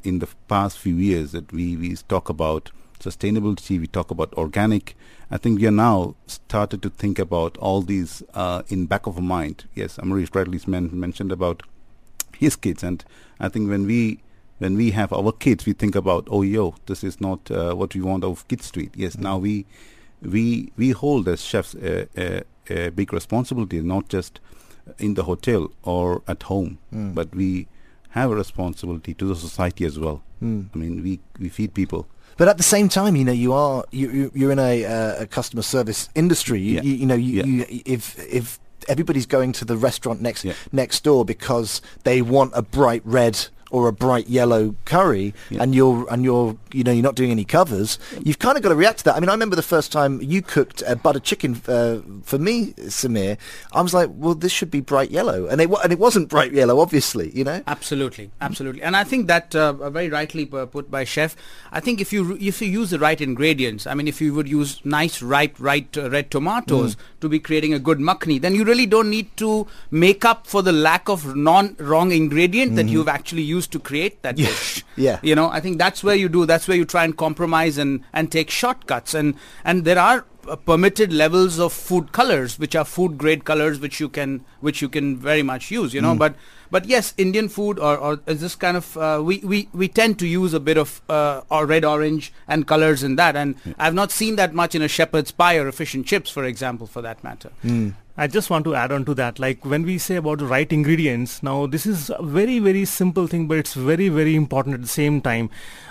in 0.04 0.20
the 0.20 0.28
past 0.48 0.78
few 0.80 0.96
years 0.96 1.32
that 1.34 1.52
we, 1.54 1.76
we 1.78 1.96
talk 1.96 2.30
about 2.30 2.72
sustainability, 3.00 3.80
we 3.80 3.88
talk 3.88 4.10
about 4.12 4.34
organic. 4.34 4.96
I 5.30 5.38
think 5.38 5.60
we 5.60 5.68
are 5.68 5.72
now 5.72 6.16
started 6.28 6.82
to 6.84 6.90
think 6.90 7.20
about 7.20 7.58
all 7.58 7.82
these 7.82 8.24
uh, 8.34 8.64
in 8.70 8.86
back 8.88 9.06
of 9.06 9.18
our 9.18 9.24
mind. 9.24 9.66
Yes, 9.76 9.98
Amrish 9.98 10.34
rightly 10.34 10.60
men- 10.68 10.90
mentioned 11.00 11.32
about 11.32 11.64
his 12.38 12.56
kids, 12.56 12.84
and 12.84 13.04
I 13.40 13.50
think 13.50 13.70
when 13.70 13.86
we 13.86 14.22
when 14.58 14.76
we 14.78 14.92
have 14.92 15.12
our 15.12 15.32
kids, 15.34 15.66
we 15.66 15.74
think 15.74 15.96
about 15.96 16.28
oh 16.32 16.42
yo, 16.42 16.76
this 16.86 17.04
is 17.04 17.20
not 17.20 17.52
uh, 17.52 17.74
what 17.76 17.94
we 17.94 18.02
want 18.02 18.24
our 18.24 18.36
kids 18.48 18.72
to 18.72 18.80
eat. 18.82 18.94
Yes, 18.96 19.16
Mm. 19.16 19.22
now 19.22 19.38
we 19.38 19.66
we 20.22 20.72
we 20.78 20.92
hold 20.92 21.28
as 21.28 21.44
chefs 21.44 21.76
a, 21.76 22.08
a, 22.18 22.44
a 22.70 22.90
big 22.90 23.14
responsibility, 23.14 23.82
not 23.82 24.10
just 24.10 24.40
in 25.00 25.14
the 25.16 25.24
hotel 25.24 25.72
or 25.84 26.22
at 26.28 26.44
home, 26.44 26.78
Mm. 26.94 27.14
but 27.16 27.34
we 27.36 27.68
have 28.10 28.32
a 28.32 28.36
responsibility 28.36 29.14
to 29.14 29.26
the 29.26 29.36
society 29.36 29.86
as 29.86 29.98
well. 30.00 30.22
Mm. 30.42 30.66
I 30.74 30.78
mean, 30.78 31.04
we 31.04 31.20
we 31.40 31.50
feed 31.50 31.74
people. 31.74 32.08
But 32.38 32.48
at 32.50 32.58
the 32.58 32.64
same 32.64 32.90
time, 32.90 33.16
you 33.16 33.24
know, 33.24 33.32
you 33.46 33.54
are 33.54 33.84
you, 33.92 34.12
you 34.12 34.32
you're 34.34 34.52
in 34.52 34.60
a, 34.60 34.86
uh, 34.86 35.24
a 35.24 35.26
customer 35.26 35.64
service 35.64 36.10
industry. 36.16 36.60
You, 36.60 36.76
Yeah. 36.76 36.82
you, 36.84 36.94
you 37.02 37.06
know, 37.06 37.16
you, 37.16 37.34
Yeah. 37.38 37.46
you 37.46 37.82
if 37.86 38.18
if 38.34 38.60
everybody's 38.88 39.26
going 39.26 39.54
to 39.54 39.66
the 39.66 39.78
restaurant 39.78 40.22
next 40.22 40.44
Yeah. 40.46 40.54
next 40.72 41.04
door 41.04 41.26
because 41.26 41.82
they 42.04 42.22
want 42.22 42.52
a 42.54 42.62
bright 42.62 43.02
red 43.06 43.48
or 43.72 43.88
a 43.88 43.94
bright 43.94 44.28
yellow 44.30 44.76
curry, 44.86 45.34
Yeah. 45.50 45.64
and 45.64 45.74
you're 45.74 46.06
and 46.12 46.24
you're 46.24 46.56
you 46.72 46.84
know 46.84 46.92
you're 46.92 47.04
not 47.04 47.16
doing 47.16 47.32
any 47.32 47.44
covers, 47.46 47.98
you've 48.24 48.40
kind 48.40 48.58
of 48.58 48.64
got 48.64 48.70
to 48.70 48.76
react 48.76 49.00
to 49.00 49.04
that. 49.06 49.16
I 49.16 49.20
mean, 49.20 49.30
I 49.30 49.34
remember 49.34 49.56
the 49.56 49.64
first 49.64 49.92
time 49.92 50.22
you 50.22 50.42
cooked 50.42 50.84
uh, 50.88 50.96
butter 50.96 51.20
chicken 51.20 51.62
uh, 51.68 52.00
for 52.24 52.38
me, 52.38 52.74
Samir. 52.88 53.38
I 53.74 53.82
was 53.82 53.94
like, 53.94 54.10
well, 54.14 54.36
this 54.36 54.52
should 54.52 54.70
be 54.70 54.82
bright 54.82 55.10
yellow, 55.12 55.48
and 55.48 55.60
it 55.62 55.70
and 55.84 55.92
it 55.92 56.00
wasn't 56.00 56.30
bright 56.30 56.52
yellow, 56.54 56.80
obviously. 56.80 57.32
You 57.36 57.44
know. 57.44 57.64
Absolutely, 57.66 58.30
absolutely, 58.40 58.84
and 58.84 58.96
I 58.96 59.04
think 59.04 59.28
that 59.28 59.56
uh, 59.56 59.74
uh, 59.82 59.90
very 59.90 60.10
rightly 60.10 60.46
put 60.46 60.92
by 60.92 61.04
chef. 61.04 61.36
I 61.72 61.80
think 61.80 62.00
if 62.00 62.14
you 62.14 62.38
if 62.40 62.62
you 62.62 62.68
use 62.68 62.92
the 62.92 63.00
right 63.00 63.20
ingredients, 63.20 63.88
I 63.88 63.94
mean, 63.96 64.08
if 64.08 64.22
you 64.22 64.34
would 64.36 64.48
use 64.48 64.80
nice, 64.86 65.22
ripe, 65.22 65.56
right 65.60 65.90
uh, 65.98 66.10
red 66.10 66.30
tomatoes 66.30 66.98
to 67.22 67.28
be 67.28 67.40
creating 67.40 67.74
a 67.74 67.80
good 67.80 67.98
makhni, 67.98 68.40
then 68.40 68.54
you 68.54 68.64
really 68.64 68.86
don't 68.86 69.10
need 69.10 69.36
to 69.38 69.66
make 69.90 70.24
up 70.24 70.46
for 70.46 70.62
the 70.62 70.72
lack 70.72 71.10
of 71.10 71.36
non-wrong 71.36 72.12
ingredient 72.12 72.76
that 72.76 72.88
you've 72.88 73.08
actually 73.08 73.42
used 73.42 73.55
to 73.68 73.80
create 73.80 74.22
that 74.24 74.38
Yeah. 74.38 74.48
dish. 74.48 74.84
Yeah. 74.98 75.20
you 75.22 75.36
know, 75.36 75.50
I 75.50 75.60
think 75.60 75.78
that's 75.78 76.04
where 76.04 76.16
you 76.16 76.30
do. 76.30 76.46
That's 76.46 76.68
where 76.68 76.78
you 76.78 76.86
try 76.86 77.04
and 77.04 77.16
compromise 77.18 77.78
and 77.78 78.02
and 78.14 78.32
take 78.32 78.50
shortcuts, 78.50 79.14
and 79.14 79.36
and 79.64 79.84
there 79.86 80.00
are 80.00 80.26
uh, 80.48 80.56
permitted 80.56 81.12
levels 81.12 81.60
of 81.60 81.74
food 81.74 82.12
colors 82.12 82.58
which 82.60 82.76
are 82.76 82.86
food 82.86 83.18
grade 83.18 83.44
colors 83.46 83.80
which 83.80 84.00
you 84.00 84.08
can 84.08 84.46
which 84.62 84.82
you 84.82 84.88
can 84.88 85.18
very 85.18 85.42
much 85.42 85.72
use 85.72 85.92
you 85.92 86.02
know 86.02 86.14
Mm. 86.14 86.20
but 86.20 86.36
but 86.70 86.86
yes 86.86 87.16
indian 87.18 87.50
food 87.50 87.80
or, 87.80 87.98
or 87.98 88.20
is 88.28 88.42
this 88.42 88.54
kind 88.56 88.78
of 88.78 88.96
uh, 88.96 89.20
we, 89.30 89.40
we 89.40 89.68
we 89.74 89.88
tend 89.88 90.20
to 90.20 90.28
use 90.28 90.54
a 90.54 90.60
bit 90.60 90.78
of 90.78 91.02
uh, 91.10 91.42
or 91.50 91.66
red 91.66 91.84
orange 91.84 92.32
and 92.48 92.68
colors 92.68 93.02
in 93.02 93.16
that 93.16 93.36
and 93.36 93.56
i've 93.80 93.96
not 93.96 94.12
seen 94.12 94.36
that 94.36 94.54
much 94.54 94.76
in 94.76 94.84
a 94.84 94.88
shepherd's 94.88 95.32
pie 95.32 95.58
or 95.58 95.68
a 95.68 95.74
fish 95.74 95.96
and 95.96 96.06
chips 96.06 96.30
for 96.30 96.44
example 96.46 96.86
for 96.86 97.02
that 97.02 97.24
matter 97.24 97.50
Mm. 97.64 97.94
I 98.18 98.28
just 98.28 98.50
want 98.50 98.64
to 98.66 98.76
add 98.76 98.92
on 98.94 99.04
to 99.06 99.14
that. 99.16 99.40
Like 99.40 99.66
when 99.66 99.84
we 99.84 99.98
say 99.98 100.16
about 100.16 100.40
the 100.40 100.46
right 100.46 100.72
ingredients, 100.72 101.44
now 101.44 101.68
this 101.68 101.86
is 101.86 102.10
a 102.10 102.24
very 102.24 102.60
very 102.60 102.86
simple 102.86 103.28
thing, 103.28 103.48
but 103.48 103.58
it's 103.58 103.74
very 103.74 104.08
very 104.10 104.36
important 104.36 104.76
at 104.76 104.82
the 104.82 104.88
same 104.88 105.22
time. 105.22 105.50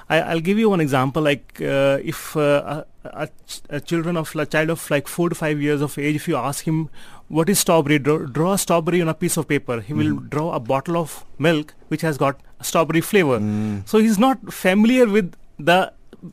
I, 0.09 0.21
I'll 0.21 0.41
give 0.41 0.59
you 0.59 0.71
one 0.71 0.81
example. 0.81 1.23
Like 1.23 1.61
uh, 1.61 1.99
if 2.03 2.37
uh, 2.37 2.85
a, 3.05 3.09
a, 3.25 3.27
ch- 3.47 3.61
a 3.69 3.81
children 3.81 4.17
of 4.17 4.35
a 4.37 4.47
child 4.47 4.71
of 4.71 4.91
like 4.91 5.07
four 5.07 5.29
to 5.29 5.35
five 5.35 5.61
years 5.61 5.83
of 5.83 5.99
age, 5.99 6.17
if 6.17 6.27
you 6.27 6.37
ask 6.37 6.67
him 6.67 6.89
what 7.29 7.49
is 7.49 7.59
strawberry, 7.59 7.99
draw, 7.99 8.19
draw 8.19 8.53
a 8.55 8.59
strawberry 8.59 9.03
on 9.03 9.09
a 9.09 9.15
piece 9.15 9.37
of 9.37 9.49
paper. 9.49 9.81
He 9.81 9.93
will 9.93 10.17
draw 10.17 10.53
a 10.53 10.61
bottle 10.61 10.97
of 10.97 11.25
milk 11.39 11.75
which 11.89 12.01
has 12.03 12.17
got 12.17 12.41
a 12.61 12.65
strawberry 12.65 13.01
flavor. 13.03 13.39
So 13.87 13.99
he's 13.99 14.19
not 14.19 14.53
familiar 14.53 15.07
with 15.07 15.35
the 15.59 15.93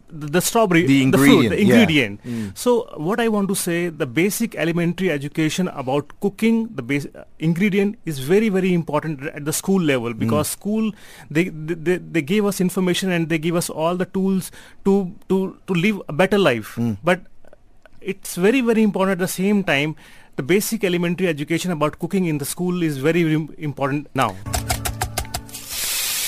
the, 0.10 0.28
the 0.28 0.42
strawberry, 0.42 0.86
The 0.86 1.12
the 1.12 1.18
fruit, 1.18 1.46
ingredient, 1.46 1.56
the 1.56 1.66
yeah. 1.66 1.74
ingredient. 1.80 2.24
Mm. 2.24 2.58
So 2.58 2.90
what 3.10 3.20
I 3.20 3.28
want 3.28 3.50
to 3.50 3.56
say, 3.56 3.90
the 3.90 4.06
basic 4.06 4.56
elementary 4.56 5.12
education 5.12 5.68
about 5.70 6.14
cooking, 6.22 6.70
the 6.76 6.82
base, 6.84 7.08
uh, 7.16 7.26
ingredient 7.40 7.98
is 8.06 8.20
very 8.20 8.50
very 8.50 8.74
important 8.74 9.24
at 9.28 9.46
the 9.46 9.54
school 9.54 9.82
level 9.82 10.14
because 10.14 10.48
school 10.50 10.92
they, 11.30 11.46
they 11.50 11.76
they 11.76 11.98
they 11.98 12.22
gave 12.22 12.46
us 12.46 12.62
information 12.62 13.12
and 13.12 13.30
they 13.30 13.38
give 13.38 13.56
us 13.56 13.70
all 13.70 13.96
the 13.96 14.06
tools 14.06 14.52
to 14.86 15.12
to 15.30 15.58
to 15.68 15.74
live 15.74 16.02
a 16.08 16.14
better 16.14 16.38
life. 16.38 16.78
But 17.04 17.22
it's 18.02 18.36
very 18.36 18.62
very 18.62 18.84
important 18.84 19.20
at 19.20 19.20
the 19.28 19.34
same 19.36 19.64
time. 19.64 19.96
The 20.38 20.44
basic 20.44 20.84
elementary 20.86 21.28
education 21.28 21.72
about 21.72 22.00
cooking 22.00 22.26
in 22.26 22.38
the 22.38 22.46
school 22.46 22.82
is 22.84 22.98
very, 22.98 23.22
very 23.24 23.48
important 23.58 24.08
now. 24.16 24.30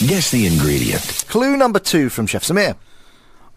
Guess 0.06 0.32
the 0.32 0.46
ingredient. 0.46 1.26
Clue 1.30 1.56
number 1.56 1.80
two 1.80 2.10
from 2.10 2.28
Chef 2.28 2.44
Samir. 2.44 2.76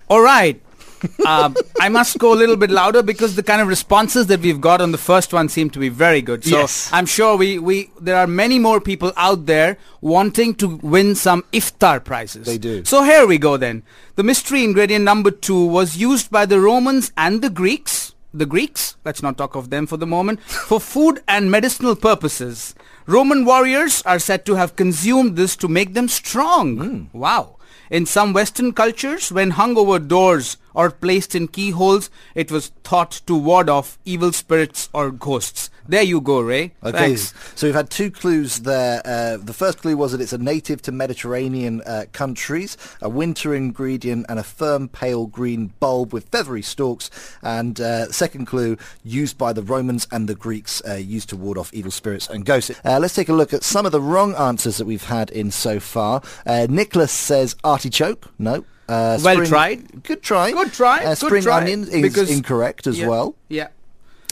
All 0.09 0.21
right. 0.21 0.61
um, 1.27 1.55
I 1.81 1.89
must 1.89 2.19
go 2.19 2.33
a 2.33 2.35
little 2.37 2.57
bit 2.57 2.71
louder 2.71 3.03
because 3.03 3.37
the 3.37 3.43
kind 3.43 3.61
of 3.61 3.69
responses 3.69 4.29
that 4.29 4.41
we've 4.41 4.61
got 4.61 4.81
on 4.81 4.93
the 4.93 4.99
first 4.99 5.33
one 5.33 5.49
seem 5.49 5.69
to 5.71 5.79
be 5.79 5.89
very 5.89 6.23
good. 6.23 6.43
So 6.45 6.59
Yes. 6.61 6.91
I'm 6.93 7.07
sure 7.07 7.37
we, 7.37 7.59
we 7.59 7.91
there 8.01 8.17
are 8.17 8.27
many 8.27 8.59
more 8.59 8.81
people 8.81 9.13
out 9.17 9.47
there 9.47 9.77
wanting 10.01 10.55
to 10.57 10.69
win 10.83 11.15
some 11.15 11.45
iftar 11.53 12.03
prizes. 12.03 12.47
They 12.47 12.59
do. 12.59 12.85
So 12.85 13.03
here 13.03 13.27
we 13.27 13.39
go 13.39 13.57
then. 13.57 13.83
The 14.17 14.23
mystery 14.23 14.65
ingredient 14.65 15.05
number 15.05 15.31
two 15.31 15.67
was 15.67 15.97
used 15.97 16.31
by 16.31 16.47
the 16.47 16.61
Romans 16.61 17.13
and 17.17 17.43
the 17.43 17.51
Greeks. 17.51 18.15
The 18.33 18.47
Greeks, 18.47 18.97
let's 19.05 19.23
not 19.23 19.39
talk 19.39 19.55
of 19.55 19.71
them 19.71 19.87
for 19.87 19.97
the 19.97 20.07
moment, 20.07 20.43
for 20.69 20.81
food 20.81 21.23
and 21.29 21.51
medicinal 21.51 21.97
purposes. 21.97 22.75
Roman 23.07 23.45
warriors 23.45 24.03
are 24.03 24.19
said 24.19 24.45
to 24.47 24.55
have 24.57 24.77
consumed 24.77 25.37
this 25.37 25.57
to 25.57 25.69
make 25.69 25.95
them 25.95 26.09
strong. 26.09 27.09
Wow. 27.13 27.56
In 27.91 28.05
some 28.07 28.33
Western 28.33 28.73
cultures, 28.73 29.31
when 29.31 29.51
hung 29.51 29.77
over 29.77 29.99
doors 29.99 30.57
or 30.77 30.91
placed 30.91 31.35
in 31.35 31.49
keyholes, 31.49 32.11
it 32.35 32.53
was 32.53 32.69
thought 32.85 33.11
to 33.27 33.35
ward 33.35 33.69
off 33.69 33.99
evil 34.05 34.31
spirits 34.31 34.89
or 34.93 35.11
ghosts. 35.11 35.71
There 35.89 36.03
you 36.03 36.21
go, 36.21 36.41
Ray. 36.41 36.75
Okay, 36.83 37.15
Thanks. 37.15 37.33
so 37.55 37.67
we've 37.67 37.75
had 37.75 37.91
two 37.91 38.11
clues 38.11 38.61
there. 38.61 39.01
Uh, 39.05 39.37
the 39.37 39.53
first 39.53 39.79
clue 39.79 39.97
was 39.97 40.13
that 40.13 40.21
it's 40.21 40.33
a 40.33 40.39
native 40.39 40.83
to 40.83 40.93
Mediterranean 40.93 41.81
uh, 41.87 42.05
countries, 42.13 42.77
a 43.01 43.09
winter 43.09 43.55
ingredient, 43.55 44.27
and 44.29 44.39
a 44.39 44.43
firm 44.43 44.89
pale 44.89 45.27
green 45.27 45.73
bulb 45.81 46.13
with 46.13 46.29
feathery 46.29 46.63
stalks. 46.63 47.09
And 47.43 47.81
uh, 47.81 48.11
second 48.13 48.47
clue, 48.47 48.77
used 49.05 49.39
by 49.39 49.53
the 49.53 49.63
Romans 49.63 50.07
and 50.11 50.29
the 50.29 50.35
Greeks, 50.35 50.83
uh, 50.87 50.95
used 50.95 51.29
to 51.31 51.37
ward 51.37 51.57
off 51.57 51.73
evil 51.73 51.93
spirits 51.93 52.29
and 52.29 52.45
ghosts. 52.45 52.73
Uh, 52.85 52.99
let's 53.01 53.15
take 53.15 53.29
a 53.29 53.33
look 53.33 53.55
at 53.55 53.63
some 53.63 53.87
of 53.87 53.93
the 53.93 54.01
wrong 54.01 54.35
answers 54.35 54.77
that 54.77 54.87
we've 54.87 55.05
had 55.05 55.31
in 55.31 55.51
so 55.51 55.81
far. 55.81 56.21
Uh, 56.45 56.67
Nicholas 56.69 57.13
says 57.13 57.57
artichoke. 57.65 58.27
No. 58.39 58.65
Uh, 58.89 59.19
Well 59.23 59.35
spring- 59.35 59.49
tried. 59.49 60.03
Good 60.05 60.23
try. 60.23 60.53
Good 60.53 60.73
try, 60.73 60.99
Uh, 61.05 61.09
good 61.11 61.19
spring 61.19 61.43
try, 61.43 61.61
onion 61.63 61.83
is 61.89 62.03
because- 62.03 62.31
incorrect 62.31 62.87
as 62.87 62.99
Yeah. 62.99 63.09
well. 63.09 63.35
Yeah. 63.49 63.69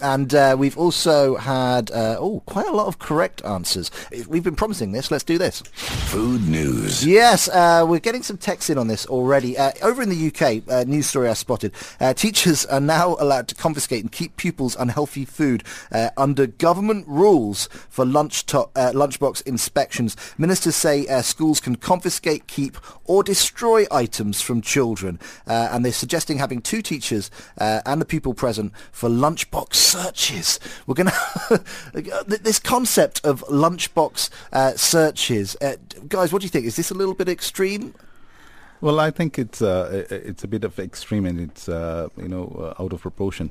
And 0.03 0.35
uh, 0.35 0.57
we've 0.59 0.77
also 0.77 1.37
had, 1.37 1.91
uh, 1.91 2.17
oh, 2.19 2.43
quite 2.47 2.67
a 2.67 2.73
lot 2.73 2.87
of 2.87 2.99
correct 2.99 3.45
answers. 3.45 3.91
We've 4.29 4.43
been 4.43 4.57
promising 4.57 4.93
this. 4.93 5.11
Let's 5.11 5.25
do 5.25 5.39
this. 5.39 5.61
Food 5.61 6.49
news. 6.49 7.07
Yes, 7.07 7.49
uh, 7.49 7.85
we're 7.89 8.01
getting 8.01 8.23
some 8.23 8.37
texts 8.37 8.71
in 8.71 8.79
on 8.79 8.89
this 8.89 9.07
already. 9.07 9.57
Uh, 9.57 9.73
over 9.83 10.03
in 10.03 10.09
the 10.09 10.27
UK, 10.29 10.63
uh, 10.69 10.85
news 10.85 11.07
story 11.07 11.29
I 11.29 11.35
spotted, 11.35 11.73
uh, 12.01 12.13
teachers 12.15 12.67
are 12.67 12.81
now 12.81 13.17
allowed 13.21 13.49
to 13.49 13.55
confiscate 13.55 14.03
and 14.03 14.11
keep 14.11 14.37
pupils' 14.37 14.77
unhealthy 14.79 15.25
food 15.25 15.63
uh, 15.93 16.11
under 16.17 16.47
government 16.47 17.07
rules 17.07 17.69
for 17.89 18.05
lunch 18.05 18.47
to- 18.47 18.69
uh, 18.77 18.93
lunchbox 18.93 19.43
inspections. 19.47 20.17
Ministers 20.39 20.77
say 20.77 21.07
uh, 21.07 21.23
schools 21.23 21.61
can 21.61 21.77
confiscate, 21.77 22.47
keep 22.47 22.77
or 23.05 23.23
destroy 23.23 23.87
items 23.91 24.41
from 24.41 24.61
children. 24.61 25.19
Uh, 25.47 25.69
and 25.71 25.85
they're 25.85 25.93
suggesting 25.93 26.39
having 26.39 26.61
two 26.61 26.83
teachers 26.83 27.31
uh, 27.59 27.81
and 27.87 28.01
the 28.01 28.05
pupil 28.05 28.35
present 28.35 28.73
for 28.91 29.09
lunchbox 29.09 29.84
searches. 29.85 30.59
We're 30.87 30.95
going 30.95 31.11
to... 31.49 31.63
this 32.25 32.59
concept 32.59 33.25
of 33.25 33.43
lunchbox 33.49 34.31
uh, 34.53 34.77
searches. 34.77 35.57
Uh, 35.61 35.77
guys, 36.09 36.33
what 36.33 36.41
do 36.43 36.47
you 36.47 36.51
think? 36.51 36.67
Is 36.67 36.77
this 36.77 36.91
a 36.91 36.95
little 36.95 37.15
bit 37.15 37.29
extreme? 37.29 37.95
Well, 38.85 39.01
I 39.01 39.11
think 39.11 39.39
it's 39.39 39.63
uh, 39.63 40.05
it's 40.11 40.45
a 40.45 40.47
bit 40.47 40.63
of 40.63 40.79
extreme 40.79 41.25
and 41.25 41.41
it's 41.41 41.71
uh, 41.71 42.09
you 42.19 42.29
know 42.29 42.75
uh, 42.79 42.83
out 42.83 42.93
of 42.93 43.01
proportion. 43.01 43.51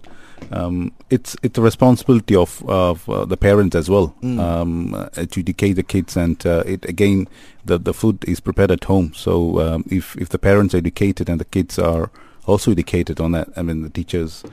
Um, 0.51 0.91
it's 1.09 1.35
it's 1.41 1.55
the 1.55 1.61
responsibility 1.63 2.35
of 2.35 2.63
of 2.69 3.09
uh, 3.09 3.25
the 3.25 3.35
parents 3.35 3.75
as 3.75 3.89
well 3.89 4.13
um, 4.21 4.93
uh, 4.93 5.09
to 5.09 5.39
educate 5.39 5.73
the 5.73 5.81
kids 5.81 6.15
and 6.15 6.45
uh, 6.45 6.63
it 6.67 6.85
again 6.85 7.27
the 7.65 7.79
the 7.79 7.95
food 7.95 8.23
is 8.27 8.39
prepared 8.39 8.69
at 8.69 8.83
home. 8.83 9.13
So 9.15 9.59
um, 9.59 9.85
if 9.89 10.15
if 10.17 10.29
the 10.29 10.37
parents 10.37 10.75
are 10.75 10.77
educated 10.77 11.29
and 11.29 11.39
the 11.39 11.45
kids 11.45 11.79
are 11.79 12.11
also 12.45 12.71
educated 12.71 13.19
on 13.19 13.31
that, 13.31 13.47
I 13.55 13.63
mean 13.63 13.81
the 13.81 13.89
teachers. 13.89 14.43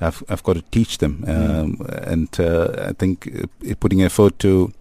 Have 0.00 0.22
I've 0.28 0.42
got 0.42 0.54
to 0.54 0.62
teach 0.70 0.98
them, 0.98 1.24
um, 1.26 1.86
and 2.02 2.40
uh, 2.40 2.88
I 2.88 2.92
think 2.92 3.28
uh, 3.28 3.74
putting 3.80 4.02
effort 4.02 4.38
to 4.40 4.72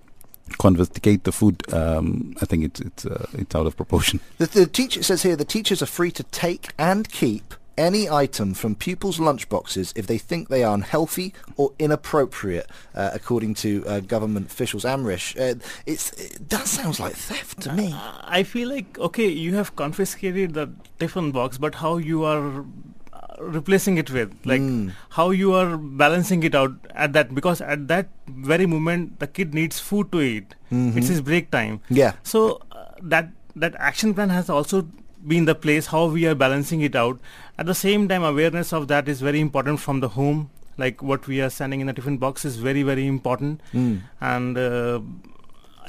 confiscate 0.57 1.23
the 1.23 1.31
food, 1.31 1.61
um, 1.73 2.35
I 2.41 2.45
think 2.45 2.63
it's 2.63 2.79
it's 2.79 3.05
uh, 3.05 3.27
it's 3.33 3.55
out 3.55 3.67
of 3.67 3.75
proportion. 3.75 4.19
The, 4.37 4.47
the 4.47 4.65
teacher 4.65 5.03
says 5.03 5.23
here 5.23 5.35
the 5.35 5.45
teachers 5.45 5.81
are 5.81 5.87
free 5.87 6.11
to 6.11 6.23
take 6.23 6.69
and 6.77 7.09
keep 7.09 7.53
any 7.77 8.09
item 8.09 8.53
from 8.53 8.75
pupils' 8.75 9.19
lunchboxes 9.19 9.93
if 9.95 10.05
they 10.05 10.17
think 10.17 10.49
they 10.49 10.63
are 10.63 10.73
unhealthy 10.73 11.33
or 11.55 11.71
inappropriate, 11.79 12.69
uh, 12.93 13.09
according 13.13 13.53
to 13.53 13.85
uh, 13.87 14.01
government 14.01 14.47
officials. 14.47 14.83
Amrish, 14.83 15.39
uh, 15.39 15.57
it's, 15.85 16.11
it, 16.13 16.49
that 16.49 16.67
sounds 16.67 16.99
like 16.99 17.13
theft 17.13 17.61
to 17.61 17.71
me. 17.71 17.95
I 17.95 18.43
feel 18.43 18.67
like 18.69 18.99
okay, 18.99 19.27
you 19.27 19.55
have 19.55 19.75
confiscated 19.75 20.53
the 20.53 20.69
tiffin 20.99 21.31
box, 21.31 21.57
but 21.57 21.75
how 21.75 21.97
you 21.97 22.25
are 22.25 22.65
replacing 23.39 23.97
it 23.97 24.09
with, 24.11 24.31
like 24.45 24.61
Mm. 24.61 24.91
how 25.17 25.29
you 25.31 25.53
are 25.53 25.77
balancing 25.77 26.43
it 26.43 26.55
out 26.55 26.73
at 26.93 27.13
that, 27.13 27.33
because 27.33 27.61
at 27.61 27.87
that 27.87 28.09
very 28.27 28.65
moment 28.65 29.19
the 29.19 29.27
kid 29.27 29.53
needs 29.53 29.79
food 29.79 30.11
to 30.11 30.21
eat. 30.21 30.55
It's 30.71 31.07
his 31.07 31.21
break 31.21 31.49
time. 31.51 31.79
Yeah. 31.89 32.13
So 32.23 32.61
uh, 32.71 32.85
that 33.01 33.29
that 33.55 33.75
action 33.79 34.13
plan 34.13 34.29
has 34.29 34.49
also 34.49 34.87
been 35.27 35.45
the 35.45 35.55
place 35.55 35.87
how 35.87 36.05
we 36.07 36.25
are 36.27 36.35
balancing 36.35 36.81
it 36.81 36.95
out. 36.95 37.19
At 37.57 37.65
the 37.65 37.73
same 37.75 38.07
time, 38.07 38.23
awareness 38.23 38.71
of 38.73 38.87
that 38.89 39.07
is 39.09 39.21
very 39.21 39.39
important 39.49 39.79
from 39.89 39.99
the 40.07 40.09
home. 40.21 40.49
like 40.81 41.01
what 41.07 41.25
we 41.29 41.37
are 41.45 41.47
sending 41.53 41.81
in 41.83 41.87
the 41.89 41.93
different 41.95 42.19
box 42.21 42.43
is 42.49 42.53
very 42.65 42.81
very 42.89 43.05
important, 43.13 43.63
Mm. 43.79 43.95
and 44.27 44.59
uh, 44.65 44.99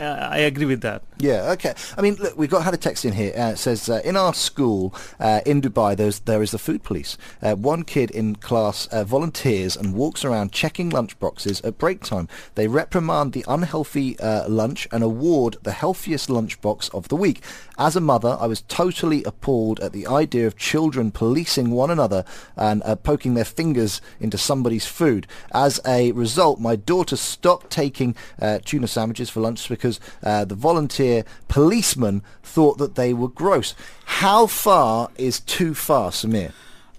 I, 0.01 0.37
I 0.37 0.39
agree 0.39 0.67
with 0.67 0.81
that. 0.83 1.03
Yeah, 1.19 1.51
okay. 1.53 1.75
I 1.97 2.01
mean, 2.01 2.15
look, 2.15 2.37
we've 2.37 2.51
got 2.51 2.65
had 2.65 2.75
a 2.75 2.79
text 2.79 3.05
in 3.05 3.13
here. 3.13 3.33
Uh, 3.37 3.53
it 3.53 3.59
says 3.59 3.89
uh, 3.89 4.01
in 4.05 4.17
our 4.17 4.33
school 4.33 4.95
uh, 5.19 5.41
in 5.45 5.61
Dubai, 5.61 5.97
there's 5.97 6.21
there 6.21 6.43
is 6.43 6.51
the 6.51 6.59
food 6.59 6.83
police. 6.83 7.19
Uh, 7.43 7.55
one 7.55 7.85
kid 7.85 8.11
in 8.11 8.37
class 8.37 8.87
uh, 8.87 9.05
volunteers 9.05 9.77
and 9.77 9.95
walks 9.95 10.25
around 10.25 10.53
checking 10.53 10.91
lunch 10.91 11.19
boxes 11.19 11.61
at 11.61 11.79
break 11.79 12.03
time. 12.03 12.29
They 12.55 12.69
reprimand 12.69 13.33
the 13.33 13.45
unhealthy 13.47 14.19
uh, 14.19 14.49
lunch 14.49 14.89
and 14.91 15.03
award 15.03 15.57
the 15.63 15.73
healthiest 15.73 16.31
lunch 16.31 16.61
box 16.61 16.89
of 16.91 17.09
the 17.09 17.17
week. 17.17 17.43
As 17.79 17.97
a 17.97 18.01
mother, 18.01 18.37
I 18.41 18.47
was 18.47 18.63
totally 18.63 19.25
appalled 19.25 19.81
at 19.81 19.93
the 19.93 20.07
idea 20.07 20.47
of 20.47 20.57
children 20.57 21.11
policing 21.11 21.71
one 21.71 21.91
another 21.91 22.25
and 22.57 22.83
uh, 22.85 22.97
poking 22.97 23.35
their 23.35 23.45
fingers 23.45 24.01
into 24.21 24.39
somebody's 24.39 24.87
food. 24.87 25.27
As 25.53 25.81
a 25.87 26.13
result, 26.13 26.61
my 26.61 26.77
daughter 26.77 27.17
stopped 27.17 27.71
taking 27.71 28.15
uh, 28.41 28.59
tuna 28.65 28.87
sandwiches 28.87 29.31
for 29.31 29.41
lunch 29.41 29.69
because 29.69 29.90
uh, 30.23 30.45
the 30.45 30.55
volunteer 30.55 31.25
policeman 31.49 32.23
thought 32.43 32.79
that 32.79 32.95
they 32.95 33.13
were 33.15 33.29
gross. 33.29 33.75
How 34.23 34.47
far 34.47 35.09
is 35.17 35.41
too 35.41 35.75
far, 35.75 36.11
Samir? 36.11 36.53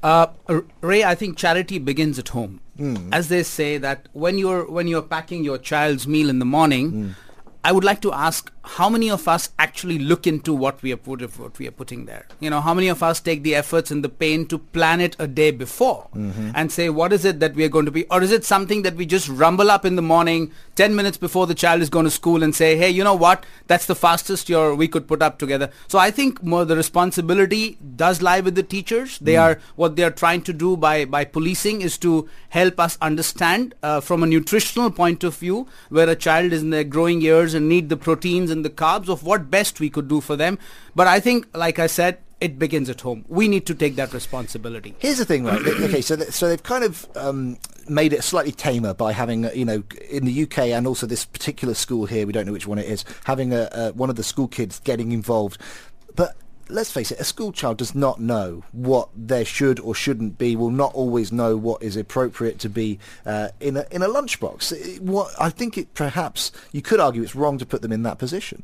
Uh, 0.03 0.27
Ray, 0.81 1.03
I 1.03 1.13
think 1.15 1.37
charity 1.37 1.77
begins 1.77 2.17
at 2.17 2.29
home. 2.29 2.59
Hmm. 2.77 3.13
As 3.13 3.27
they 3.29 3.43
say 3.43 3.77
that 3.77 4.09
when 4.13 4.37
you're 4.39 4.65
when 4.69 4.87
you're 4.87 5.03
packing 5.03 5.43
your 5.43 5.59
child's 5.59 6.07
meal 6.07 6.29
in 6.29 6.39
the 6.39 6.45
morning, 6.57 6.89
Hmm. 6.91 7.09
I 7.63 7.71
would 7.71 7.83
like 7.83 8.01
to 8.01 8.11
ask 8.11 8.51
how 8.63 8.89
many 8.89 9.09
of 9.09 9.27
us 9.27 9.49
actually 9.57 9.97
look 9.97 10.27
into 10.27 10.53
what 10.53 10.81
we 10.83 10.91
are 10.93 10.97
put 10.97 11.21
what 11.39 11.57
we 11.57 11.67
are 11.67 11.71
putting 11.71 12.05
there. 12.05 12.27
You 12.39 12.49
know, 12.49 12.61
how 12.61 12.73
many 12.73 12.89
of 12.89 13.01
us 13.01 13.19
take 13.19 13.41
the 13.43 13.55
efforts 13.55 13.89
and 13.91 14.03
the 14.03 14.09
pain 14.09 14.45
to 14.47 14.59
plan 14.59 15.01
it 15.01 15.15
a 15.19 15.27
day 15.27 15.51
before 15.51 16.07
Mm-hmm. 16.15 16.51
and 16.55 16.71
say 16.71 16.89
what 16.89 17.11
is 17.13 17.25
it 17.25 17.39
that 17.39 17.55
we 17.55 17.63
are 17.63 17.69
going 17.69 17.85
to 17.85 17.91
be, 17.91 18.05
or 18.05 18.21
is 18.21 18.31
it 18.31 18.45
something 18.45 18.83
that 18.83 18.95
we 18.95 19.05
just 19.05 19.27
rumble 19.29 19.71
up 19.71 19.83
in 19.85 19.95
the 19.95 20.01
morning, 20.01 20.51
ten 20.75 20.95
minutes 20.95 21.17
before 21.17 21.47
the 21.47 21.55
child 21.55 21.81
is 21.81 21.89
going 21.89 22.05
to 22.05 22.11
school, 22.11 22.43
and 22.43 22.53
say, 22.55 22.77
hey, 22.77 22.89
you 22.89 23.03
know 23.03 23.15
what, 23.15 23.45
that's 23.67 23.85
the 23.87 23.95
fastest 23.95 24.49
your 24.49 24.75
we 24.75 24.87
could 24.87 25.07
put 25.07 25.21
up 25.21 25.39
together. 25.39 25.69
So 25.87 25.97
I 25.97 26.11
think 26.11 26.43
more 26.43 26.63
the 26.65 26.75
responsibility 26.75 27.77
does 27.95 28.21
lie 28.21 28.41
with 28.41 28.55
the 28.55 28.63
teachers. 28.63 29.17
They 29.19 29.33
Mm. 29.33 29.41
are 29.41 29.59
what 29.75 29.95
they 29.95 30.03
are 30.03 30.11
trying 30.11 30.41
to 30.43 30.53
do 30.53 30.75
by 30.77 31.05
by 31.05 31.23
policing 31.25 31.81
is 31.81 31.97
to 31.99 32.29
help 32.49 32.79
us 32.79 32.97
understand 33.01 33.73
uh, 33.81 33.99
from 34.01 34.21
a 34.23 34.27
nutritional 34.27 34.91
point 34.91 35.23
of 35.23 35.35
view 35.35 35.67
where 35.89 36.09
a 36.09 36.15
child 36.15 36.53
is 36.53 36.61
in 36.61 36.69
their 36.69 36.83
growing 36.83 37.21
years 37.21 37.53
and 37.53 37.67
need 37.69 37.89
the 37.89 37.97
proteins 37.97 38.50
and 38.51 38.63
the 38.63 38.69
carbs 38.69 39.09
of 39.09 39.23
what 39.23 39.49
best 39.49 39.79
we 39.79 39.89
could 39.89 40.07
do 40.07 40.21
for 40.21 40.35
them. 40.35 40.59
But 40.95 41.07
I 41.07 41.19
think, 41.19 41.47
like 41.55 41.79
I 41.79 41.87
said, 41.87 42.19
it 42.41 42.57
begins 42.57 42.89
at 42.89 43.01
home. 43.01 43.23
We 43.27 43.47
need 43.47 43.65
to 43.67 43.75
take 43.75 43.95
that 43.95 44.13
responsibility. 44.13 44.95
Here's 44.97 45.19
the 45.19 45.25
thing, 45.25 45.45
right? 45.45 45.61
Okay, 45.61 46.01
so 46.01 46.15
th- 46.15 46.31
so 46.31 46.49
they've 46.49 46.61
kind 46.61 46.83
of 46.83 47.07
um, 47.15 47.57
made 47.87 48.13
it 48.13 48.23
slightly 48.23 48.51
tamer 48.51 48.95
by 48.95 49.13
having, 49.13 49.45
uh, 49.45 49.51
you 49.53 49.63
know, 49.63 49.83
in 50.09 50.25
the 50.25 50.43
UK 50.43 50.59
and 50.69 50.87
also 50.87 51.05
this 51.05 51.23
particular 51.23 51.75
school 51.75 52.07
here, 52.07 52.25
we 52.25 52.33
don't 52.33 52.47
know 52.47 52.51
which 52.51 52.65
one 52.65 52.79
it 52.79 52.87
is, 52.87 53.05
having 53.25 53.53
a, 53.53 53.63
uh, 53.71 53.91
one 53.91 54.09
of 54.09 54.15
the 54.15 54.23
school 54.23 54.47
kids 54.47 54.79
getting 54.79 55.11
involved. 55.11 55.61
But 56.15 56.35
let's 56.71 56.91
face 56.91 57.11
it, 57.11 57.19
a 57.19 57.23
school 57.23 57.51
child 57.51 57.77
does 57.77 57.93
not 57.93 58.19
know 58.19 58.63
what 58.71 59.09
there 59.15 59.45
should 59.45 59.79
or 59.79 59.93
shouldn't 59.93 60.37
be. 60.37 60.55
Will 60.55 60.71
not 60.71 60.93
always 60.93 61.31
know 61.31 61.55
what 61.57 61.81
is 61.83 61.95
appropriate 61.97 62.57
to 62.59 62.69
be 62.69 62.99
uh, 63.25 63.49
in 63.59 63.77
a 63.77 63.85
in 63.91 64.01
a 64.01 64.07
lunchbox. 64.07 64.71
It- 64.71 65.01
What 65.01 65.31
I 65.39 65.49
think 65.49 65.77
it 65.77 65.93
perhaps 65.93 66.51
you 66.71 66.81
could 66.81 66.99
argue 66.99 67.21
it's 67.23 67.35
wrong 67.35 67.57
to 67.59 67.65
put 67.65 67.81
them 67.81 67.91
in 67.91 68.03
that 68.03 68.17
position. 68.17 68.63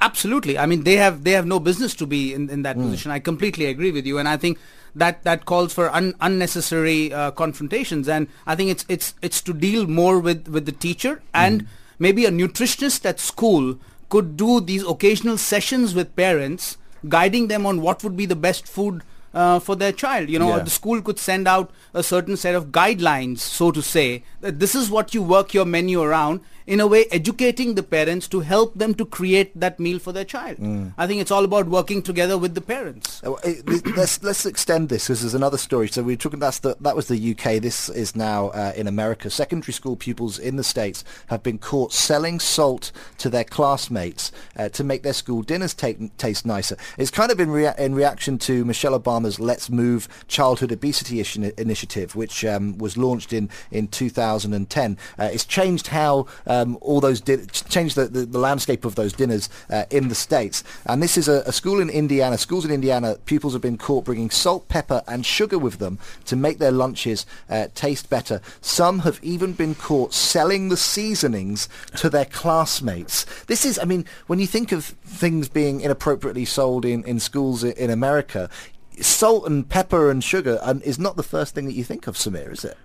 Absolutely. 0.00 0.58
I 0.58 0.66
mean, 0.66 0.82
they 0.84 0.96
have 0.96 1.22
they 1.24 1.32
have 1.32 1.46
no 1.46 1.60
business 1.60 1.94
to 1.96 2.06
be 2.06 2.34
in, 2.34 2.50
in 2.50 2.62
that 2.62 2.76
Hmm. 2.76 2.82
position. 2.84 3.10
I 3.10 3.18
completely 3.20 3.66
agree 3.66 3.92
with 3.92 4.06
you, 4.06 4.18
and 4.18 4.28
I 4.28 4.36
think 4.36 4.58
that 4.94 5.22
that 5.24 5.44
calls 5.44 5.72
for 5.72 5.88
un, 5.94 6.14
unnecessary 6.20 7.12
uh, 7.12 7.30
confrontations. 7.30 8.08
And 8.08 8.26
I 8.46 8.56
think 8.56 8.70
it's 8.70 8.84
it's 8.88 9.14
it's 9.22 9.40
to 9.42 9.52
deal 9.52 9.86
more 9.86 10.18
with 10.18 10.48
with 10.48 10.66
the 10.66 10.72
teacher 10.72 11.22
and 11.32 11.66
maybe 11.98 12.24
a 12.26 12.30
nutritionist 12.30 13.04
at 13.06 13.20
school 13.20 13.78
could 14.08 14.36
do 14.36 14.60
these 14.60 14.82
occasional 14.84 15.38
sessions 15.38 15.94
with 15.94 16.14
parents, 16.16 16.76
guiding 17.08 17.48
them 17.48 17.66
on 17.66 17.80
what 17.80 18.02
would 18.04 18.16
be 18.16 18.26
the 18.26 18.36
best 18.36 18.66
food. 18.66 19.02
Uh, 19.34 19.58
for 19.58 19.74
their 19.76 19.92
child, 19.92 20.28
you 20.28 20.38
know, 20.38 20.56
Yeah. 20.56 20.62
the 20.62 20.70
school 20.70 21.00
could 21.00 21.18
send 21.18 21.48
out 21.48 21.70
a 21.94 22.02
certain 22.02 22.36
set 22.36 22.54
of 22.54 22.66
guidelines, 22.66 23.38
so 23.38 23.70
to 23.70 23.80
say, 23.82 24.22
that 24.42 24.58
this 24.60 24.74
is 24.74 24.90
what 24.90 25.14
you 25.14 25.22
work 25.22 25.54
your 25.54 25.64
menu 25.64 26.02
around, 26.02 26.40
in 26.66 26.78
a 26.80 26.86
way 26.86 27.06
educating 27.10 27.74
the 27.74 27.82
parents 27.82 28.28
to 28.28 28.40
help 28.40 28.74
them 28.78 28.94
to 28.94 29.04
create 29.04 29.58
that 29.58 29.80
meal 29.80 29.98
for 29.98 30.12
their 30.12 30.24
child. 30.24 30.58
I 30.96 31.06
think 31.06 31.20
it's 31.20 31.30
all 31.30 31.44
about 31.44 31.66
working 31.66 32.02
together 32.02 32.36
with 32.38 32.54
the 32.54 32.60
parents. 32.60 33.20
Uh, 33.24 33.32
let's 33.96 34.22
let's 34.22 34.46
extend 34.46 34.88
this 34.88 35.04
because 35.08 35.22
there's 35.22 35.34
another 35.34 35.58
story. 35.58 35.88
So 35.88 36.02
we 36.02 36.12
are 36.12 36.16
talking 36.16 36.38
that's 36.38 36.60
the 36.60 36.76
that 36.80 36.94
was 36.94 37.08
the 37.08 37.18
UK. 37.32 37.60
This 37.60 37.88
is 37.88 38.14
now 38.14 38.48
uh, 38.50 38.72
in 38.76 38.86
America. 38.86 39.28
Secondary 39.30 39.72
school 39.72 39.96
pupils 39.96 40.38
in 40.38 40.54
the 40.56 40.62
states 40.64 41.02
have 41.28 41.42
been 41.42 41.58
caught 41.58 41.92
selling 41.92 42.38
salt 42.38 42.92
to 43.18 43.28
their 43.28 43.44
classmates 43.44 44.30
uh, 44.56 44.68
to 44.68 44.84
make 44.84 45.02
their 45.02 45.12
school 45.14 45.42
dinners 45.42 45.74
take, 45.74 46.16
taste 46.16 46.46
nicer. 46.46 46.76
It's 46.96 47.10
kind 47.10 47.32
of 47.32 47.40
in 47.40 47.50
rea- 47.50 47.74
in 47.78 47.94
reaction 47.94 48.38
to 48.38 48.64
Michelle 48.64 48.94
Obama's 49.22 49.40
Let's 49.40 49.70
Move 49.70 50.08
Childhood 50.28 50.72
Obesity 50.72 51.20
Initiative, 51.58 52.16
which 52.16 52.44
um, 52.44 52.78
was 52.78 52.96
launched 52.96 53.32
in 53.32 53.48
in 53.70 53.88
2010. 53.88 54.98
Uh, 55.18 55.30
it's 55.32 55.44
changed 55.44 55.88
how 55.88 56.26
um, 56.46 56.76
all 56.80 57.00
those 57.00 57.20
di- 57.20 57.46
changed 57.46 57.96
the, 57.96 58.06
the, 58.06 58.26
the 58.26 58.38
landscape 58.38 58.84
of 58.84 58.94
those 58.94 59.12
dinners 59.12 59.48
uh, 59.70 59.84
in 59.90 60.08
the 60.08 60.14
states. 60.14 60.64
And 60.86 61.02
this 61.02 61.16
is 61.16 61.28
a, 61.28 61.42
a 61.46 61.52
school 61.52 61.80
in 61.80 61.90
Indiana. 61.90 62.38
Schools 62.38 62.64
in 62.64 62.70
Indiana, 62.70 63.16
pupils 63.24 63.52
have 63.52 63.62
been 63.62 63.78
caught 63.78 64.04
bringing 64.04 64.30
salt, 64.30 64.68
pepper, 64.68 65.02
and 65.06 65.24
sugar 65.24 65.58
with 65.58 65.78
them 65.78 65.98
to 66.26 66.36
make 66.36 66.58
their 66.58 66.72
lunches 66.72 67.26
uh, 67.48 67.68
taste 67.74 68.10
better. 68.10 68.40
Some 68.60 69.00
have 69.00 69.20
even 69.22 69.52
been 69.52 69.74
caught 69.74 70.12
selling 70.14 70.68
the 70.68 70.76
seasonings 70.76 71.68
to 71.96 72.10
their 72.10 72.24
classmates. 72.24 73.24
This 73.44 73.64
is, 73.64 73.78
I 73.78 73.84
mean, 73.84 74.04
when 74.26 74.38
you 74.38 74.46
think 74.46 74.72
of 74.72 74.84
things 74.84 75.48
being 75.48 75.80
inappropriately 75.80 76.44
sold 76.44 76.84
in, 76.84 77.04
in 77.04 77.20
schools 77.20 77.62
in 77.64 77.90
America, 77.90 78.50
salt 79.00 79.46
and 79.46 79.68
pepper 79.68 80.10
and 80.10 80.22
sugar 80.22 80.58
um, 80.62 80.82
is 80.84 80.98
not 80.98 81.16
the 81.16 81.22
first 81.22 81.54
thing 81.54 81.66
that 81.66 81.74
you 81.74 81.84
think 81.84 82.06
of, 82.06 82.16
Samir, 82.16 82.52
is 82.52 82.64
it? 82.64 82.76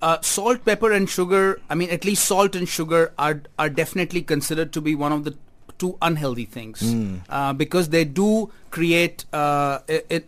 Uh, 0.00 0.20
salt, 0.20 0.64
pepper, 0.64 0.90
and 0.90 1.08
sugar. 1.08 1.60
I 1.70 1.74
mean, 1.74 1.90
at 1.90 2.04
least 2.04 2.24
salt 2.24 2.56
and 2.56 2.68
sugar 2.68 3.12
are 3.18 3.42
are 3.58 3.68
definitely 3.68 4.22
considered 4.22 4.72
to 4.72 4.80
be 4.80 4.94
one 4.94 5.12
of 5.12 5.24
the 5.24 5.36
two 5.78 5.96
unhealthy 6.00 6.44
things 6.44 6.94
uh, 7.28 7.52
because 7.52 7.88
they 7.88 8.04
do 8.04 8.50
create, 8.70 9.24
uh, 9.32 9.80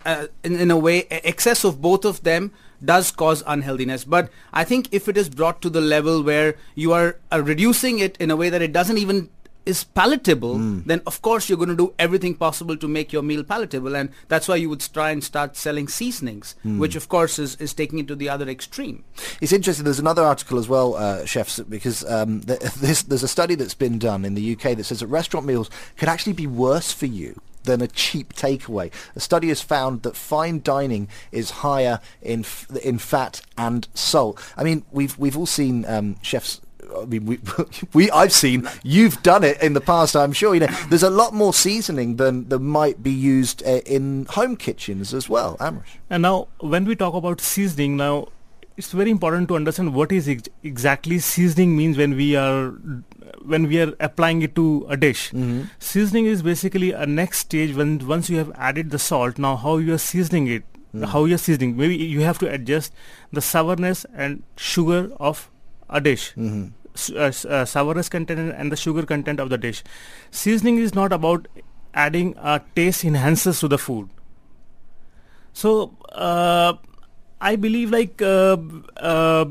uh, 0.05 0.27
in, 0.43 0.57
in 0.59 0.71
a 0.71 0.77
way, 0.77 1.05
excess 1.11 1.65
of 1.65 1.81
both 1.81 2.05
of 2.05 2.23
them 2.25 2.51
does 2.85 3.11
cause 3.11 3.43
unhealthiness. 3.47 4.05
But 4.05 4.31
I 4.53 4.65
think 4.65 4.89
if 4.91 5.09
it 5.09 5.17
is 5.17 5.29
brought 5.29 5.63
to 5.63 5.71
the 5.71 5.81
level 5.81 6.23
where 6.23 6.57
you 6.75 6.93
are 6.93 7.19
uh, 7.33 7.41
reducing 7.43 7.99
it 8.01 8.17
in 8.19 8.31
a 8.31 8.37
way 8.37 8.51
that 8.51 8.63
it 8.63 8.73
doesn't 8.73 8.99
even 8.99 9.31
is 9.67 9.85
palatable, 9.85 10.59
then 10.87 11.01
of 11.07 11.23
course 11.23 11.49
you're 11.49 11.59
going 11.59 11.71
to 11.71 11.77
do 11.77 11.95
everything 11.99 12.35
possible 12.35 12.77
to 12.77 12.87
make 12.89 13.13
your 13.13 13.23
meal 13.23 13.43
palatable, 13.43 13.95
and 13.97 14.11
that's 14.29 14.47
why 14.49 14.57
you 14.57 14.69
would 14.69 14.81
try 14.93 15.11
and 15.11 15.25
start 15.25 15.57
selling 15.57 15.89
seasonings, 15.89 16.55
which 16.65 16.97
of 16.97 17.09
course 17.09 17.39
is, 17.39 17.57
is 17.57 17.73
taking 17.75 17.99
it 17.99 18.09
to 18.09 18.15
the 18.17 18.29
other 18.29 18.49
extreme. 18.49 19.05
It's 19.41 19.53
interesting. 19.53 19.85
There's 19.85 19.99
another 19.99 20.23
article 20.23 20.59
as 20.59 20.69
well, 20.69 20.95
uh, 20.97 21.25
chefs, 21.25 21.59
because 21.61 22.05
um, 22.05 22.41
th- 22.41 22.61
this, 22.81 23.03
there's 23.03 23.23
a 23.23 23.29
study 23.29 23.55
that's 23.55 23.75
been 23.75 23.99
done 23.99 24.25
in 24.25 24.35
the 24.35 24.53
UK 24.53 24.77
that 24.77 24.85
says 24.85 25.01
that 25.01 25.07
restaurant 25.07 25.47
meals 25.47 25.71
could 25.97 26.09
actually 26.09 26.35
be 26.35 26.47
worse 26.47 26.93
for 26.93 27.07
you 27.07 27.41
than 27.65 27.81
a 27.81 27.89
cheap 27.89 28.35
takeaway. 28.35 28.93
A 29.17 29.21
study 29.21 29.49
has 29.49 29.61
found 29.61 30.03
that 30.03 30.17
fine 30.17 30.61
dining 30.63 31.09
is 31.33 31.51
higher 31.51 32.01
in 32.23 32.41
f- 32.41 32.69
in 32.83 32.99
fat 32.99 33.41
and 33.57 33.89
salt. 33.95 34.41
I 34.57 34.65
mean, 34.65 34.85
we've 34.93 35.19
we've 35.19 35.37
all 35.37 35.47
seen 35.47 35.85
um, 35.87 36.17
chefs. 36.23 36.61
I 37.03 37.05
mean, 37.07 37.27
we, 37.27 37.39
we, 37.93 38.11
I've 38.11 38.33
seen, 38.33 38.69
you've 38.83 39.23
done 39.23 39.45
it 39.45 39.61
in 39.63 39.73
the 39.75 39.81
past, 39.81 40.15
I'm 40.17 40.33
sure. 40.33 40.55
You 40.55 40.61
know, 40.61 40.67
there's 40.89 41.03
a 41.03 41.11
lot 41.11 41.35
more 41.35 41.53
seasoning 41.55 42.17
than, 42.17 42.49
than 42.49 42.65
might 42.65 43.03
be 43.03 43.11
used 43.11 43.63
uh, 43.67 43.81
in 43.87 44.27
home 44.31 44.57
kitchens 44.57 45.13
as 45.15 45.29
well, 45.29 45.57
Amrish. 45.59 45.97
And 46.11 46.23
now, 46.23 46.49
when 46.61 46.85
we 46.85 46.97
talk 46.97 47.15
about 47.15 47.41
seasoning, 47.41 47.97
now 47.97 48.29
it's 48.77 48.91
very 48.93 49.11
important 49.11 49.49
to 49.49 49.57
understand 49.57 49.95
what 49.95 50.11
is 50.11 50.29
ex- 50.29 50.49
exactly 50.63 51.19
seasoning 51.21 51.77
means 51.77 51.97
when 51.97 52.17
we 52.17 52.35
are 52.37 52.71
when 53.45 53.67
we 53.69 53.81
are 53.81 53.93
applying 54.01 54.43
it 54.43 54.55
to 54.57 54.87
a 54.89 54.97
dish. 54.97 55.31
Seasoning 55.79 56.27
is 56.27 56.43
basically 56.43 56.93
a 56.93 57.07
next 57.07 57.39
stage 57.41 57.75
when 57.77 57.99
once 58.07 58.31
you 58.31 58.39
have 58.39 58.51
added 58.57 58.91
the 58.91 58.99
salt. 58.99 59.39
Now, 59.39 59.57
how 59.57 59.77
you 59.77 59.93
are 59.95 59.99
seasoning 59.99 60.47
it, 60.49 60.65
how 61.09 61.25
you 61.27 61.35
are 61.35 61.39
seasoning. 61.39 61.77
Maybe 61.77 61.97
you 61.97 62.21
have 62.21 62.39
to 62.39 62.51
adjust 62.51 62.93
the 63.33 63.41
sourness 63.41 64.07
and 64.15 64.43
sugar 64.57 65.11
of 65.21 65.51
a 65.91 66.01
dish. 66.01 66.33
Uh, 66.37 66.67
sourness 66.95 68.09
content 68.09 68.55
and- 68.55 68.73
the 68.73 68.77
sugar 68.77 69.05
content 69.05 69.41
of 69.41 69.51
the 69.51 69.59
dish. 69.59 69.83
Seasoning 70.31 70.79
is 70.79 70.95
not 70.95 71.13
about 71.13 71.49
adding 71.95 72.37
uh, 72.39 72.59
taste 72.75 73.05
enhancers 73.05 73.61
to 73.61 73.69
the 73.69 73.79
food. 73.79 74.09
So 75.53 75.97
uh, 76.13 76.75
I 77.41 77.57
believe 77.57 77.91
like 77.91 78.21
uh, 78.23 78.57
uh, 78.97 79.45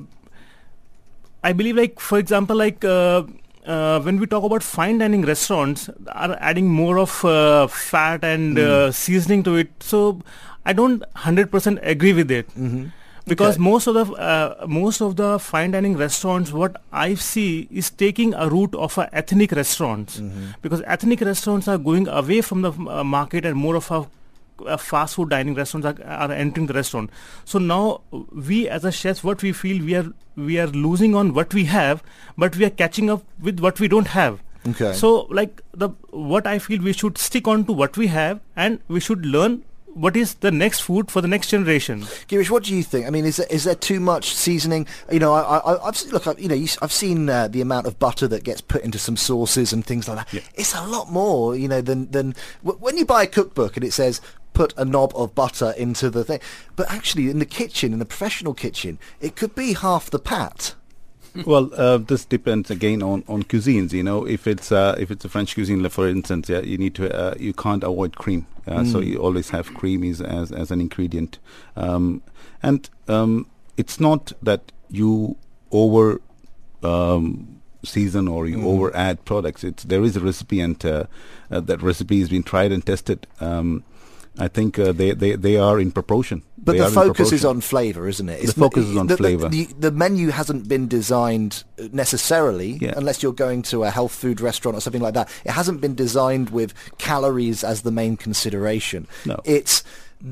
I 1.44 1.54
believe 1.54 1.76
like 1.76 2.00
for 2.00 2.18
example 2.20 2.56
like 2.56 2.84
uh, 2.86 3.24
uh, 3.66 4.00
when 4.02 4.20
we 4.20 4.26
talk 4.28 4.44
about 4.44 4.64
fine 4.64 4.98
dining 4.98 5.22
restaurants 5.24 5.90
are 6.08 6.38
adding 6.40 6.68
more 6.68 6.98
of 7.00 7.24
uh, 7.26 7.68
fat 7.68 8.24
and 8.24 8.58
uh, 8.58 8.92
seasoning 8.92 9.44
to 9.44 9.56
it. 9.56 9.70
So 9.80 10.22
I 10.66 10.74
don't 10.74 11.04
hundred 11.16 11.52
percent 11.52 11.80
agree 11.84 12.14
with 12.14 12.32
it. 12.32 12.50
Because 13.32 13.56
Okay. 13.56 13.64
most 13.64 13.88
of 13.88 13.94
the 13.96 14.06
uh, 14.30 14.66
most 14.68 15.02
of 15.02 15.16
the 15.16 15.28
fine 15.40 15.72
dining 15.76 15.96
restaurants 15.98 16.52
what 16.62 16.82
i 16.92 17.14
see 17.16 17.68
is 17.72 17.90
taking 17.90 18.34
a 18.34 18.48
route 18.50 18.76
of 18.88 18.98
a 18.98 19.06
ethnic 19.22 19.52
restaurants 19.60 20.20
Mm-hmm. 20.20 20.50
because 20.62 20.82
ethnic 20.98 21.22
restaurants 21.22 21.68
are 21.68 21.78
going 21.78 22.08
away 22.08 22.42
from 22.42 22.62
the 22.68 22.72
uh, 22.72 23.04
market 23.04 23.46
and 23.46 23.56
more 23.58 23.76
of 23.82 23.90
a 23.92 24.02
uh, 24.66 24.78
fast 24.78 25.16
food 25.16 25.30
dining 25.30 25.56
restaurants 25.56 25.88
are, 25.88 26.06
are 26.06 26.32
entering 26.32 26.68
the 26.68 26.74
restaurant 26.74 27.10
so 27.46 27.60
now 27.60 28.02
we 28.52 28.68
as 28.70 28.84
a 28.86 28.92
chefs 28.92 29.24
what 29.24 29.42
we 29.42 29.52
feel 29.64 29.84
we 29.92 29.96
are 29.96 30.08
we 30.36 30.60
are 30.60 30.68
losing 30.68 31.16
on 31.16 31.34
what 31.34 31.54
we 31.54 31.64
have 31.66 32.04
but 32.38 32.56
we 32.58 32.66
are 32.66 32.76
catching 32.82 33.10
up 33.10 33.24
with 33.42 33.60
what 33.60 33.80
we 33.80 33.88
don't 33.88 34.08
have 34.22 34.42
Okay. 34.70 34.94
so 34.94 35.08
like 35.38 35.62
the 35.74 35.90
what 36.30 36.46
i 36.48 36.58
feel 36.66 36.82
we 36.82 36.94
should 37.00 37.18
stick 37.18 37.48
on 37.54 37.66
to 37.70 37.74
what 37.80 37.98
we 38.02 38.08
have 38.08 38.40
and 38.56 38.80
we 38.88 39.02
should 39.08 39.26
learn 39.26 39.58
what 39.94 40.16
is 40.16 40.36
the 40.36 40.52
next 40.52 40.82
food 40.82 41.12
for 41.12 41.22
the 41.22 41.28
next 41.28 41.50
generation 41.50 42.02
Girish, 42.28 42.50
what 42.50 42.64
do 42.64 42.76
you 42.76 42.84
think? 42.84 43.06
I 43.06 43.10
mean, 43.10 43.26
is 43.26 43.38
there, 43.38 43.48
is 43.50 43.64
there 43.64 43.76
too 43.76 44.00
much 44.00 44.34
seasoning? 44.34 44.88
You 45.12 45.20
know, 45.20 45.34
I, 45.34 45.58
I, 45.58 45.88
I've 45.88 45.98
seen, 45.98 46.12
look, 46.12 46.28
I, 46.28 46.34
you 46.38 46.48
know, 46.48 46.56
you, 46.56 46.68
I've 46.82 46.92
seen 46.92 47.30
uh, 47.30 47.48
the 47.48 47.62
amount 47.62 47.88
of 47.88 48.00
butter 48.00 48.28
that 48.28 48.44
gets 48.44 48.62
put 48.62 48.84
into 48.84 48.98
some 48.98 49.18
sauces 49.18 49.74
and 49.74 49.86
things 49.86 50.08
like 50.08 50.18
that. 50.32 50.44
It's 50.56 50.76
a 50.76 50.86
lot 50.86 51.12
more, 51.12 51.56
you 51.56 51.68
know, 51.68 51.82
than 51.82 52.10
than 52.12 52.36
w- 52.64 52.80
when 52.80 52.98
you 52.98 53.06
buy 53.06 53.24
a 53.24 53.28
cookbook 53.28 53.76
and 53.76 53.86
it 53.86 53.94
says 53.94 54.22
put 54.54 54.74
a 54.78 54.86
knob 54.86 55.12
of 55.16 55.36
butter 55.36 55.74
into 55.78 56.10
the 56.10 56.24
thing. 56.24 56.40
But 56.76 56.92
actually, 56.92 57.30
in 57.30 57.40
the 57.40 57.46
kitchen, 57.46 57.94
in 57.94 58.00
the 58.00 58.06
professional 58.06 58.54
kitchen, 58.54 59.00
it 59.20 59.36
could 59.36 59.56
be 59.56 59.74
half 59.74 60.10
the 60.10 60.20
pat. 60.20 60.76
Well, 61.46 61.70
uh, 61.76 61.98
this 61.98 62.26
depends 62.26 62.70
again 62.72 63.02
on, 63.02 63.24
on 63.28 63.44
cuisines. 63.44 63.92
You 63.94 64.04
know, 64.04 64.26
if 64.28 64.48
it's 64.48 64.72
uh, 64.72 64.96
if 65.00 65.12
it's 65.12 65.26
a 65.26 65.30
French 65.30 65.54
cuisine, 65.56 65.88
for 65.90 66.08
instance, 66.08 66.50
yeah, 66.50 66.60
you 66.60 66.78
need 66.78 66.96
to 66.96 67.14
uh, 67.14 67.34
you 67.40 67.54
can't 67.54 67.84
avoid 67.84 68.18
cream. 68.18 68.46
Uh, 68.68 68.86
So 68.86 69.00
you 69.00 69.18
always 69.18 69.50
have 69.50 69.74
cream 69.74 70.04
is 70.04 70.22
as 70.22 70.52
as 70.52 70.72
an 70.72 70.80
ingredient, 70.80 71.40
um, 71.76 72.22
and 72.62 72.90
um, 73.08 73.48
it's 73.78 74.00
not 74.00 74.32
that 74.42 74.72
you 74.90 75.36
over 75.72 76.22
um, 76.84 77.60
season 77.84 78.28
or 78.28 78.48
you 78.48 78.66
over 78.68 78.96
add 78.96 79.26
products. 79.26 79.64
It's 79.64 79.84
there 79.84 80.04
is 80.04 80.16
a 80.16 80.20
recipe, 80.20 80.62
and 80.62 80.84
uh, 80.86 81.06
uh, 81.52 81.60
that 81.62 81.82
recipe 81.82 82.20
has 82.20 82.30
been 82.30 82.44
tried 82.44 82.72
and 82.72 82.86
tested. 82.86 83.28
Um, 83.42 83.84
I 84.40 84.48
think 84.48 84.80
uh, 84.80 84.92
they, 84.92 85.12
they 85.12 85.36
they 85.36 85.58
are 85.58 85.80
in 85.80 85.92
proportion. 85.92 86.42
But 86.58 86.74
They 86.74 86.80
the 86.80 86.90
focus 86.90 87.32
is 87.32 87.44
on 87.46 87.62
flavour, 87.62 88.08
isn't 88.08 88.28
it? 88.30 88.46
The 88.46 88.54
focus 88.54 88.86
is 88.86 88.98
on 88.98 89.08
flavour. 89.10 89.50
The, 89.50 89.66
the 89.78 89.92
menu 89.92 90.30
hasn't 90.30 90.68
been 90.68 90.88
designed 90.88 91.64
uh, 91.80 91.90
necessarily, 91.92 92.78
Yeah. 92.82 92.94
unless 92.96 93.22
you're 93.22 93.34
going 93.34 93.62
to 93.64 93.84
a 93.84 93.90
health 93.90 94.14
food 94.14 94.40
restaurant 94.42 94.78
or 94.78 94.82
something 94.82 95.02
like 95.02 95.14
that. 95.14 95.30
It 95.46 95.52
hasn't 95.52 95.82
been 95.82 95.94
designed 95.94 96.50
with 96.52 96.74
calories 96.98 97.64
as 97.64 97.82
the 97.82 97.92
main 97.92 98.16
consideration. 98.18 99.08
No. 99.26 99.40
It's 99.44 99.84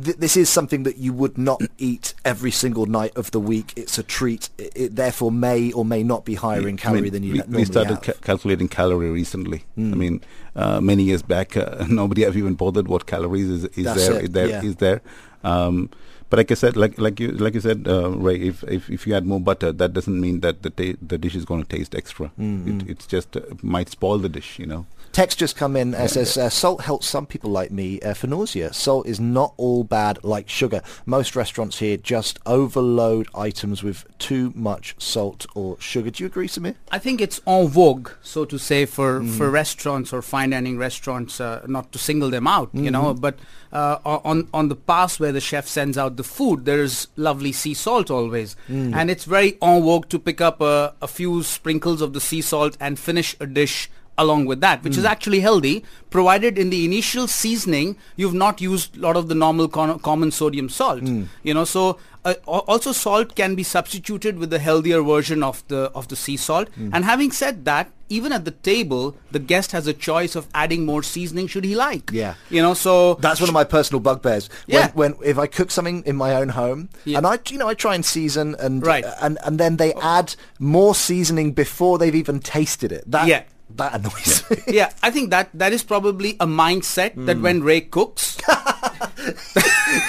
th- 0.04 0.18
this 0.18 0.36
is 0.38 0.50
something 0.50 0.84
that 0.84 0.98
you 0.98 1.14
would 1.14 1.38
not 1.38 1.62
eat 1.78 2.14
every 2.26 2.52
single 2.52 2.86
night 2.86 3.16
of 3.16 3.32
the 3.32 3.40
week. 3.40 3.74
It's 3.76 3.98
a 3.98 4.04
treat. 4.04 4.50
It, 4.58 4.72
it 4.76 4.96
therefore 4.96 5.32
may 5.32 5.72
or 5.72 5.84
may 5.86 6.04
not 6.04 6.26
be 6.26 6.36
higher 6.36 6.68
in 6.68 6.76
I 6.76 6.78
calorie 6.78 7.02
mean, 7.02 7.14
than 7.14 7.24
you 7.24 7.32
we, 7.34 7.38
normally 7.40 7.58
we 7.58 7.66
started. 7.66 7.98
Hmm. 7.98 8.04
ca- 8.04 8.20
calculating 8.22 8.68
calorie 8.68 9.10
recently. 9.12 9.64
I 9.78 9.82
mean, 9.82 10.22
uh, 10.56 10.80
many 10.82 11.04
years 11.04 11.22
back, 11.22 11.56
uh, 11.58 11.86
nobody 11.90 12.24
have 12.24 12.38
even 12.38 12.56
bothered 12.56 12.88
what 12.88 13.06
calories 13.06 13.50
is, 13.50 13.66
is 13.66 13.86
there. 13.86 14.16
it, 14.20 14.24
Is 14.26 14.30
there 14.32 14.48
yeah. 14.50 14.64
is 14.64 14.76
there. 14.78 15.02
Um, 15.44 15.90
but 16.30 16.38
like 16.38 16.52
I 16.52 16.54
said, 16.56 16.78
like 16.78 16.98
like 16.98 17.20
you 17.20 17.32
like 17.34 17.56
you 17.56 17.60
said, 17.62 17.86
uh, 17.88 18.10
Ray, 18.12 18.38
if, 18.40 18.64
if 18.64 18.90
if 18.90 19.06
you 19.06 19.14
add 19.16 19.26
more 19.26 19.42
butter, 19.42 19.74
that 19.74 19.92
doesn't 19.94 20.20
mean 20.22 20.40
that 20.42 20.62
the 20.64 20.70
ta- 20.70 20.98
the 21.06 21.18
dish 21.18 21.36
is 21.36 21.44
going 21.44 21.62
to 21.64 21.68
taste 21.78 21.94
extra. 21.94 22.28
Hmm, 22.38 22.68
It, 22.70 22.90
it's 22.90 23.06
just 23.06 23.36
uh, 23.36 23.42
might 23.62 23.90
spoil 23.90 24.18
the 24.18 24.30
dish, 24.30 24.58
you 24.58 24.66
know. 24.66 24.86
Text 25.12 25.40
just 25.40 25.56
come 25.58 25.76
in 25.76 25.94
and 25.94 26.10
says 26.10 26.38
uh, 26.38 26.50
salt 26.50 26.82
helps 26.82 27.08
some 27.08 27.26
people 27.26 27.52
like 27.52 27.70
me 27.70 28.00
uh, 28.00 28.14
for 28.14 28.28
nausea. 28.28 28.72
Salt 28.72 29.08
is 29.08 29.20
not 29.20 29.54
all 29.58 29.84
bad 29.84 30.24
like 30.24 30.48
sugar. 30.48 30.82
Most 31.06 31.36
restaurants 31.36 31.80
here 31.80 31.98
just 31.98 32.40
overload 32.46 33.28
items 33.36 33.84
with 33.84 34.06
too 34.20 34.54
much 34.56 34.96
salt 34.98 35.46
or 35.54 35.78
sugar. 35.80 36.12
Do 36.12 36.24
you 36.24 36.28
agree, 36.28 36.48
Samir? 36.48 36.76
I 36.92 37.00
think 37.00 37.20
it's 37.20 37.42
en 37.46 37.68
vogue, 37.68 38.12
so 38.22 38.46
to 38.46 38.58
say, 38.58 38.86
for, 38.86 39.24
for 39.24 39.50
restaurants 39.50 40.14
or 40.14 40.22
fine 40.22 40.52
dining 40.52 40.78
restaurants, 40.78 41.42
uh, 41.42 41.66
not 41.68 41.92
to 41.92 42.00
single 42.00 42.30
them 42.30 42.48
out, 42.48 42.70
you 42.74 42.92
know, 42.92 43.14
but 43.14 43.38
uh, 43.74 43.98
on 44.06 44.48
on 44.54 44.70
the 44.70 44.76
pass 44.76 45.20
where 45.20 45.32
the 45.32 45.42
chef 45.42 45.68
sends 45.68 45.98
out 45.98 46.16
the 46.18 46.24
food, 46.24 46.66
there 46.66 46.82
is 46.82 47.08
lovely 47.16 47.52
sea 47.52 47.74
salt 47.74 48.10
always, 48.10 48.56
and 48.68 49.10
it's 49.12 49.26
very 49.26 49.58
en 49.62 49.82
vogue 49.82 50.08
to 50.10 50.20
pick 50.20 50.40
up 50.42 50.62
a, 50.62 50.94
a 51.02 51.08
few 51.08 51.44
sprinkles 51.44 52.02
of 52.02 52.14
the 52.14 52.22
sea 52.22 52.42
salt 52.42 52.78
and 52.80 52.98
finish 53.00 53.36
a 53.40 53.46
dish 53.46 53.90
along 54.18 54.46
with 54.46 54.62
that, 54.62 54.84
which 54.84 54.98
is 54.98 55.04
hmm. 55.04 55.08
actually 55.08 55.40
healthy, 55.40 55.84
provided 56.10 56.58
in 56.58 56.70
the 56.70 56.86
initial 56.86 57.28
seasoning 57.28 57.96
you've 58.16 58.34
not 58.34 58.62
used 58.62 58.98
a 58.98 59.00
lot 59.00 59.16
of 59.18 59.28
the 59.28 59.36
normal 59.36 59.68
con- 59.68 60.00
common 60.00 60.32
sodium 60.32 60.70
salt. 60.70 61.00
Hmm. 61.02 61.24
You 61.44 61.54
know, 61.54 61.66
so 61.66 61.98
uh, 62.24 62.34
also 62.46 62.92
salt 62.92 63.36
can 63.36 63.56
be 63.56 63.64
substituted 63.64 64.38
with 64.38 64.50
the 64.50 64.60
healthier 64.60 65.02
version 65.02 65.42
of 65.44 65.68
the 65.70 65.92
of 65.96 66.08
the 66.10 66.16
sea 66.16 66.38
salt. 66.38 66.70
Hmm. 66.70 66.90
And 66.94 67.06
having 67.06 67.32
said 67.32 67.66
that, 67.66 67.92
even 68.10 68.32
at 68.34 68.46
the 68.46 68.52
table, 68.52 69.16
the 69.32 69.40
guest 69.40 69.72
has 69.72 69.88
a 69.88 69.94
choice 69.94 70.36
of 70.36 70.48
adding 70.54 70.86
more 70.86 71.02
seasoning 71.02 71.48
should 71.48 71.64
he 71.64 71.76
like. 71.76 72.12
Yeah. 72.12 72.36
You 72.50 72.62
know, 72.62 72.74
so 72.74 73.16
That's 73.16 73.40
one 73.40 73.50
of 73.50 73.54
my 73.54 73.64
personal 73.64 74.02
bugbears. 74.02 74.50
Yeah. 74.68 74.92
When, 74.92 75.14
when 75.14 75.30
if 75.30 75.38
I 75.38 75.48
cook 75.48 75.72
something 75.72 76.04
in 76.06 76.16
my 76.16 76.36
own 76.36 76.50
home, 76.50 76.90
Yeah. 77.06 77.20
and 77.20 77.28
I, 77.28 77.40
you 77.50 77.58
know, 77.58 77.70
I 77.70 77.74
try 77.74 77.96
and 77.96 78.06
season 78.06 78.56
and 78.60 78.86
Right. 78.86 79.06
and 79.22 79.38
and 79.46 79.58
then 79.60 79.78
they 79.78 79.94
add 79.94 80.36
more 80.60 80.94
seasoning 80.94 81.54
before 81.54 81.98
they've 81.98 82.14
even 82.14 82.40
tasted 82.40 82.92
it. 82.92 83.10
That 83.10 83.28
Yeah. 83.28 83.44
That 83.78 83.94
annoys 83.96 84.44
me. 84.50 84.58
yeah, 84.68 84.92
I 85.04 85.12
think 85.12 85.30
that 85.32 85.50
that 85.54 85.74
is 85.74 85.84
probably 85.84 86.32
a 86.40 86.46
mindset 86.48 87.14
that 87.26 87.40
when 87.40 87.64
Ray 87.64 87.82
cooks, 87.82 88.38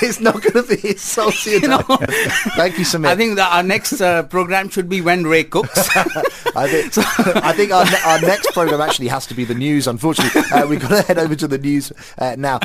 it's 0.03 0.21
not 0.21 0.43
going 0.43 0.65
to 0.65 0.77
be 0.77 0.91
as 0.91 1.01
salty 1.01 1.51
you 1.63 1.69
know. 1.69 1.83
Thank 2.57 2.79
you, 2.79 2.85
Samir. 2.85 3.07
I 3.07 3.17
think 3.17 3.37
that 3.37 3.53
our 3.53 3.63
next 3.63 4.01
uh, 4.01 4.23
program 4.25 4.69
should 4.69 4.89
be 4.89 5.01
when 5.01 5.25
Ray 5.27 5.45
cooks. 5.45 5.89
I 6.55 6.69
think, 6.69 6.99
I 7.45 7.53
think 7.53 7.73
our, 7.73 7.85
ne- 7.85 8.03
our 8.05 8.21
next 8.21 8.53
program 8.53 8.81
actually 8.81 9.09
has 9.09 9.27
to 9.27 9.35
be 9.35 9.45
the 9.45 9.55
news. 9.55 9.87
Unfortunately, 9.87 10.43
uh, 10.53 10.67
we've 10.67 10.81
got 10.81 10.89
to 10.89 11.03
head 11.03 11.19
over 11.19 11.35
to 11.35 11.49
the 11.49 11.59
news 11.59 11.93
uh, 12.19 12.37
now. 12.39 12.61